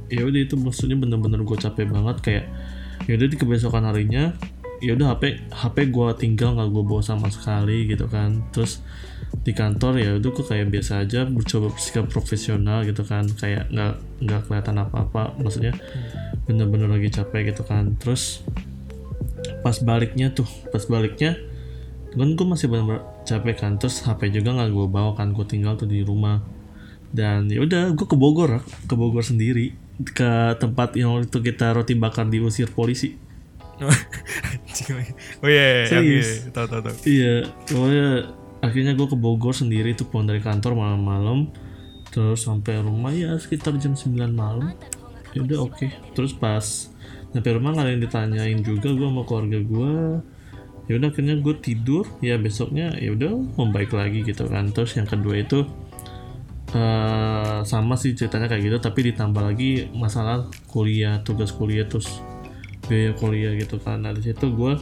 ya 0.10 0.26
udah 0.26 0.42
itu 0.42 0.58
maksudnya 0.58 0.98
bener-bener 0.98 1.46
gue 1.46 1.58
capek 1.58 1.90
banget 1.90 2.18
kayak 2.26 2.46
ya 3.06 3.14
udah 3.18 3.28
di 3.30 3.38
kebesokan 3.38 3.86
harinya 3.86 4.34
ya 4.84 5.00
udah 5.00 5.16
HP 5.16 5.24
HP 5.48 5.78
gue 5.96 6.08
tinggal 6.20 6.60
nggak 6.60 6.70
gue 6.76 6.84
bawa 6.84 7.00
sama 7.00 7.32
sekali 7.32 7.88
gitu 7.88 8.12
kan. 8.12 8.44
Terus 8.52 8.84
di 9.48 9.56
kantor 9.56 9.94
ya 9.98 10.12
udah 10.20 10.30
gue 10.30 10.46
kayak 10.46 10.68
biasa 10.70 11.08
aja 11.08 11.24
mencoba 11.24 11.72
bersikap 11.72 12.06
profesional 12.12 12.84
gitu 12.84 13.02
kan 13.08 13.26
kayak 13.40 13.72
nggak 13.72 13.96
nggak 14.22 14.42
kelihatan 14.46 14.76
apa-apa 14.84 15.40
maksudnya 15.40 15.74
bener-bener 16.44 16.92
lagi 16.92 17.08
capek 17.16 17.56
gitu 17.56 17.64
kan. 17.64 17.96
Terus 17.96 18.44
pas 19.64 19.80
baliknya 19.80 20.36
tuh 20.36 20.48
pas 20.70 20.84
baliknya 20.84 21.40
kan 22.12 22.30
gue 22.36 22.46
masih 22.46 22.68
bener-bener 22.68 23.13
capek 23.24 23.56
kan 23.56 23.80
terus 23.80 24.04
HP 24.04 24.30
juga 24.30 24.56
nggak 24.56 24.70
gue 24.72 24.88
bawa 24.92 25.12
kan 25.16 25.32
gue 25.32 25.46
tinggal 25.48 25.80
tuh 25.80 25.88
di 25.88 26.04
rumah. 26.04 26.44
Dan 27.14 27.46
ya 27.46 27.62
udah 27.62 27.94
gue 27.94 28.08
ke 28.10 28.18
Bogor 28.18 28.66
ke 28.90 28.94
Bogor 28.98 29.22
sendiri 29.22 29.78
ke 30.02 30.58
tempat 30.58 30.98
yang 30.98 31.14
waktu 31.14 31.30
itu 31.30 31.40
kita 31.40 31.72
roti 31.78 31.94
bakar 31.96 32.28
diusir 32.28 32.70
polisi. 32.72 33.16
Oh 35.44 35.50
iya 35.50 35.86
iya, 35.86 35.86
yang 35.86 36.02
Serius. 36.02 36.30
iya 36.30 36.50
tahu 36.50 36.66
tahu 36.66 36.82
tahu. 36.82 36.96
Iya 37.06 37.34
pokoknya 37.70 38.08
akhirnya 38.64 38.94
gue 38.98 39.08
ke 39.12 39.18
Bogor 39.18 39.54
sendiri 39.54 39.94
tuh 39.94 40.10
pulang 40.10 40.26
dari 40.26 40.42
kantor 40.42 40.74
malam-malam 40.74 41.54
terus 42.10 42.46
sampai 42.46 42.82
rumah 42.82 43.14
ya 43.14 43.38
sekitar 43.38 43.78
jam 43.78 43.94
9 43.94 44.18
malam. 44.34 44.74
Ya 45.38 45.46
udah 45.46 45.70
oke. 45.70 45.90
Terus 46.18 46.34
pas 46.34 46.90
sampai 47.34 47.52
rumah 47.54 47.74
nggak 47.74 47.86
ada 47.86 47.92
yang 47.94 48.04
ditanyain 48.06 48.60
juga 48.62 48.90
gue 48.94 49.08
sama 49.10 49.24
keluarga 49.26 49.60
gue 49.62 49.94
ya 50.86 51.00
udah 51.00 51.10
akhirnya 51.10 51.36
gue 51.40 51.56
tidur. 51.60 52.04
Ya 52.20 52.36
besoknya 52.36 52.92
ya 52.98 53.14
udah 53.14 53.32
membaik 53.56 53.92
lagi 53.92 54.24
gitu 54.24 54.48
kan. 54.48 54.72
Terus 54.72 54.96
yang 54.96 55.08
kedua 55.08 55.40
itu 55.40 55.64
eh 56.74 57.62
sama 57.64 57.94
sih 57.94 58.18
ceritanya 58.18 58.50
kayak 58.50 58.66
gitu 58.66 58.78
tapi 58.82 59.14
ditambah 59.14 59.46
lagi 59.46 59.94
masalah 59.94 60.50
kuliah 60.66 61.22
tugas 61.22 61.54
kuliah 61.54 61.86
terus 61.86 62.10
biaya 62.90 63.14
kuliah 63.14 63.54
gitu 63.56 63.78
kan. 63.78 64.02
Nah 64.02 64.12
situ 64.18 64.50
gue 64.50 64.74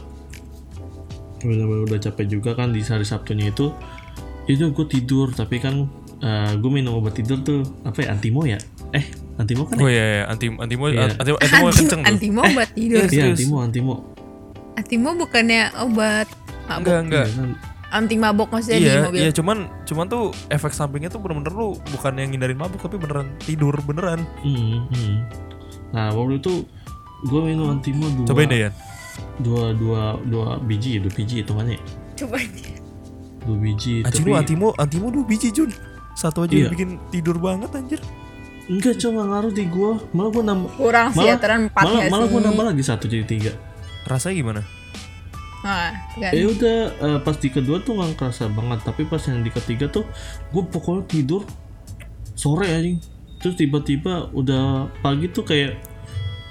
benar-benar 1.42 1.82
udah 1.90 2.00
capek 2.00 2.26
juga 2.30 2.54
kan 2.54 2.72
di 2.72 2.80
hari 2.80 3.04
Sabtunya 3.04 3.52
itu. 3.52 3.70
Itu 4.48 4.72
gue 4.72 4.86
tidur 4.88 5.30
tapi 5.30 5.60
kan 5.60 5.86
gue 6.58 6.70
minum 6.70 6.96
obat 6.96 7.18
tidur 7.18 7.42
tuh 7.42 7.60
apa 7.84 8.06
ya 8.06 8.14
antimo 8.14 8.46
ya? 8.46 8.56
Eh 8.94 9.04
antimo 9.36 9.64
kan 9.64 9.80
oh 9.80 9.88
ya? 9.88 9.96
iya 9.96 10.04
iya 10.06 10.22
anti 10.28 10.46
antimo 10.54 10.84
Iya. 10.88 11.12
antimo 11.18 11.36
antimo 11.44 11.64
Anti, 11.66 11.78
kenceng 11.82 12.02
antimo 12.04 12.40
obat 12.44 12.68
tidur. 12.72 12.96
Iya 13.00 13.06
serius. 13.08 13.36
antimo 13.36 13.56
antimo 13.60 13.94
antimo 14.74 15.12
bukannya 15.14 15.70
obat? 15.78 16.28
Mabok. 16.64 16.80
Enggak 16.80 16.98
enggak. 17.02 17.26
Iya 17.26 17.36
kan? 17.38 17.52
anting 17.92 18.16
mabok 18.18 18.48
maksudnya 18.48 18.80
di 18.80 18.88
iya 18.88 19.04
mobil? 19.04 19.20
iya 19.20 19.30
cuman 19.30 19.58
cuman 19.84 20.08
tuh 20.08 20.32
efek 20.48 20.72
sampingnya 20.72 21.12
tuh 21.12 21.20
bener-bener 21.20 21.52
lu 21.52 21.76
bukan 21.92 22.16
yang 22.16 22.32
ngindarin 22.32 22.56
mabuk 22.56 22.80
tapi 22.80 22.96
beneran 22.96 23.28
tidur 23.38 23.76
beneran. 23.84 24.24
Hmm, 24.40 24.88
hmm. 24.88 25.16
Nah 25.92 26.08
waktu 26.08 26.40
itu 26.40 26.64
gue 27.22 27.40
minum 27.44 27.68
antimo 27.68 28.08
dua. 28.08 28.32
Cobain 28.32 28.48
deh 28.48 28.60
ya 28.64 28.70
dua 29.38 29.76
dua 29.76 30.16
dua 30.24 30.56
biji 30.56 31.04
dua 31.04 31.12
biji 31.12 31.44
hitungannya. 31.44 31.76
Ya? 31.76 31.84
coba 32.16 32.40
aja 32.40 32.72
dua 33.44 33.56
biji 33.60 33.92
anjir 34.08 34.24
lu 34.24 34.32
antimo 34.32 34.72
antimo 34.80 35.06
dua 35.12 35.24
biji 35.28 35.52
Jun. 35.52 35.68
Satu 36.16 36.48
aja 36.48 36.54
Iya. 36.56 36.72
bikin 36.72 36.96
tidur 37.12 37.36
banget 37.36 37.76
anjir. 37.76 38.00
Enggak 38.72 39.04
cuma 39.04 39.28
ngaruh 39.28 39.52
di 39.52 39.68
gue 39.68 39.90
malah 40.16 40.30
gue 40.32 40.40
nambah 40.40 40.70
kurang 40.80 41.12
sih 41.12 41.20
Malah- 41.20 41.36
aturan 41.36 41.60
empat 41.68 41.84
malah 41.84 42.00
ya 42.00 42.08
malah 42.08 42.24
sih? 42.24 42.32
gue 42.32 42.40
nambah 42.40 42.64
lagi 42.72 42.82
satu 42.88 43.04
jadi 43.04 43.26
tiga 43.28 43.52
rasanya 44.06 44.36
gimana? 44.38 44.62
Nah, 45.62 45.94
kan. 46.18 46.34
ya 46.34 46.46
udah 46.50 46.78
eh, 46.90 47.18
pas 47.22 47.38
di 47.38 47.46
kedua 47.46 47.78
tuh 47.86 47.94
nggak 47.94 48.18
kerasa 48.18 48.50
banget. 48.50 48.82
Tapi 48.82 49.06
pas 49.06 49.22
yang 49.30 49.46
di 49.46 49.50
ketiga 49.54 49.86
tuh 49.86 50.02
gue 50.50 50.62
pokoknya 50.66 51.06
tidur 51.06 51.42
sore 52.34 52.66
anjing. 52.66 52.98
Terus 53.38 53.54
tiba-tiba 53.58 54.30
udah 54.34 54.90
pagi 55.02 55.30
tuh 55.30 55.46
kayak 55.46 55.78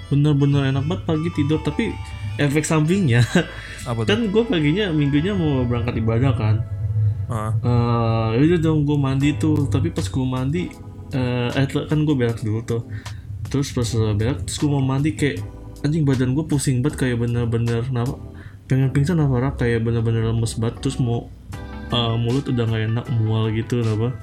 bener-bener 0.08 0.72
enak 0.72 0.84
banget 0.88 1.02
pagi 1.04 1.28
tidur. 1.36 1.60
Tapi 1.60 1.92
efek 2.40 2.64
sampingnya 2.64 3.20
apa 3.88 4.08
tuh? 4.08 4.16
kan 4.16 4.20
gue 4.24 4.42
paginya 4.48 4.88
minggunya 4.88 5.36
mau 5.36 5.68
berangkat 5.68 6.00
ibadah 6.00 6.32
kan. 6.32 6.56
Ah, 7.32 7.52
Eh, 8.32 8.44
udah 8.44 8.60
dong 8.60 8.88
gue 8.88 8.96
mandi 8.96 9.36
tuh. 9.36 9.68
Tapi 9.68 9.92
pas 9.92 10.08
gue 10.08 10.24
mandi 10.24 10.72
eh 11.12 11.48
eh, 11.52 11.66
kan 11.68 11.98
gue 12.00 12.16
berak 12.16 12.40
dulu 12.40 12.64
tuh. 12.64 12.88
Terus 13.52 13.76
pas 13.76 13.88
eh, 13.92 14.14
berak 14.16 14.48
terus 14.48 14.56
gue 14.56 14.70
mau 14.72 14.80
mandi 14.80 15.12
kayak 15.12 15.61
anjing 15.82 16.06
badan 16.06 16.32
gue 16.32 16.44
pusing 16.46 16.80
banget 16.80 17.06
kayak 17.06 17.16
bener-bener 17.18 17.82
kenapa? 17.82 18.14
Pengen 18.70 18.94
pingsan 18.94 19.18
apa 19.18 19.34
Rak? 19.42 19.54
kayak 19.58 19.82
bener-bener 19.82 20.30
lemes 20.30 20.54
banget 20.56 20.78
terus 20.78 20.96
mau 21.02 21.26
eh, 21.90 22.16
mulut 22.16 22.46
udah 22.46 22.64
nggak 22.64 22.82
enak 22.94 23.06
mual 23.18 23.50
gitu 23.50 23.82
kenapa? 23.82 24.14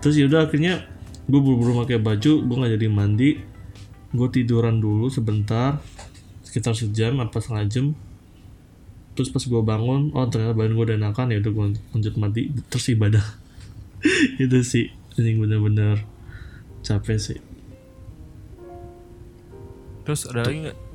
Terus 0.00 0.18
yaudah 0.18 0.48
akhirnya 0.48 0.88
gue 1.28 1.40
buru-buru 1.40 1.84
pakai 1.84 2.00
baju 2.00 2.32
gue 2.42 2.56
nggak 2.56 2.72
jadi 2.80 2.88
mandi. 2.88 3.30
Gue 4.12 4.28
tiduran 4.28 4.80
dulu 4.80 5.08
sebentar 5.12 5.80
sekitar 6.44 6.72
sejam 6.72 7.20
apa 7.20 7.38
setengah 7.38 7.64
jam. 7.68 7.86
Terus 9.12 9.28
pas 9.28 9.44
gue 9.44 9.62
bangun 9.62 10.10
oh 10.16 10.26
ternyata 10.32 10.56
badan 10.56 10.72
gue 10.72 10.84
udah 10.88 10.96
enakan 10.96 11.26
ya 11.28 11.38
udah 11.44 11.52
gue 11.52 11.64
lanjut 11.92 12.14
mati 12.16 12.48
terus 12.72 12.88
ibadah. 12.88 13.24
Itu 14.42 14.64
sih 14.64 14.88
anjing 15.20 15.36
bener-bener 15.36 16.08
capek 16.80 17.20
sih. 17.20 17.38
Terus 20.02 20.26
ada 20.26 20.42
lagi 20.42 20.66
nggak 20.66 20.91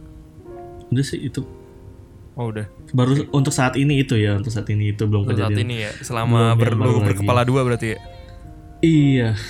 udah 0.89 1.03
sih 1.03 1.19
itu. 1.21 1.41
Oh 2.33 2.47
udah. 2.47 2.69
Baru 2.91 3.25
untuk 3.31 3.49
saat 3.49 3.73
ini 3.75 3.99
itu 3.99 4.13
ya 4.13 4.35
untuk 4.35 4.49
saat 4.49 4.67
ini 4.67 4.91
itu 4.91 5.03
belum 5.03 5.25
Untuk 5.25 5.35
saat 5.35 5.51
kejadian. 5.51 5.65
ini 5.65 5.75
ya 5.81 5.91
selama 5.99 6.53
Belum 6.53 6.55
ber, 6.55 6.67
yang 6.67 6.73
lu 6.73 6.79
baru 6.79 6.91
lagi. 6.93 7.05
berkepala 7.07 7.41
dua 7.43 7.61
berarti 7.63 7.88
ya? 7.88 7.99
Iya. 8.79 9.29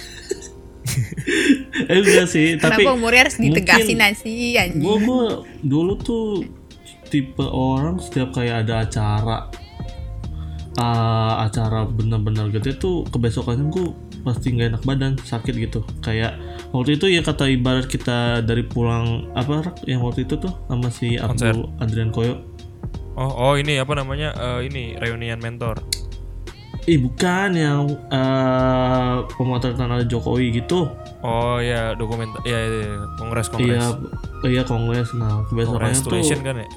Eh 1.83 1.99
enggak 1.99 2.25
sih 2.25 2.55
tapi 2.55 2.81
kenapa 2.81 2.95
umurnya 2.95 3.21
harus 3.23 3.37
ditegasin 3.37 3.95
mungkin- 3.95 4.17
sih 4.17 4.55
anjing? 4.55 4.81
gue 4.81 4.95
gue 4.99 5.23
dulu 5.61 5.93
tuh 5.95 6.41
tipe 7.05 7.43
orang 7.43 7.95
setiap 7.97 8.33
kayak 8.33 8.65
ada 8.65 8.81
acara 8.81 9.37
ah, 10.75 11.43
acara 11.43 11.85
bener-bener 11.85 12.49
gede 12.49 12.75
tuh 12.75 13.03
kebesokannya 13.05 13.67
gue 13.67 13.87
pasti 14.27 14.51
nggak 14.51 14.75
enak 14.75 14.83
badan 14.83 15.13
sakit 15.15 15.55
gitu 15.55 15.79
kayak 16.03 16.35
waktu 16.75 16.99
itu 16.99 17.07
ya 17.07 17.23
kata 17.23 17.47
ibarat 17.47 17.87
kita 17.87 18.43
dari 18.43 18.67
pulang 18.67 19.31
apa 19.31 19.71
yang 19.87 20.03
waktu 20.03 20.27
itu 20.27 20.35
tuh 20.35 20.51
sama 20.67 20.91
si. 20.91 21.15
Abdul 21.15 21.71
Adrian 21.79 22.11
Koyo 22.11 22.43
oh 23.15 23.31
oh 23.31 23.53
ini 23.55 23.79
apa 23.79 23.95
namanya 23.95 24.35
Eh, 24.35 24.67
ini 24.67 24.99
reunian 24.99 25.39
mentor 25.39 25.79
eh 26.87 26.99
bukan 26.99 27.49
yang 27.55 27.87
eh 28.11 29.15
pemotretan 29.35 29.91
ada 29.91 30.03
Jokowi 30.03 30.59
gitu 30.59 30.91
oh 31.23 31.57
ya 31.59 31.95
dokumen 31.95 32.31
ya, 32.43 32.55
ya, 32.55 32.79
ya. 32.83 32.95
kongres 33.19 33.47
kongres 33.51 33.87
iya 34.43 34.47
iya 34.47 34.61
kongres 34.63 35.11
nah 35.15 35.43
kebesokannya 35.47 35.99
tuh 36.03 36.39
kan 36.43 36.63
ya. 36.63 36.67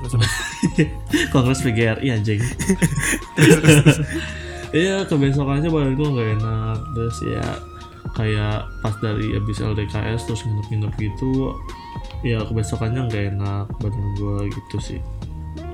Kongres 1.32 1.60
PGRI 1.60 2.08
anjing. 2.08 2.40
Iya 4.70 5.02
kebesokannya 5.02 5.66
badan 5.66 5.94
gue 5.94 6.08
nggak 6.08 6.28
enak 6.38 6.78
terus 6.94 7.16
ya 7.26 7.46
kayak 8.12 8.66
pas 8.80 8.94
dari 8.98 9.34
abis 9.34 9.58
LDKS 9.60 10.26
terus 10.26 10.42
nginep-nginep 10.42 10.92
gitu 10.96 11.54
ya 12.22 12.38
kebesokannya 12.42 13.06
nggak 13.06 13.24
enak 13.34 13.66
badan 13.78 14.06
gue 14.14 14.36
gitu 14.50 14.76
sih. 14.78 15.00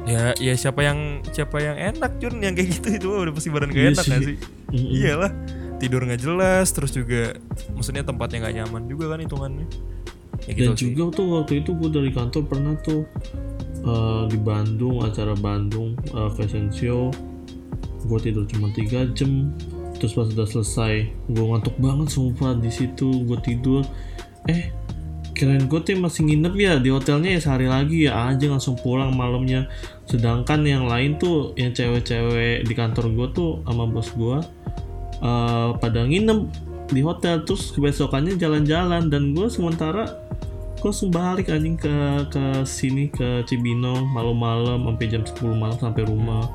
ya 0.06 0.30
ya 0.38 0.54
siapa 0.54 0.80
yang 0.80 1.18
siapa 1.28 1.58
yang 1.58 1.74
enak 1.74 2.22
Jun 2.22 2.38
yang 2.38 2.54
kayak 2.54 2.78
gitu 2.78 2.88
itu 2.94 3.08
udah 3.10 3.34
pasti 3.34 3.50
badan 3.50 3.68
gak 3.68 3.76
Iya 3.76 3.90
enak 3.90 4.04
sih. 4.06 4.12
gak 4.12 4.22
sih 4.22 4.36
Mm-mm. 4.70 4.94
iyalah 4.94 5.32
tidur 5.76 6.00
nggak 6.00 6.22
jelas 6.22 6.66
terus 6.70 6.94
juga 6.94 7.34
maksudnya 7.74 8.00
tempatnya 8.00 8.38
nggak 8.40 8.54
nyaman 8.56 8.82
juga 8.86 9.12
kan 9.12 9.18
hitungannya 9.20 9.66
ya 10.46 10.52
gitu 10.54 10.70
Dan 10.70 10.76
sih 10.78 10.86
juga 10.94 11.02
tuh 11.12 11.26
waktu 11.34 11.52
itu 11.60 11.70
gue 11.74 11.90
dari 11.90 12.10
kantor 12.10 12.42
pernah 12.46 12.74
tuh 12.80 13.02
eh, 13.82 14.22
di 14.30 14.38
Bandung 14.38 15.02
acara 15.02 15.34
Bandung 15.34 15.98
eh, 16.06 16.30
fashion 16.32 16.70
show 16.70 17.10
gue 18.06 18.18
tidur 18.22 18.44
cuma 18.46 18.70
tiga 18.70 19.04
jam. 19.12 19.50
Terus 19.98 20.14
pas 20.14 20.28
udah 20.28 20.46
selesai 20.46 20.94
gue 21.28 21.44
ngantuk 21.44 21.76
banget 21.82 22.08
sumpah 22.14 22.54
di 22.56 22.70
situ 22.70 23.26
gue 23.26 23.38
tidur. 23.42 23.82
Eh 24.46 24.70
kirain 25.36 25.68
gue 25.68 25.80
tuh 25.84 26.00
masih 26.00 26.24
nginep 26.24 26.54
ya 26.56 26.72
di 26.80 26.88
hotelnya 26.88 27.36
ya 27.36 27.40
sehari 27.44 27.68
lagi 27.68 28.08
ya 28.08 28.32
aja 28.32 28.46
langsung 28.48 28.78
pulang 28.78 29.12
malamnya. 29.12 29.68
Sedangkan 30.08 30.64
yang 30.64 30.88
lain 30.88 31.20
tuh 31.20 31.52
yang 31.58 31.74
cewek-cewek 31.76 32.64
di 32.64 32.72
kantor 32.72 33.12
gue 33.12 33.28
tuh 33.36 33.50
sama 33.66 33.84
bos 33.84 34.08
gue 34.16 34.38
eh, 35.20 35.68
pada 35.76 36.00
nginep 36.06 36.40
di 36.94 37.00
hotel. 37.04 37.44
Terus 37.44 37.74
kebesokannya 37.74 38.38
jalan-jalan 38.40 39.12
dan 39.12 39.36
gue 39.36 39.50
sementara 39.52 40.26
gue 40.76 40.92
langsung 40.92 41.10
balik 41.10 41.48
anjing 41.48 41.74
ke 41.74 41.96
ke 42.28 42.62
sini 42.62 43.08
ke 43.08 43.42
Cibinong 43.48 44.12
malam-malam 44.12 44.84
sampai 44.84 45.06
jam 45.08 45.24
10 45.24 45.56
malam 45.56 45.74
sampai 45.80 46.04
rumah 46.04 46.46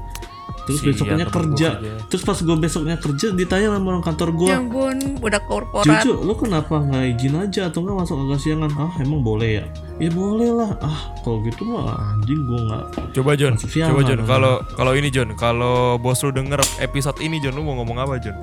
terus 0.67 0.81
besoknya 0.85 1.25
kerja 1.25 1.69
kerja. 1.81 1.99
terus 2.05 2.23
pas 2.25 2.37
gue 2.37 2.57
besoknya 2.57 2.95
kerja 3.01 3.33
ditanya 3.33 3.73
sama 3.73 3.87
orang 3.97 4.05
kantor 4.05 4.29
gue 4.37 4.49
ya 4.49 4.57
ampun 4.61 4.97
udah 5.17 5.41
korporat 5.49 5.85
Cucu, 5.85 6.13
lu 6.21 6.33
kenapa 6.37 6.75
nggak 6.85 7.03
izin 7.17 7.35
aja 7.37 7.61
atau 7.69 7.79
nggak 7.81 7.97
masuk 8.05 8.17
agak 8.27 8.39
siangan? 8.41 8.71
Ah, 8.77 8.93
emang 9.01 9.21
boleh 9.25 9.61
ya? 9.61 9.65
Ya 10.01 10.09
boleh 10.09 10.49
lah. 10.49 10.71
Ah, 10.81 11.13
kalau 11.21 11.41
gitu 11.45 11.61
mah 11.65 11.93
anjing 12.17 12.41
gue 12.45 12.59
nggak. 12.69 12.83
coba 13.17 13.31
John 13.37 13.53
coba 13.57 14.01
John 14.05 14.21
kalau 14.25 14.53
kalau 14.77 14.93
ini 14.93 15.09
John 15.09 15.29
kalau 15.37 15.97
bos 15.97 16.21
lu 16.21 16.33
denger 16.33 16.61
episode 16.81 17.17
ini 17.21 17.41
John 17.41 17.57
lu 17.57 17.65
mau 17.65 17.81
ngomong 17.81 17.97
apa 18.01 18.15
John 18.21 18.37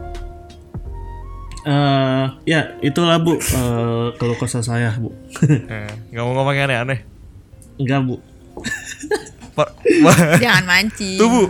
Eh, 1.68 2.26
ya 2.48 2.80
itulah 2.80 3.20
bu. 3.20 3.36
Eh, 3.36 4.06
kalau 4.16 4.32
kesah 4.40 4.64
saya 4.64 4.88
bu. 4.96 5.12
eh, 5.74 5.90
nggak 6.14 6.24
mau 6.24 6.32
ngomong 6.40 6.56
yang 6.56 6.64
aneh-aneh 6.70 7.04
Enggak 7.76 8.08
bu. 8.08 8.16
Jangan 10.42 10.64
mancing 10.66 11.18
tuh 11.18 11.28
bu 11.28 11.42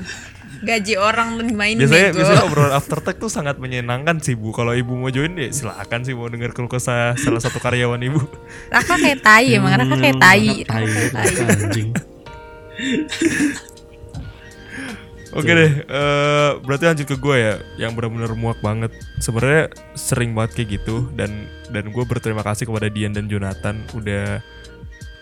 gaji 0.58 0.94
orang 0.98 1.38
dan 1.38 1.46
dimainin 1.54 1.80
biasanya 1.86 2.10
bego. 2.10 2.18
biasanya 2.18 2.42
obrolan 2.46 2.74
after 2.74 2.98
tech 2.98 3.16
tuh 3.22 3.30
sangat 3.30 3.56
menyenangkan 3.62 4.18
sih 4.18 4.34
bu 4.34 4.50
kalau 4.50 4.74
ibu 4.74 4.94
mau 4.98 5.10
join 5.10 5.38
ya 5.38 5.50
silakan 5.54 6.02
sih 6.02 6.18
mau 6.18 6.26
denger 6.26 6.50
keluh 6.50 6.66
kesah 6.70 7.14
salah 7.14 7.38
satu 7.38 7.62
karyawan 7.62 8.00
ibu 8.02 8.18
Raka 8.74 8.98
kayak 8.98 9.22
tai 9.22 9.54
emang 9.54 9.74
Raka 9.78 9.94
kayak 9.96 10.18
tai 10.18 10.46
Tai, 10.66 10.84
Tai. 11.14 11.26
anjing. 11.46 11.90
Oke 15.36 15.52
deh, 15.52 15.72
eh, 15.84 16.50
berarti 16.64 16.84
lanjut 16.88 17.06
ke 17.06 17.16
gue 17.20 17.36
ya, 17.36 17.54
yang 17.76 17.92
benar-benar 17.92 18.32
muak 18.32 18.64
banget. 18.64 18.90
Sebenarnya 19.20 19.68
sering 19.92 20.32
banget 20.32 20.56
kayak 20.56 20.80
gitu 20.80 21.04
dan 21.14 21.44
dan 21.68 21.92
gue 21.92 22.04
berterima 22.08 22.40
kasih 22.40 22.64
kepada 22.64 22.88
Dian 22.88 23.12
dan 23.12 23.28
Jonathan 23.28 23.84
udah 23.92 24.40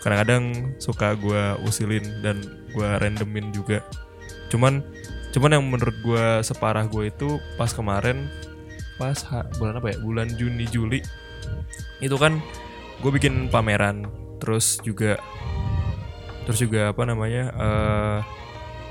kadang-kadang 0.07 0.73
suka 0.79 1.19
gue 1.19 1.43
usilin 1.67 2.07
dan 2.23 2.39
gue 2.71 2.87
randomin 3.03 3.51
juga. 3.51 3.83
Cuman 4.47 4.87
cuman 5.37 5.61
yang 5.61 5.65
menurut 5.69 5.93
gue 6.01 6.41
separah 6.41 6.89
gue 6.89 7.13
itu 7.13 7.37
pas 7.61 7.69
kemarin 7.69 8.25
pas 8.97 9.21
ha- 9.29 9.45
bulan 9.61 9.77
apa 9.77 9.93
ya? 9.93 9.97
Bulan 10.01 10.33
Juni 10.33 10.65
Juli. 10.65 11.05
Itu 12.01 12.17
kan 12.17 12.41
gue 13.05 13.11
bikin 13.13 13.53
pameran 13.53 14.09
terus 14.41 14.81
juga 14.81 15.21
terus 16.49 16.57
juga 16.65 16.97
apa 16.97 17.05
namanya 17.05 17.53
eh 17.53 18.19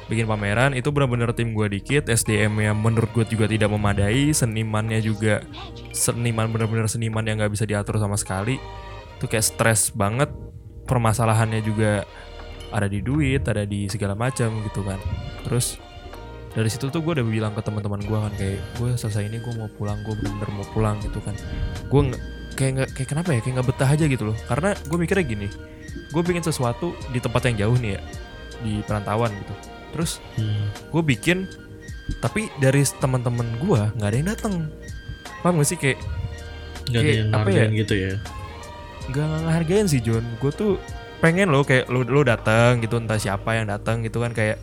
bikin 0.06 0.30
pameran. 0.30 0.78
Itu 0.78 0.94
benar-benar 0.94 1.34
tim 1.34 1.58
gue 1.58 1.66
dikit 1.66 2.14
SDM-nya 2.14 2.78
menurut 2.78 3.10
gue 3.10 3.26
juga 3.26 3.50
tidak 3.50 3.74
memadai 3.74 4.30
senimannya 4.30 5.02
juga 5.02 5.42
seniman 5.90 6.54
benar-benar 6.54 6.86
seniman 6.86 7.26
yang 7.26 7.42
nggak 7.42 7.58
bisa 7.58 7.66
diatur 7.66 7.98
sama 7.98 8.22
sekali. 8.22 8.62
Itu 9.18 9.26
kayak 9.26 9.50
stres 9.50 9.90
banget 9.90 10.30
permasalahannya 10.86 11.66
juga 11.66 12.06
ada 12.70 12.86
di 12.86 13.02
duit 13.02 13.42
ada 13.50 13.66
di 13.66 13.90
segala 13.90 14.14
macam 14.14 14.62
gitu 14.62 14.86
kan. 14.86 15.02
Terus 15.42 15.82
dari 16.56 16.70
situ 16.72 16.88
tuh 16.88 17.04
gue 17.04 17.20
udah 17.20 17.28
bilang 17.28 17.52
ke 17.52 17.62
teman-teman 17.62 18.00
gue 18.00 18.16
kan 18.18 18.34
kayak 18.34 18.60
gue 18.80 18.90
selesai 18.96 19.28
ini 19.28 19.38
gue 19.38 19.54
mau 19.54 19.68
pulang 19.68 20.00
gue 20.02 20.16
bener-bener 20.16 20.50
mau 20.56 20.68
pulang 20.72 20.96
gitu 21.04 21.20
kan. 21.20 21.36
Gue 21.86 22.02
nggak 22.08 22.22
kayak 22.56 22.72
nggak 22.72 22.90
kayak 22.96 23.10
kenapa 23.12 23.30
ya 23.30 23.40
kayak 23.44 23.54
nggak 23.60 23.68
betah 23.70 23.90
aja 23.92 24.06
gitu 24.08 24.24
loh. 24.32 24.38
Karena 24.48 24.72
gue 24.74 24.98
mikirnya 24.98 25.26
gini 25.26 25.48
gue 25.86 26.22
bikin 26.24 26.42
sesuatu 26.42 26.96
di 27.12 27.20
tempat 27.20 27.52
yang 27.52 27.68
jauh 27.68 27.78
nih 27.78 28.00
ya 28.00 28.02
di 28.64 28.74
perantauan 28.84 29.36
gitu. 29.36 29.54
Terus 29.92 30.12
Hmm. 30.36 30.72
gue 30.90 31.02
bikin 31.04 31.48
tapi 32.20 32.48
dari 32.58 32.86
teman-teman 32.86 33.48
gue 33.60 33.82
nggak 33.96 34.08
ada 34.08 34.16
yang 34.16 34.30
datang 34.32 34.54
paham 35.44 35.60
gak 35.60 35.68
sih? 35.68 35.76
Kayak 35.76 36.00
Gak 36.86 36.96
ada 36.96 37.02
Kayak 37.02 37.18
yang 37.18 37.30
apa 37.34 37.40
ngargain 37.50 37.72
gitu 37.74 37.94
ya. 37.98 38.14
nggak 39.06 39.26
ngehargain 39.42 39.86
sih 39.86 40.02
John 40.02 40.26
gue 40.38 40.50
tuh 40.50 40.72
pengen 41.18 41.50
lo 41.50 41.62
kayak 41.62 41.90
lo 41.90 42.02
lo 42.02 42.22
datang 42.22 42.78
gitu 42.78 42.98
entah 42.98 43.18
siapa 43.18 43.54
yang 43.54 43.66
datang 43.66 44.02
gitu 44.02 44.22
kan 44.22 44.32
kayak 44.32 44.58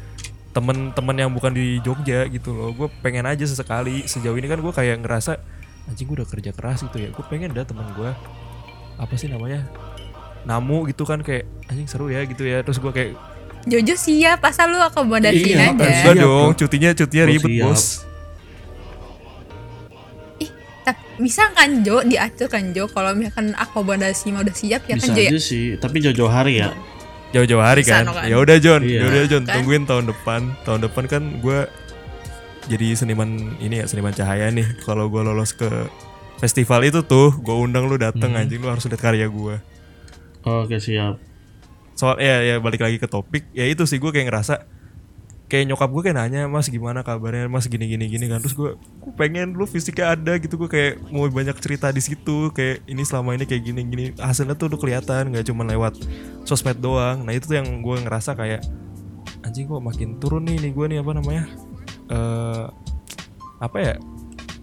temen-temen 0.52 1.16
yang 1.18 1.30
bukan 1.30 1.50
di 1.50 1.80
Jogja 1.80 2.24
gitu 2.26 2.52
loh 2.52 2.70
gue 2.70 2.88
pengen 3.00 3.24
aja 3.24 3.40
sesekali 3.42 4.04
sejauh 4.04 4.34
ini 4.34 4.44
kan 4.44 4.58
gue 4.58 4.68
kayak 4.68 5.00
ngerasa 5.00 5.40
anjing 5.84 6.04
gue 6.04 6.16
udah 6.16 6.28
kerja 6.28 6.52
keras 6.52 6.80
gitu 6.82 6.96
ya 6.96 7.08
gue 7.08 7.24
pengen 7.26 7.50
dah 7.50 7.64
temen 7.64 7.88
gue 7.90 8.10
apa 8.94 9.14
sih 9.14 9.26
namanya 9.26 9.64
namu 10.42 10.84
gitu 10.84 11.02
kan 11.02 11.18
kayak 11.18 11.42
anjing 11.66 11.86
seru 11.86 12.06
ya 12.06 12.20
gitu 12.22 12.42
ya 12.42 12.60
terus 12.60 12.76
gue 12.76 12.90
kayak 12.90 13.12
Jojo 13.62 13.94
siap, 13.94 14.42
asal 14.42 14.68
lu 14.68 14.78
akomodasiin 14.80 15.54
Iya, 15.54 15.70
aja. 15.70 15.78
kan, 15.78 15.86
enggak 16.02 16.14
dong 16.18 16.50
cutinya 16.52 16.90
cutinya 16.92 17.24
ribet 17.24 17.46
siap. 17.48 17.62
bos 17.64 17.82
Tapi 20.82 20.98
bisa 21.22 21.46
kan 21.54 21.70
Jo 21.80 22.02
diatur 22.02 22.50
kan 22.50 22.74
Jo 22.74 22.90
kalau 22.90 23.14
misalkan 23.14 23.54
akomodasi 23.54 24.34
mau 24.34 24.42
udah 24.42 24.50
siap 24.50 24.82
ya 24.82 24.98
Bisa 24.98 25.06
kan 25.06 25.14
Jo 25.14 25.22
ya. 25.22 25.30
aja 25.30 25.38
sih, 25.40 25.64
tapi 25.78 26.02
jauh-jauh 26.02 26.26
hari 26.26 26.58
ya. 26.58 26.74
Jauh-jauh 27.32 27.60
hari 27.60 27.80
Bisa 27.80 28.00
kan. 28.00 28.04
no 28.04 28.12
kan? 28.12 28.24
Ya 28.24 28.36
udah 28.36 28.56
John, 28.56 28.80
Iya. 28.80 28.98
ya 28.98 29.06
udah 29.08 29.22
John, 29.26 29.42
Kan? 29.42 29.54
tungguin 29.56 29.82
tahun 29.84 30.04
depan. 30.06 30.40
Tahun 30.62 30.80
depan 30.80 31.04
kan 31.06 31.22
gue 31.38 31.58
jadi 32.64 32.94
seniman 32.94 33.28
ini 33.58 33.80
ya 33.80 33.86
seniman 33.86 34.12
cahaya 34.12 34.48
nih. 34.48 34.78
Kalau 34.80 35.08
gue 35.08 35.20
lolos 35.20 35.50
ke 35.50 35.66
festival 36.38 36.82
itu 36.82 37.00
tuh, 37.02 37.34
gue 37.34 37.54
undang 37.54 37.86
lu 37.86 37.96
dateng 37.96 38.32
Hmm. 38.32 38.40
anjing 38.40 38.58
lu 38.58 38.68
harus 38.68 38.84
lihat 38.84 39.00
karya 39.00 39.26
gue. 39.26 39.56
Oke 40.42 40.76
siap. 40.76 41.18
Soal 41.92 42.18
ya 42.18 42.42
ya 42.42 42.56
balik 42.58 42.80
lagi 42.80 42.96
ke 42.96 43.06
topik, 43.06 43.46
ya 43.50 43.62
itu 43.62 43.84
sih 43.84 43.96
gue 43.96 44.10
kayak 44.10 44.26
ngerasa 44.26 44.66
kayak 45.52 45.68
nyokap 45.68 45.92
gue 45.92 46.02
kayak 46.08 46.16
nanya 46.16 46.48
mas 46.48 46.72
gimana 46.72 47.04
kabarnya? 47.04 47.44
Mas 47.44 47.68
gini 47.68 47.84
gini 47.84 48.08
gini 48.08 48.24
kan. 48.24 48.40
Terus 48.40 48.56
gue 48.56 48.72
pengen 49.20 49.52
lu 49.52 49.68
fisiknya 49.68 50.16
ada 50.16 50.40
gitu. 50.40 50.56
Gue 50.56 50.72
kayak 50.72 51.04
mau 51.12 51.28
banyak 51.28 51.52
cerita 51.60 51.92
di 51.92 52.00
situ 52.00 52.48
kayak 52.56 52.88
ini 52.88 53.04
selama 53.04 53.36
ini 53.36 53.44
kayak 53.44 53.60
gini 53.60 53.84
gini. 53.84 54.04
Hasilnya 54.16 54.56
tuh 54.56 54.72
udah 54.72 54.80
kelihatan 54.80 55.28
nggak 55.28 55.52
cuma 55.52 55.68
lewat 55.68 56.00
sosmed 56.48 56.80
doang. 56.80 57.28
Nah 57.28 57.36
itu 57.36 57.52
tuh 57.52 57.60
yang 57.60 57.68
gue 57.84 57.96
ngerasa 58.00 58.32
kayak 58.32 58.64
anjing 59.44 59.68
kok 59.68 59.84
makin 59.84 60.16
turun 60.16 60.48
nih 60.48 60.56
nih 60.56 60.72
gue 60.72 60.86
nih 60.88 60.98
apa 61.04 61.12
namanya 61.20 61.44
eh 62.08 62.64
apa 63.60 63.76
ya 63.76 63.94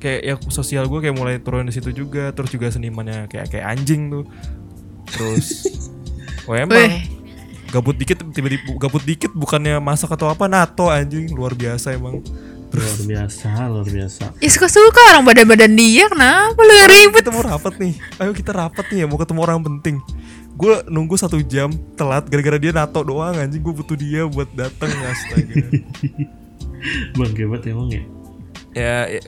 kayak 0.02 0.22
ya 0.26 0.36
sosial 0.50 0.90
gue 0.90 1.06
kayak 1.06 1.14
mulai 1.14 1.38
turun 1.38 1.70
di 1.70 1.74
situ 1.78 1.94
juga. 1.94 2.34
Terus 2.34 2.50
juga 2.50 2.74
senimannya 2.74 3.30
kayak 3.30 3.54
kayak 3.54 3.78
anjing 3.78 4.10
tuh. 4.10 4.26
Terus 5.06 5.70
oh 6.50 6.58
emang 6.58 7.19
gabut 7.70 7.96
dikit 7.96 8.20
tiba-tiba 8.34 8.76
gabut 8.78 9.04
dikit 9.06 9.32
bukannya 9.34 9.78
masak 9.78 10.12
atau 10.14 10.30
apa 10.30 10.50
nato 10.50 10.90
anjing. 10.90 11.30
Luar 11.34 11.54
biasa 11.54 11.94
emang. 11.94 12.22
Luar 12.70 13.00
biasa, 13.02 13.50
luar 13.66 13.88
biasa. 13.90 14.24
ya 14.38 14.50
suka-suka 14.54 15.02
orang 15.10 15.26
badan-badan 15.26 15.74
dia 15.74 16.06
kenapa 16.06 16.54
lu 16.62 16.74
ribet? 16.86 17.26
kita 17.26 17.34
mau 17.34 17.42
rapat 17.42 17.74
nih. 17.82 17.94
Ayo 18.22 18.32
kita 18.38 18.52
rapat 18.54 18.86
nih 18.94 18.98
ya 19.02 19.06
mau 19.10 19.18
ketemu 19.18 19.40
orang 19.42 19.60
penting. 19.66 19.98
Gue 20.54 20.84
nunggu 20.86 21.18
satu 21.18 21.42
jam 21.42 21.74
telat 21.98 22.30
gara-gara 22.30 22.62
dia 22.62 22.70
nato 22.70 23.02
doang 23.02 23.34
anjing. 23.34 23.62
Gue 23.62 23.74
butuh 23.74 23.98
dia 23.98 24.30
buat 24.30 24.50
datang 24.54 24.94
astaga. 25.10 25.56
Bang 27.18 27.34
Gebat 27.34 27.66
emang 27.66 27.90
ya. 27.90 28.04
ya, 28.78 28.98
ya. 29.18 29.22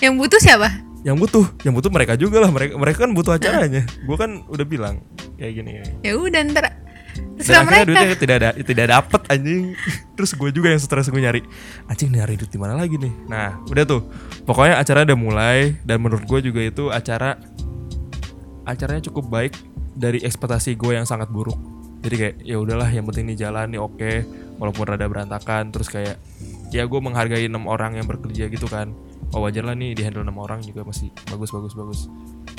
Yang 0.00 0.14
butuh 0.24 0.40
siapa? 0.40 0.70
yang 1.00 1.16
butuh 1.16 1.48
yang 1.64 1.72
butuh 1.72 1.88
mereka 1.88 2.12
juga 2.12 2.44
lah. 2.44 2.52
Mereka 2.52 2.76
mereka 2.76 3.08
kan 3.08 3.12
butuh 3.16 3.32
acaranya. 3.36 3.88
Gue 4.04 4.16
kan 4.20 4.44
udah 4.52 4.66
bilang 4.68 5.00
kayak 5.40 5.52
gini. 5.56 5.80
Ya 6.04 6.12
udah 6.16 6.40
ntar 6.52 6.76
dan 7.20 7.38
terserah 7.40 7.62
akhirnya 7.64 7.84
mereka. 7.84 7.88
duitnya 7.88 8.18
tidak 8.20 8.36
ada 8.36 8.50
tidak 8.60 8.86
dapet 8.92 9.20
anjing. 9.32 9.62
Terus 10.16 10.30
gue 10.36 10.50
juga 10.52 10.68
yang 10.72 10.82
stres 10.82 11.08
gue 11.08 11.20
nyari 11.20 11.40
anjing 11.88 12.10
nyari 12.12 12.34
duit 12.36 12.52
di 12.52 12.60
mana 12.60 12.76
lagi 12.76 12.96
nih? 13.00 13.12
Nah 13.28 13.60
udah 13.68 13.84
tuh. 13.88 14.02
Pokoknya 14.44 14.76
acara 14.76 15.08
udah 15.08 15.18
mulai 15.18 15.58
dan 15.84 16.00
menurut 16.04 16.24
gue 16.28 16.40
juga 16.52 16.60
itu 16.60 16.92
acara 16.92 17.40
acaranya 18.68 19.02
cukup 19.08 19.32
baik 19.32 19.54
dari 19.96 20.20
ekspektasi 20.20 20.76
gue 20.76 20.92
yang 20.96 21.08
sangat 21.08 21.32
buruk. 21.32 21.56
Jadi 22.00 22.16
kayak 22.16 22.36
ya 22.44 22.56
udahlah 22.56 22.88
yang 22.88 23.04
penting 23.08 23.32
nih 23.32 23.38
jalan 23.48 23.72
nih 23.72 23.80
oke. 23.80 24.12
Walaupun 24.60 24.84
rada 24.84 25.08
berantakan 25.08 25.72
terus 25.72 25.88
kayak 25.88 26.20
ya 26.68 26.84
gue 26.84 27.00
menghargai 27.00 27.48
enam 27.48 27.64
orang 27.64 27.96
yang 27.96 28.04
bekerja 28.04 28.52
gitu 28.52 28.68
kan. 28.68 28.92
Oh 29.32 29.40
wajar 29.46 29.62
lah 29.64 29.78
nih 29.78 29.96
di 29.96 30.02
handle 30.04 30.26
enam 30.26 30.36
orang 30.36 30.60
juga 30.60 30.84
masih 30.84 31.08
bagus 31.32 31.50
bagus 31.52 31.72
bagus. 31.72 32.00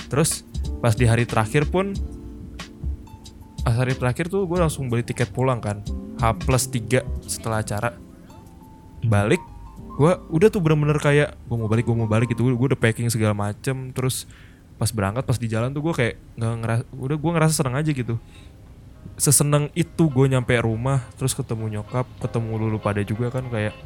Terus 0.10 0.46
pas 0.82 0.98
di 0.98 1.06
hari 1.06 1.30
terakhir 1.30 1.70
pun 1.70 1.94
hari 3.66 3.94
terakhir 3.94 4.30
tuh 4.32 4.50
gue 4.50 4.58
langsung 4.58 4.90
beli 4.90 5.06
tiket 5.06 5.30
pulang 5.30 5.62
kan. 5.62 5.86
H 6.18 6.24
plus 6.42 6.66
3 6.70 7.06
setelah 7.26 7.62
acara. 7.62 7.94
Balik 9.06 9.42
gue 9.92 10.12
udah 10.34 10.48
tuh 10.50 10.62
bener-bener 10.64 10.98
kayak 10.98 11.38
gue 11.46 11.58
mau 11.58 11.70
balik 11.70 11.86
gue 11.86 11.98
mau 11.98 12.10
balik 12.10 12.34
gitu. 12.34 12.46
Gue 12.46 12.68
udah 12.74 12.80
packing 12.80 13.10
segala 13.14 13.38
macem 13.38 13.94
terus 13.94 14.26
pas 14.82 14.90
berangkat 14.90 15.22
pas 15.22 15.38
di 15.38 15.46
jalan 15.46 15.70
tuh 15.70 15.86
gue 15.86 15.94
kayak 15.94 16.16
nggak 16.42 16.54
ngerasa 16.66 16.84
udah 16.98 17.18
gue 17.22 17.32
ngerasa 17.38 17.54
seneng 17.54 17.76
aja 17.78 17.92
gitu. 17.94 18.16
Seseneng 19.18 19.70
itu 19.78 20.10
gue 20.10 20.26
nyampe 20.26 20.58
rumah 20.58 21.06
terus 21.18 21.38
ketemu 21.38 21.82
nyokap 21.82 22.10
ketemu 22.18 22.52
lulu 22.58 22.78
pada 22.82 23.06
juga 23.06 23.30
kan 23.30 23.46
kayak 23.50 23.78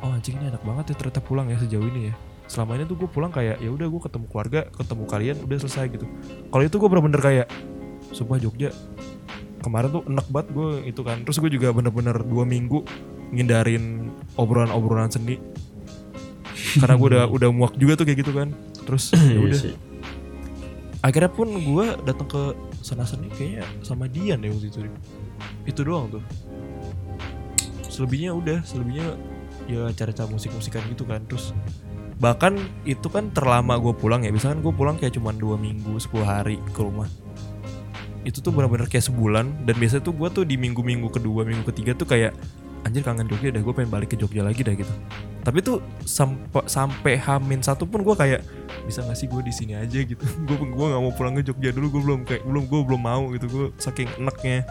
oh 0.00 0.12
anjing 0.12 0.40
ini 0.40 0.48
enak 0.48 0.64
banget 0.64 0.92
ya 0.92 0.94
ternyata 0.96 1.20
pulang 1.20 1.52
ya 1.52 1.60
sejauh 1.60 1.84
ini 1.92 2.08
ya. 2.08 2.14
Selama 2.44 2.76
ini 2.76 2.84
tuh 2.84 2.96
gue 2.96 3.08
pulang 3.08 3.32
kayak 3.32 3.60
ya 3.60 3.68
udah 3.68 3.88
gue 3.88 4.00
ketemu 4.00 4.24
keluarga 4.28 4.60
ketemu 4.72 5.04
kalian 5.08 5.36
udah 5.44 5.56
selesai 5.60 5.84
gitu. 5.92 6.06
Kalau 6.48 6.64
itu 6.64 6.76
gue 6.76 6.88
bener-bener 6.88 7.20
kayak 7.20 7.46
sumpah 8.14 8.38
Jogja 8.38 8.70
kemarin 9.58 9.88
tuh 9.90 10.04
enak 10.04 10.26
banget 10.28 10.48
gue 10.52 10.70
itu 10.86 11.00
kan. 11.00 11.24
Terus 11.24 11.40
gue 11.40 11.50
juga 11.50 11.72
bener-bener 11.72 12.20
dua 12.20 12.44
minggu 12.44 12.84
ngindarin 13.32 14.12
obrolan-obrolan 14.36 15.08
seni. 15.08 15.40
Karena 16.76 16.94
gue 16.94 17.08
udah 17.16 17.24
udah 17.40 17.48
muak 17.48 17.74
juga 17.74 17.96
tuh 17.96 18.04
kayak 18.04 18.18
gitu 18.20 18.32
kan. 18.36 18.52
Terus 18.84 19.10
ya 19.16 19.24
Iya 19.24 19.40
udah. 19.40 19.60
sih. 19.60 19.74
akhirnya 21.00 21.28
pun 21.28 21.48
gue 21.52 21.86
datang 22.04 22.24
ke 22.24 22.42
sana 22.80 23.04
seni 23.04 23.28
kayaknya 23.28 23.60
sama 23.84 24.08
Dian 24.08 24.40
ya 24.40 24.48
waktu 24.48 24.72
itu 24.72 24.78
itu 25.64 25.80
doang 25.84 26.08
tuh. 26.08 26.24
Selebihnya 27.88 28.32
udah 28.32 28.64
selebihnya 28.64 29.16
ya 29.64 29.88
cara-cara 29.92 30.28
musik-musikan 30.28 30.80
gitu 30.88 31.04
kan. 31.04 31.24
Terus 31.24 31.52
bahkan 32.16 32.56
itu 32.84 33.08
kan 33.08 33.32
terlama 33.32 33.76
gue 33.76 33.92
pulang 33.92 34.24
ya. 34.24 34.32
Biasanya 34.32 34.56
kan 34.56 34.62
gue 34.64 34.74
pulang 34.74 34.96
kayak 34.96 35.16
cuma 35.16 35.32
dua 35.32 35.56
minggu 35.56 35.96
10 35.96 36.20
hari 36.20 36.56
ke 36.72 36.80
rumah 36.80 37.08
itu 38.24 38.40
tuh 38.40 38.50
benar-benar 38.50 38.88
kayak 38.88 39.04
sebulan. 39.06 39.68
Dan 39.68 39.74
biasanya 39.76 40.02
tuh 40.02 40.14
gue 40.16 40.28
tuh 40.32 40.44
di 40.48 40.56
minggu-minggu 40.56 41.08
kedua 41.08 41.44
minggu 41.44 41.64
ketiga 41.68 41.92
tuh 41.94 42.08
kayak 42.08 42.32
anjir 42.84 43.00
kangen 43.00 43.24
Jogja 43.24 43.48
dah 43.48 43.64
gue 43.64 43.72
pengen 43.72 43.88
balik 43.88 44.12
ke 44.12 44.16
Jogja 44.16 44.44
lagi 44.44 44.60
dah 44.60 44.76
gitu. 44.76 44.92
Tapi 45.44 45.60
tuh 45.60 45.80
sampai 46.04 46.64
sampai 46.68 47.14
hamin 47.16 47.60
satu 47.60 47.84
pun 47.84 48.00
gue 48.00 48.12
kayak 48.12 48.40
bisa 48.84 49.00
gak 49.04 49.16
sih 49.16 49.28
gue 49.28 49.40
di 49.40 49.52
sini 49.52 49.72
aja 49.76 50.00
gitu. 50.04 50.20
Gue 50.48 50.56
gue 50.60 50.86
nggak 50.92 51.00
mau 51.00 51.12
pulang 51.12 51.32
ke 51.36 51.44
Jogja 51.44 51.72
dulu 51.72 51.96
gue 51.96 52.02
belum 52.04 52.20
kayak 52.28 52.42
belum 52.44 52.64
gue 52.68 52.80
belum 52.84 53.00
mau 53.00 53.22
gitu. 53.32 53.46
Gue 53.48 53.66
saking 53.80 54.08
enaknya 54.20 54.64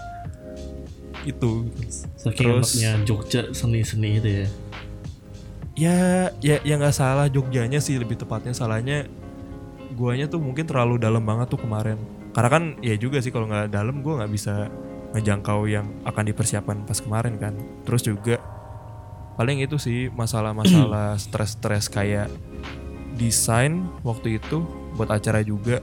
itu. 1.26 1.70
Saking 2.18 2.46
Terus- 2.62 2.78
enaknya 2.78 2.92
Jogja 3.06 3.42
seni-seni 3.54 4.22
itu 4.22 4.30
ya. 4.30 4.48
ya 5.74 5.98
ya 6.38 6.62
ya 6.62 6.74
nggak 6.78 6.94
salah 6.94 7.26
Jogjanya 7.34 7.82
sih 7.82 7.98
lebih 7.98 8.14
tepatnya 8.14 8.54
salahnya 8.54 9.10
guanya 9.98 10.30
tuh 10.30 10.38
mungkin 10.38 10.70
terlalu 10.70 11.02
dalam 11.02 11.26
banget 11.26 11.50
tuh 11.50 11.58
kemarin 11.58 11.98
karena 12.34 12.50
kan 12.50 12.64
ya 12.82 12.98
juga 12.98 13.22
sih 13.22 13.30
kalau 13.30 13.46
nggak 13.46 13.70
dalam 13.70 14.02
gue 14.02 14.14
nggak 14.18 14.32
bisa 14.34 14.68
ngejangkau 15.14 15.70
yang 15.70 15.86
akan 16.04 16.24
dipersiapkan 16.34 16.78
pas 16.84 16.98
kemarin 16.98 17.38
kan. 17.38 17.54
Terus 17.86 18.02
juga 18.02 18.42
paling 19.38 19.62
itu 19.62 19.78
sih 19.78 20.10
masalah-masalah 20.10 21.16
stres-stres 21.24 21.88
kayak 21.94 22.34
desain 23.14 23.86
waktu 24.02 24.42
itu 24.42 24.66
buat 24.98 25.14
acara 25.14 25.46
juga. 25.46 25.78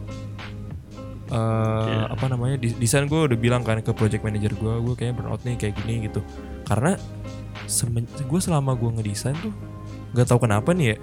Eh 1.31 2.05
apa 2.11 2.27
namanya 2.27 2.59
desain 2.59 3.07
gue 3.07 3.21
udah 3.31 3.39
bilang 3.39 3.63
kan 3.63 3.79
ke 3.79 3.95
project 3.95 4.27
manager 4.27 4.51
gue 4.59 4.75
gue 4.83 4.95
kayaknya 4.99 5.15
burnout 5.23 5.43
nih 5.47 5.55
kayak 5.55 5.79
gini 5.79 6.11
gitu. 6.11 6.19
Karena 6.67 6.99
gue 8.27 8.41
selama 8.43 8.75
gue 8.75 8.91
ngedesain 8.99 9.39
tuh 9.39 9.55
nggak 10.11 10.27
tahu 10.27 10.43
kenapa 10.43 10.75
nih 10.75 10.95
ya 10.95 10.97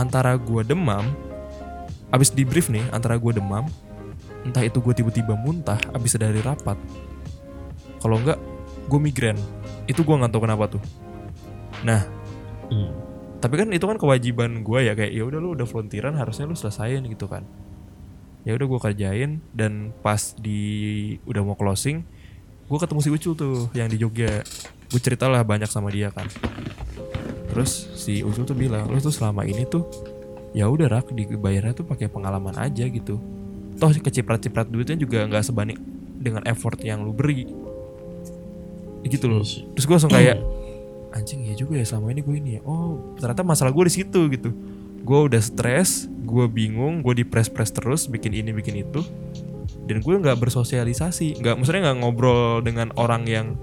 antara 0.00 0.40
gue 0.40 0.64
demam 0.64 1.04
abis 2.08 2.32
di 2.32 2.48
brief 2.48 2.72
nih 2.72 2.84
antara 2.96 3.20
gue 3.20 3.36
demam 3.36 3.68
entah 4.46 4.62
itu 4.62 4.78
gue 4.78 4.94
tiba-tiba 4.94 5.34
muntah 5.34 5.76
abis 5.90 6.14
dari 6.14 6.38
rapat. 6.38 6.78
Kalau 7.98 8.22
enggak 8.22 8.38
gue 8.86 9.00
migrain. 9.02 9.38
Itu 9.90 10.06
gue 10.06 10.14
nggak 10.14 10.30
tahu 10.30 10.42
kenapa 10.46 10.70
tuh. 10.70 10.82
Nah 11.82 12.14
Hmm. 12.66 12.90
tapi 13.38 13.62
kan 13.62 13.70
itu 13.70 13.86
kan 13.86 13.94
kewajiban 13.94 14.66
gue 14.66 14.90
ya 14.90 14.98
kayak 14.98 15.14
ya 15.14 15.22
udah 15.22 15.38
lu 15.38 15.54
udah 15.54 15.70
volunteeran 15.70 16.18
harusnya 16.18 16.50
lu 16.50 16.58
selesain 16.58 17.02
gitu 17.06 17.30
kan. 17.30 17.46
Ya 18.42 18.54
udah 18.54 18.66
gue 18.66 18.80
kerjain 18.82 19.38
dan 19.54 19.90
pas 20.02 20.34
di 20.38 20.58
udah 21.26 21.42
mau 21.46 21.54
closing 21.58 22.02
gue 22.66 22.78
ketemu 22.82 23.00
si 23.02 23.10
Ucul 23.14 23.34
tuh 23.38 23.70
yang 23.74 23.86
di 23.86 23.98
Jogja. 24.02 24.42
Gue 24.90 25.00
ceritalah 25.02 25.46
banyak 25.46 25.70
sama 25.70 25.94
dia 25.94 26.10
kan. 26.10 26.26
Terus 27.54 27.86
si 27.94 28.26
Ucul 28.26 28.42
tuh 28.42 28.58
bilang 28.58 28.90
lu 28.90 28.98
tuh 28.98 29.14
selama 29.14 29.46
ini 29.46 29.62
tuh 29.62 29.86
ya 30.50 30.66
udah 30.66 30.90
rak 30.90 31.14
dibayarnya 31.14 31.76
tuh 31.76 31.86
pakai 31.86 32.10
pengalaman 32.10 32.56
aja 32.58 32.88
gitu 32.88 33.20
toh 33.76 33.92
keciprat-ciprat 33.92 34.66
duitnya 34.68 34.96
juga 34.96 35.24
nggak 35.28 35.44
sebanding 35.44 35.78
dengan 36.20 36.42
effort 36.48 36.80
yang 36.80 37.04
lu 37.04 37.12
beri. 37.12 37.46
Gitu 39.06 39.26
loh. 39.30 39.44
Iya 39.44 39.70
terus 39.76 39.84
gue 39.86 39.94
langsung 39.94 40.12
kayak 40.12 40.36
anjing 41.16 41.46
ya 41.46 41.54
juga 41.54 41.78
ya 41.78 41.86
selama 41.86 42.12
ini 42.12 42.20
gue 42.24 42.36
ini 42.36 42.50
ya. 42.58 42.60
Oh 42.66 43.14
ternyata 43.20 43.46
masalah 43.46 43.70
gue 43.70 43.84
di 43.86 43.94
situ 43.94 44.20
gitu. 44.32 44.50
Gue 45.06 45.18
udah 45.30 45.38
stres 45.38 46.10
gue 46.26 46.44
bingung 46.50 47.06
gue 47.06 47.22
di 47.22 47.24
press 47.24 47.46
press 47.46 47.70
terus 47.70 48.10
bikin 48.10 48.34
ini 48.34 48.50
bikin 48.50 48.82
itu. 48.82 49.04
Dan 49.86 50.02
gue 50.02 50.14
nggak 50.18 50.42
bersosialisasi 50.42 51.38
nggak 51.38 51.54
maksudnya 51.62 51.92
nggak 51.92 51.98
ngobrol 52.02 52.58
dengan 52.64 52.90
orang 52.98 53.22
yang 53.28 53.54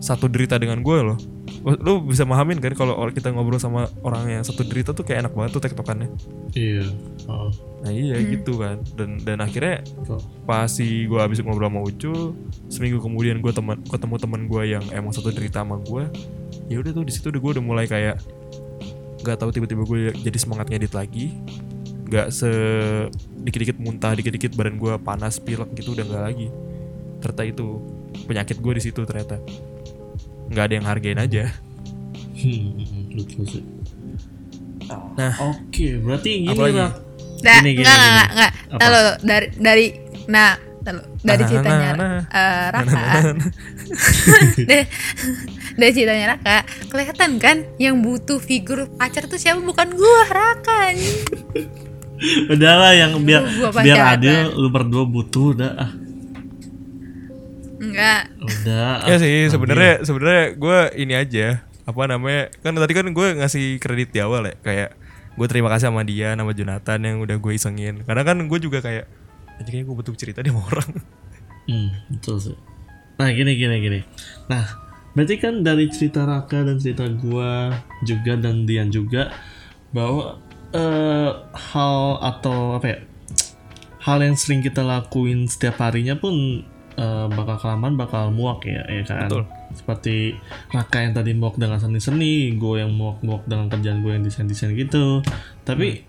satu 0.00 0.32
derita 0.32 0.56
dengan 0.56 0.80
gue 0.80 0.98
loh. 1.04 1.18
Lu 1.60 2.00
bisa 2.08 2.24
mahamin 2.24 2.56
kan 2.56 2.72
kalau 2.72 2.96
kita 3.12 3.28
ngobrol 3.36 3.60
sama 3.60 3.84
orang 4.00 4.40
yang 4.40 4.42
satu 4.42 4.64
derita 4.64 4.96
tuh 4.96 5.04
kayak 5.04 5.28
enak 5.28 5.32
banget 5.36 5.50
tuh 5.52 5.62
tektokannya. 5.62 6.08
Iya. 6.56 6.88
Oh, 7.28 7.52
nah 7.84 7.92
iya 7.92 8.16
gitu 8.24 8.56
kan. 8.56 8.80
Dan 8.96 9.20
dan 9.20 9.44
akhirnya 9.44 9.84
betul. 9.84 10.24
pas 10.48 10.72
si 10.72 11.04
gue 11.04 11.20
habis 11.20 11.44
ngobrol 11.44 11.68
sama 11.68 11.80
Ucul 11.84 12.32
seminggu 12.72 12.98
kemudian 13.04 13.44
gue 13.44 13.52
teman 13.52 13.76
ketemu 13.84 14.16
teman 14.16 14.42
gue 14.48 14.62
yang 14.72 14.84
emang 14.96 15.12
satu 15.12 15.28
derita 15.30 15.60
sama 15.60 15.76
gue 15.84 16.08
ya 16.72 16.80
udah 16.80 16.90
tuh 16.96 17.04
di 17.04 17.12
situ 17.12 17.28
udah 17.28 17.40
gue 17.44 17.50
udah 17.60 17.64
mulai 17.64 17.84
kayak 17.84 18.16
nggak 19.20 19.36
tahu 19.36 19.52
tiba-tiba 19.52 19.84
gue 19.84 20.16
jadi 20.16 20.38
semangat 20.40 20.72
ngedit 20.72 20.96
lagi. 20.96 21.36
Nggak 22.08 22.32
se 22.32 22.50
dikit-dikit 23.44 23.76
muntah 23.76 24.16
dikit-dikit 24.16 24.56
badan 24.56 24.80
gue 24.80 24.96
panas 25.04 25.36
pilek 25.36 25.76
gitu 25.76 25.92
udah 25.92 26.08
nggak 26.08 26.24
lagi. 26.24 26.48
Ternyata 27.20 27.44
itu 27.44 27.66
penyakit 28.24 28.64
gue 28.64 28.72
di 28.80 28.82
situ 28.82 29.04
ternyata 29.04 29.36
nggak 30.50 30.64
ada 30.66 30.74
yang 30.74 30.86
hargain 30.86 31.18
aja 31.18 31.44
Hmm, 32.34 32.72
sih. 33.44 33.60
Nah. 35.12 35.34
oke, 35.38 35.86
berarti 36.00 36.30
gini 36.42 36.56
lah. 36.72 36.96
Nah, 37.40 37.56
Gini, 37.60 37.70
gini, 37.72 37.84
enggak, 37.84 37.92
enggak, 37.92 38.00
gini. 38.00 38.08
enggak, 38.08 38.28
enggak. 38.32 38.52
Apa? 38.72 38.80
Lalu 38.82 39.00
dari 39.20 39.46
dari 39.56 39.86
nah, 40.26 40.50
lalu 40.80 41.00
dari 41.20 41.36
Nah, 41.36 41.48
ceritanya 41.48 41.88
nah, 41.92 41.96
nah. 42.00 42.20
eh, 42.32 42.64
Raka. 42.70 43.00
dari, 44.68 44.84
dari 45.76 45.92
ceritanya 45.92 46.26
Raka, 46.32 46.56
kelihatan 46.88 47.30
kan 47.36 47.56
yang 47.76 48.00
butuh 48.00 48.40
figur 48.40 48.88
pacar 48.90 49.28
tuh 49.28 49.36
siapa 49.36 49.60
bukan 49.60 49.92
gua, 49.92 50.20
Raka. 50.26 50.96
Udahlah 52.48 52.92
yang 52.92 53.20
biar 53.20 53.44
biar 53.74 54.16
adil 54.16 54.52
lu 54.54 54.68
berdua 54.68 55.04
butuh 55.04 55.52
udah 55.52 55.72
ah. 55.76 55.90
Enggak. 58.00 58.22
Udah. 58.40 58.92
ya 59.08 59.14
ah. 59.14 59.20
sih 59.20 59.36
sebenarnya 59.52 59.94
sebenarnya 60.08 60.44
gue 60.56 60.78
ini 60.96 61.14
aja 61.14 61.46
apa 61.84 62.00
namanya 62.08 62.48
kan 62.64 62.72
tadi 62.72 62.92
kan 62.96 63.06
gue 63.12 63.26
ngasih 63.36 63.76
kredit 63.76 64.16
di 64.16 64.24
awal 64.24 64.48
ya 64.48 64.54
kayak 64.64 64.90
gue 65.36 65.46
terima 65.50 65.68
kasih 65.68 65.92
sama 65.92 66.00
dia 66.08 66.32
nama 66.32 66.56
Jonathan 66.56 67.00
yang 67.04 67.20
udah 67.20 67.36
gue 67.36 67.52
isengin 67.52 68.06
karena 68.08 68.22
kan 68.24 68.40
gue 68.40 68.58
juga 68.62 68.80
kayak 68.80 69.04
anjing 69.60 69.72
kayaknya 69.76 69.86
gue 69.90 69.96
butuh 70.00 70.14
cerita 70.16 70.40
dia 70.40 70.54
sama 70.54 70.64
orang 70.70 70.90
Hmm, 71.70 71.94
betul 72.10 72.36
sih. 72.42 72.56
Nah, 73.20 73.30
gini 73.30 73.54
gini 73.54 73.76
gini. 73.78 74.00
Nah, 74.50 74.64
berarti 75.14 75.38
kan 75.38 75.62
dari 75.62 75.86
cerita 75.86 76.26
Raka 76.26 76.66
dan 76.66 76.82
cerita 76.82 77.06
gua 77.06 77.70
juga 78.02 78.34
dan 78.34 78.66
Dian 78.66 78.90
juga 78.90 79.30
bahwa 79.94 80.42
eh, 80.74 81.30
hal 81.54 81.96
atau 82.18 82.80
apa 82.80 82.86
ya? 82.90 82.98
Hal 84.02 84.24
yang 84.24 84.34
sering 84.34 84.64
kita 84.66 84.80
lakuin 84.80 85.46
setiap 85.46 85.78
harinya 85.78 86.18
pun 86.18 86.66
eh, 86.94 87.26
bakal 87.28 87.56
kelamaan 87.56 87.94
bakal 87.94 88.30
muak 88.30 88.64
ya, 88.64 88.82
ya 88.86 89.02
kan? 89.04 89.26
Betul. 89.26 89.44
Seperti 89.70 90.34
Raka 90.68 90.98
yang 91.00 91.12
tadi 91.12 91.30
muak 91.32 91.54
dengan 91.54 91.78
seni-seni, 91.78 92.54
gue 92.54 92.74
yang 92.78 92.90
muak-muak 92.90 93.46
dengan 93.46 93.66
kerjaan 93.66 94.00
gue 94.00 94.12
yang 94.12 94.24
desain-desain 94.24 94.74
gitu. 94.74 95.22
Tapi 95.62 96.02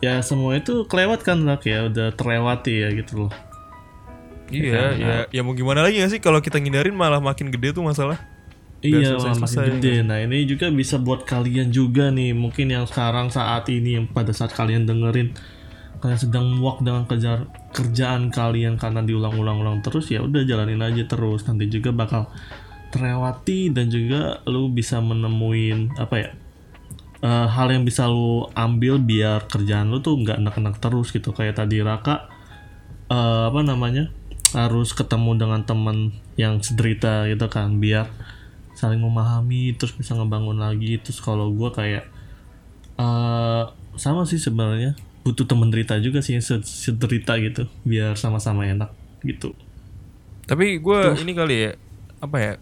ya 0.00 0.18
semua 0.20 0.56
itu 0.56 0.88
kelewat 0.88 1.20
kan 1.20 1.38
Rak 1.40 1.62
ya, 1.62 1.86
udah 1.86 2.10
terlewati 2.12 2.74
ya 2.80 2.88
gitu 2.90 3.26
loh. 3.26 3.32
iya 4.50 4.90
ya 4.98 5.14
ya 5.30 5.40
mau 5.46 5.54
gimana 5.54 5.78
lagi 5.78 6.02
gak 6.02 6.10
sih 6.10 6.18
kalau 6.18 6.42
kita 6.42 6.58
ngindarin 6.58 6.90
malah 6.90 7.22
makin 7.22 7.54
gede 7.54 7.70
tuh 7.70 7.86
masalah 7.86 8.18
Iya, 8.80 9.14
selesai- 9.14 9.36
makin 9.36 9.46
selesai, 9.46 9.66
gede. 9.76 9.94
Nah, 10.02 10.18
ini 10.18 10.48
juga 10.48 10.72
bisa 10.72 10.96
buat 10.96 11.28
kalian 11.28 11.68
juga 11.68 12.08
nih. 12.08 12.32
Mungkin 12.32 12.72
yang 12.72 12.88
sekarang 12.88 13.28
saat 13.28 13.68
ini 13.68 14.00
yang 14.00 14.08
pada 14.08 14.32
saat 14.32 14.50
kalian 14.50 14.88
dengerin 14.88 15.36
kalian 16.00 16.16
sedang 16.16 16.48
muak 16.56 16.80
dengan 16.80 17.04
kejar 17.04 17.44
kerjaan 17.70 18.34
kalian 18.34 18.76
karena 18.76 19.02
diulang-ulang-ulang 19.06 19.82
terus 19.82 20.10
ya 20.10 20.22
udah 20.22 20.42
jalanin 20.46 20.82
aja 20.82 21.06
terus. 21.06 21.46
Nanti 21.46 21.70
juga 21.70 21.94
bakal 21.94 22.26
terlewati 22.90 23.70
dan 23.70 23.86
juga 23.90 24.42
lu 24.50 24.70
bisa 24.70 24.98
menemuin 24.98 25.94
apa 25.98 26.16
ya? 26.18 26.30
eh, 27.20 27.46
hal 27.48 27.68
yang 27.72 27.84
bisa 27.84 28.08
lu 28.08 28.48
ambil 28.56 28.98
biar 29.00 29.46
kerjaan 29.46 29.92
lu 29.92 30.00
tuh 30.00 30.16
nggak 30.20 30.40
enak-enak 30.40 30.76
terus 30.80 31.12
gitu 31.12 31.30
kayak 31.36 31.60
tadi 31.60 31.84
Raka 31.84 32.28
eh, 33.12 33.44
apa 33.48 33.60
namanya 33.64 34.08
harus 34.56 34.90
ketemu 34.96 35.38
dengan 35.38 35.62
teman 35.62 36.10
yang 36.34 36.58
sederita 36.58 37.28
gitu 37.30 37.46
kan 37.46 37.78
biar 37.78 38.10
saling 38.74 38.98
memahami 38.98 39.76
terus 39.76 39.94
bisa 39.94 40.16
ngebangun 40.16 40.58
lagi 40.58 40.98
terus 40.98 41.20
kalau 41.22 41.52
gue 41.52 41.70
kayak 41.70 42.04
eh 42.98 43.64
sama 44.00 44.24
sih 44.24 44.40
sebenarnya 44.40 44.96
butuh 45.20 45.44
temen 45.44 45.68
derita 45.68 46.00
juga 46.00 46.24
sih 46.24 46.40
sederita 46.40 47.36
gitu 47.36 47.68
biar 47.84 48.16
sama-sama 48.16 48.64
enak 48.64 48.88
gitu. 49.20 49.52
Tapi 50.48 50.80
gue 50.80 51.00
ini 51.20 51.32
kali 51.36 51.54
ya 51.68 51.72
apa 52.20 52.36
ya 52.40 52.52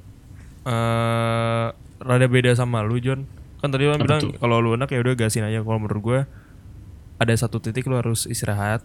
eh 0.69 1.67
rada 1.99 2.27
beda 2.27 2.55
sama 2.59 2.83
lu 2.83 2.99
John 2.99 3.27
kan 3.59 3.75
tadi 3.75 3.91
lu 3.91 3.95
bilang 3.99 4.23
kalau 4.39 4.63
lu 4.63 4.75
enak 4.75 4.91
ya 4.91 4.99
udah 5.03 5.15
gasin 5.15 5.47
aja. 5.47 5.63
Kalau 5.63 5.79
menurut 5.79 6.03
gue 6.03 6.21
ada 7.19 7.35
satu 7.35 7.63
titik 7.63 7.87
lu 7.87 7.95
harus 7.99 8.27
istirahat. 8.27 8.83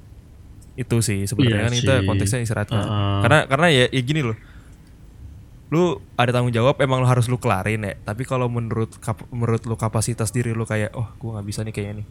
Itu 0.74 1.06
sih 1.06 1.26
Iya 1.26 1.30
sebenarnya 1.30 1.70
kan 1.70 1.74
kita 1.74 1.94
sih. 2.02 2.06
konteksnya 2.10 2.40
istirahat 2.46 2.70
kan. 2.70 2.82
Uh-uh. 2.82 3.22
karena 3.26 3.40
karena 3.46 3.68
ya, 3.70 3.86
ya 3.90 4.02
gini 4.02 4.22
loh. 4.26 4.38
Lu 5.74 6.02
ada 6.18 6.30
tanggung 6.30 6.54
jawab 6.54 6.78
emang 6.82 7.02
lu 7.02 7.10
harus 7.10 7.26
lu 7.30 7.38
kelarin 7.42 7.86
ya. 7.86 7.94
Tapi 8.02 8.26
kalau 8.26 8.50
menurut 8.50 8.98
kap- 9.02 9.30
menurut 9.34 9.66
lu 9.66 9.78
kapasitas 9.78 10.30
diri 10.30 10.54
lu 10.54 10.66
kayak 10.66 10.94
oh 10.98 11.10
gua 11.22 11.38
nggak 11.38 11.46
bisa 11.50 11.62
nih 11.66 11.74
kayaknya 11.74 11.94
nih 12.02 12.08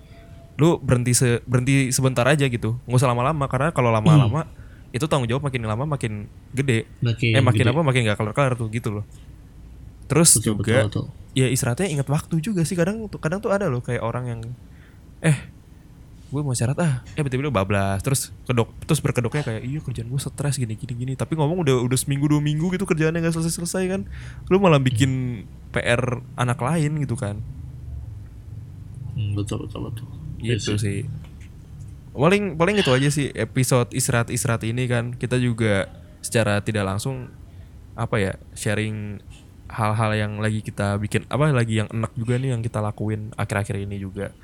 lu 0.60 0.76
berhenti 0.82 1.16
se 1.16 1.40
berhenti 1.48 1.88
sebentar 1.94 2.26
aja 2.28 2.44
gitu. 2.48 2.76
Nggak 2.84 2.98
usah 3.00 3.10
lama-lama 3.10 3.44
karena 3.48 3.72
kalau 3.72 3.88
lama-lama 3.88 4.44
itu 4.92 5.08
tanggung 5.08 5.28
jawab 5.28 5.48
makin 5.48 5.64
lama 5.64 5.84
makin 5.88 6.28
gede. 6.52 6.84
Makin 7.00 7.32
eh 7.32 7.42
makin 7.42 7.64
gede. 7.64 7.72
apa 7.72 7.80
makin 7.80 8.00
gak 8.04 8.18
kelar-kelar 8.20 8.52
tuh 8.60 8.68
gitu 8.68 8.92
loh. 8.92 9.04
Terus 10.06 10.36
betul 10.36 10.60
juga 10.60 10.84
betul, 10.84 11.08
betul. 11.08 11.32
ya 11.32 11.48
istirahatnya 11.48 11.88
ingat 11.88 12.08
waktu 12.12 12.44
juga 12.44 12.60
sih. 12.68 12.76
Kadang 12.76 13.08
tuh 13.08 13.16
kadang 13.16 13.40
tuh 13.40 13.48
ada 13.48 13.72
loh 13.72 13.80
kayak 13.80 14.04
orang 14.04 14.24
yang 14.28 14.40
eh 15.24 15.48
gue 16.28 16.40
mau 16.44 16.52
istirahat 16.52 16.76
ah. 16.84 16.94
Eh 17.16 17.24
betul-betul 17.24 17.48
bablas 17.48 18.04
terus 18.04 18.28
kedok 18.44 18.68
terus 18.84 19.00
berkedoknya 19.00 19.40
kayak 19.44 19.62
iya 19.64 19.80
kerjaan 19.80 20.12
gue 20.12 20.20
stres 20.20 20.60
gini 20.60 20.76
gini 20.76 20.92
gini. 20.92 21.12
Tapi 21.16 21.40
ngomong 21.40 21.64
udah 21.64 21.76
udah 21.88 21.96
seminggu 21.96 22.28
dua 22.28 22.44
minggu 22.44 22.68
gitu 22.76 22.84
kerjaannya 22.84 23.24
nggak 23.24 23.32
selesai 23.32 23.64
selesai 23.64 23.84
kan 23.88 24.00
lu 24.52 24.60
malah 24.60 24.76
bikin 24.76 25.44
PR 25.72 26.20
anak 26.36 26.60
lain 26.60 27.00
gitu 27.00 27.16
kan. 27.16 27.40
Hmm, 29.16 29.32
betul 29.32 29.64
betul 29.64 29.88
betul 29.88 30.11
Iya 30.42 30.58
gitu 30.58 30.74
sih. 30.76 31.06
Paling 32.12 32.60
paling 32.60 32.76
itu 32.76 32.90
aja 32.92 33.08
sih 33.08 33.32
episode 33.32 33.88
istirahat 33.96 34.28
istirahat 34.28 34.66
ini 34.68 34.84
kan 34.84 35.16
kita 35.16 35.40
juga 35.40 35.88
secara 36.20 36.60
tidak 36.60 36.84
langsung 36.84 37.32
apa 37.96 38.20
ya 38.20 38.32
sharing 38.52 39.22
hal-hal 39.72 40.12
yang 40.12 40.32
lagi 40.36 40.60
kita 40.60 41.00
bikin 41.00 41.24
apa 41.32 41.48
lagi 41.48 41.80
yang 41.80 41.88
enak 41.88 42.12
juga 42.12 42.36
nih 42.36 42.52
yang 42.52 42.60
kita 42.60 42.84
lakuin 42.84 43.32
akhir-akhir 43.38 43.88
ini 43.88 43.96
juga. 43.96 44.34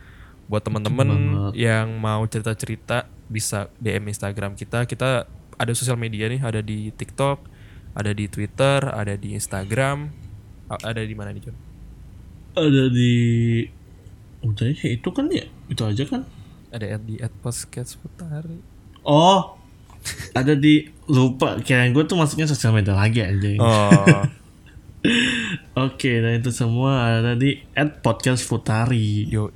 Buat 0.49 0.65
teman-teman 0.65 1.09
yang 1.53 1.93
mau 2.01 2.25
cerita-cerita 2.25 3.05
bisa 3.29 3.69
DM 3.77 4.09
Instagram 4.09 4.57
kita. 4.57 4.89
Kita 4.89 5.29
ada 5.61 5.73
sosial 5.77 6.01
media 6.01 6.25
nih 6.33 6.41
ada 6.41 6.65
di 6.65 6.89
TikTok 6.95 7.61
ada 7.93 8.15
di 8.17 8.31
Twitter 8.33 8.81
ada 8.89 9.13
di 9.19 9.37
Instagram. 9.37 10.09
Ada 10.69 11.05
di 11.05 11.17
mana 11.17 11.33
nih 11.33 11.45
John 11.45 11.69
ada 12.59 12.85
di 12.91 13.15
udah 14.49 14.67
ya 14.71 14.89
itu 14.89 15.09
kan 15.11 15.29
ya 15.29 15.45
itu 15.69 15.83
aja 15.83 16.05
kan 16.05 16.23
ada 16.69 16.97
di 16.97 17.17
at 17.19 17.33
podcast 17.39 17.97
putari 17.99 18.59
oh 19.03 19.57
ada 20.33 20.55
di 20.55 20.89
lupa 21.07 21.61
kirain 21.61 21.93
gue 21.93 22.05
tuh 22.05 22.17
masuknya 22.17 22.49
sosial 22.49 22.73
media 22.73 22.97
lagi 22.97 23.21
aja 23.21 23.49
oh 23.59 24.23
Oke, 25.79 26.11
dan 26.19 26.43
itu 26.43 26.51
semua 26.51 27.23
ada 27.23 27.39
di 27.39 27.63
at 27.71 28.03
podcast 28.03 28.43
Futari. 28.43 29.31
Yoi. 29.31 29.55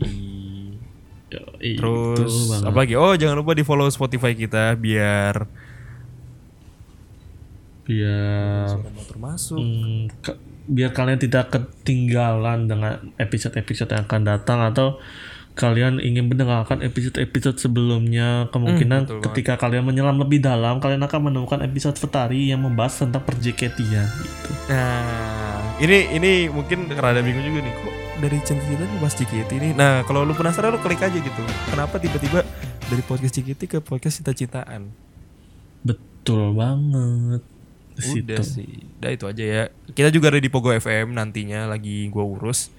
Yoi, 1.35 1.71
Terus 1.75 2.63
apa 2.63 2.87
lagi? 2.87 2.95
Oh 2.95 3.11
jangan 3.19 3.43
lupa 3.43 3.59
di 3.59 3.67
follow 3.67 3.91
Spotify 3.91 4.39
kita 4.39 4.79
biar 4.79 5.51
biar 7.83 8.79
motor 8.95 9.17
masuk. 9.19 9.59
hmm, 9.59 10.23
ke- 10.23 10.39
biar 10.65 10.91
kalian 10.91 11.19
tidak 11.19 11.51
ketinggalan 11.51 12.67
dengan 12.67 13.15
episode-episode 13.17 13.91
yang 13.91 14.05
akan 14.05 14.23
datang 14.23 14.59
atau 14.63 14.99
kalian 15.53 16.01
ingin 16.01 16.33
mendengarkan 16.33 16.81
episode-episode 16.81 17.61
sebelumnya 17.61 18.49
kemungkinan 18.49 19.05
Hmm, 19.05 19.09
betul 19.09 19.17
banget. 19.21 19.27
ketika 19.37 19.53
kalian 19.61 19.85
menyelam 19.85 20.17
lebih 20.17 20.41
dalam 20.41 20.81
kalian 20.81 21.05
akan 21.05 21.21
menemukan 21.29 21.61
episode 21.61 21.93
Futari 22.01 22.49
yang 22.49 22.65
membahas 22.65 23.05
tentang 23.05 23.21
perjeketian 23.21 24.09
gitu. 24.09 24.51
Nah, 24.73 25.77
ini 25.77 26.09
ini 26.17 26.49
mungkin 26.49 26.89
rada 26.89 27.21
bingung 27.21 27.45
juga 27.45 27.69
nih. 27.69 27.75
Kok 27.75 27.95
dari 28.25 28.39
Cikiti 28.41 28.85
bahas 28.97 29.13
Cikiti 29.13 29.55
ini? 29.61 29.69
Nah, 29.77 30.01
kalau 30.09 30.25
lu 30.25 30.33
penasaran 30.33 30.73
lu 30.73 30.81
klik 30.81 31.05
aja 31.05 31.21
gitu. 31.21 31.43
Kenapa 31.69 32.01
tiba-tiba 32.01 32.49
dari 32.89 33.03
podcast 33.05 33.37
Cikiti 33.37 33.69
ke 33.69 33.85
podcast 33.85 34.25
cita-citaan? 34.25 34.89
Betul 35.85 36.57
banget. 36.57 37.45
Di 37.93 38.23
Udah 38.23 38.41
situ. 38.43 38.63
sih. 38.65 38.73
Udah 38.99 39.11
itu 39.13 39.25
aja 39.29 39.45
ya. 39.45 39.63
Kita 39.93 40.09
juga 40.09 40.33
ada 40.33 40.41
di 40.41 40.49
Pogo 40.49 40.73
FM 40.73 41.13
nantinya 41.13 41.69
lagi 41.69 42.09
gua 42.09 42.25
urus. 42.25 42.73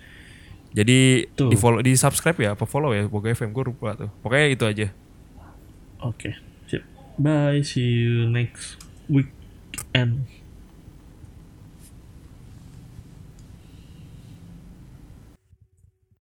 Jadi 0.74 1.30
Tuh. 1.38 1.53
di 1.53 1.57
follow 1.57 1.86
di 1.86 1.93
subscribe 1.93 2.38
ya, 2.41 2.49
apa 2.57 2.66
follow 2.66 2.97
ya 2.97 3.05
Pogo 3.05 3.30
FM 3.30 3.53
gue 3.53 3.64
lupa 3.70 3.93
tuh. 3.93 4.09
Pokoknya 4.26 4.47
itu 4.49 4.66
aja. 4.66 4.88
Oke, 6.01 6.34
sip. 6.66 6.82
Bye, 7.22 7.61
see 7.61 7.86
you 8.09 8.26
next 8.26 8.82
weekend. 9.05 10.26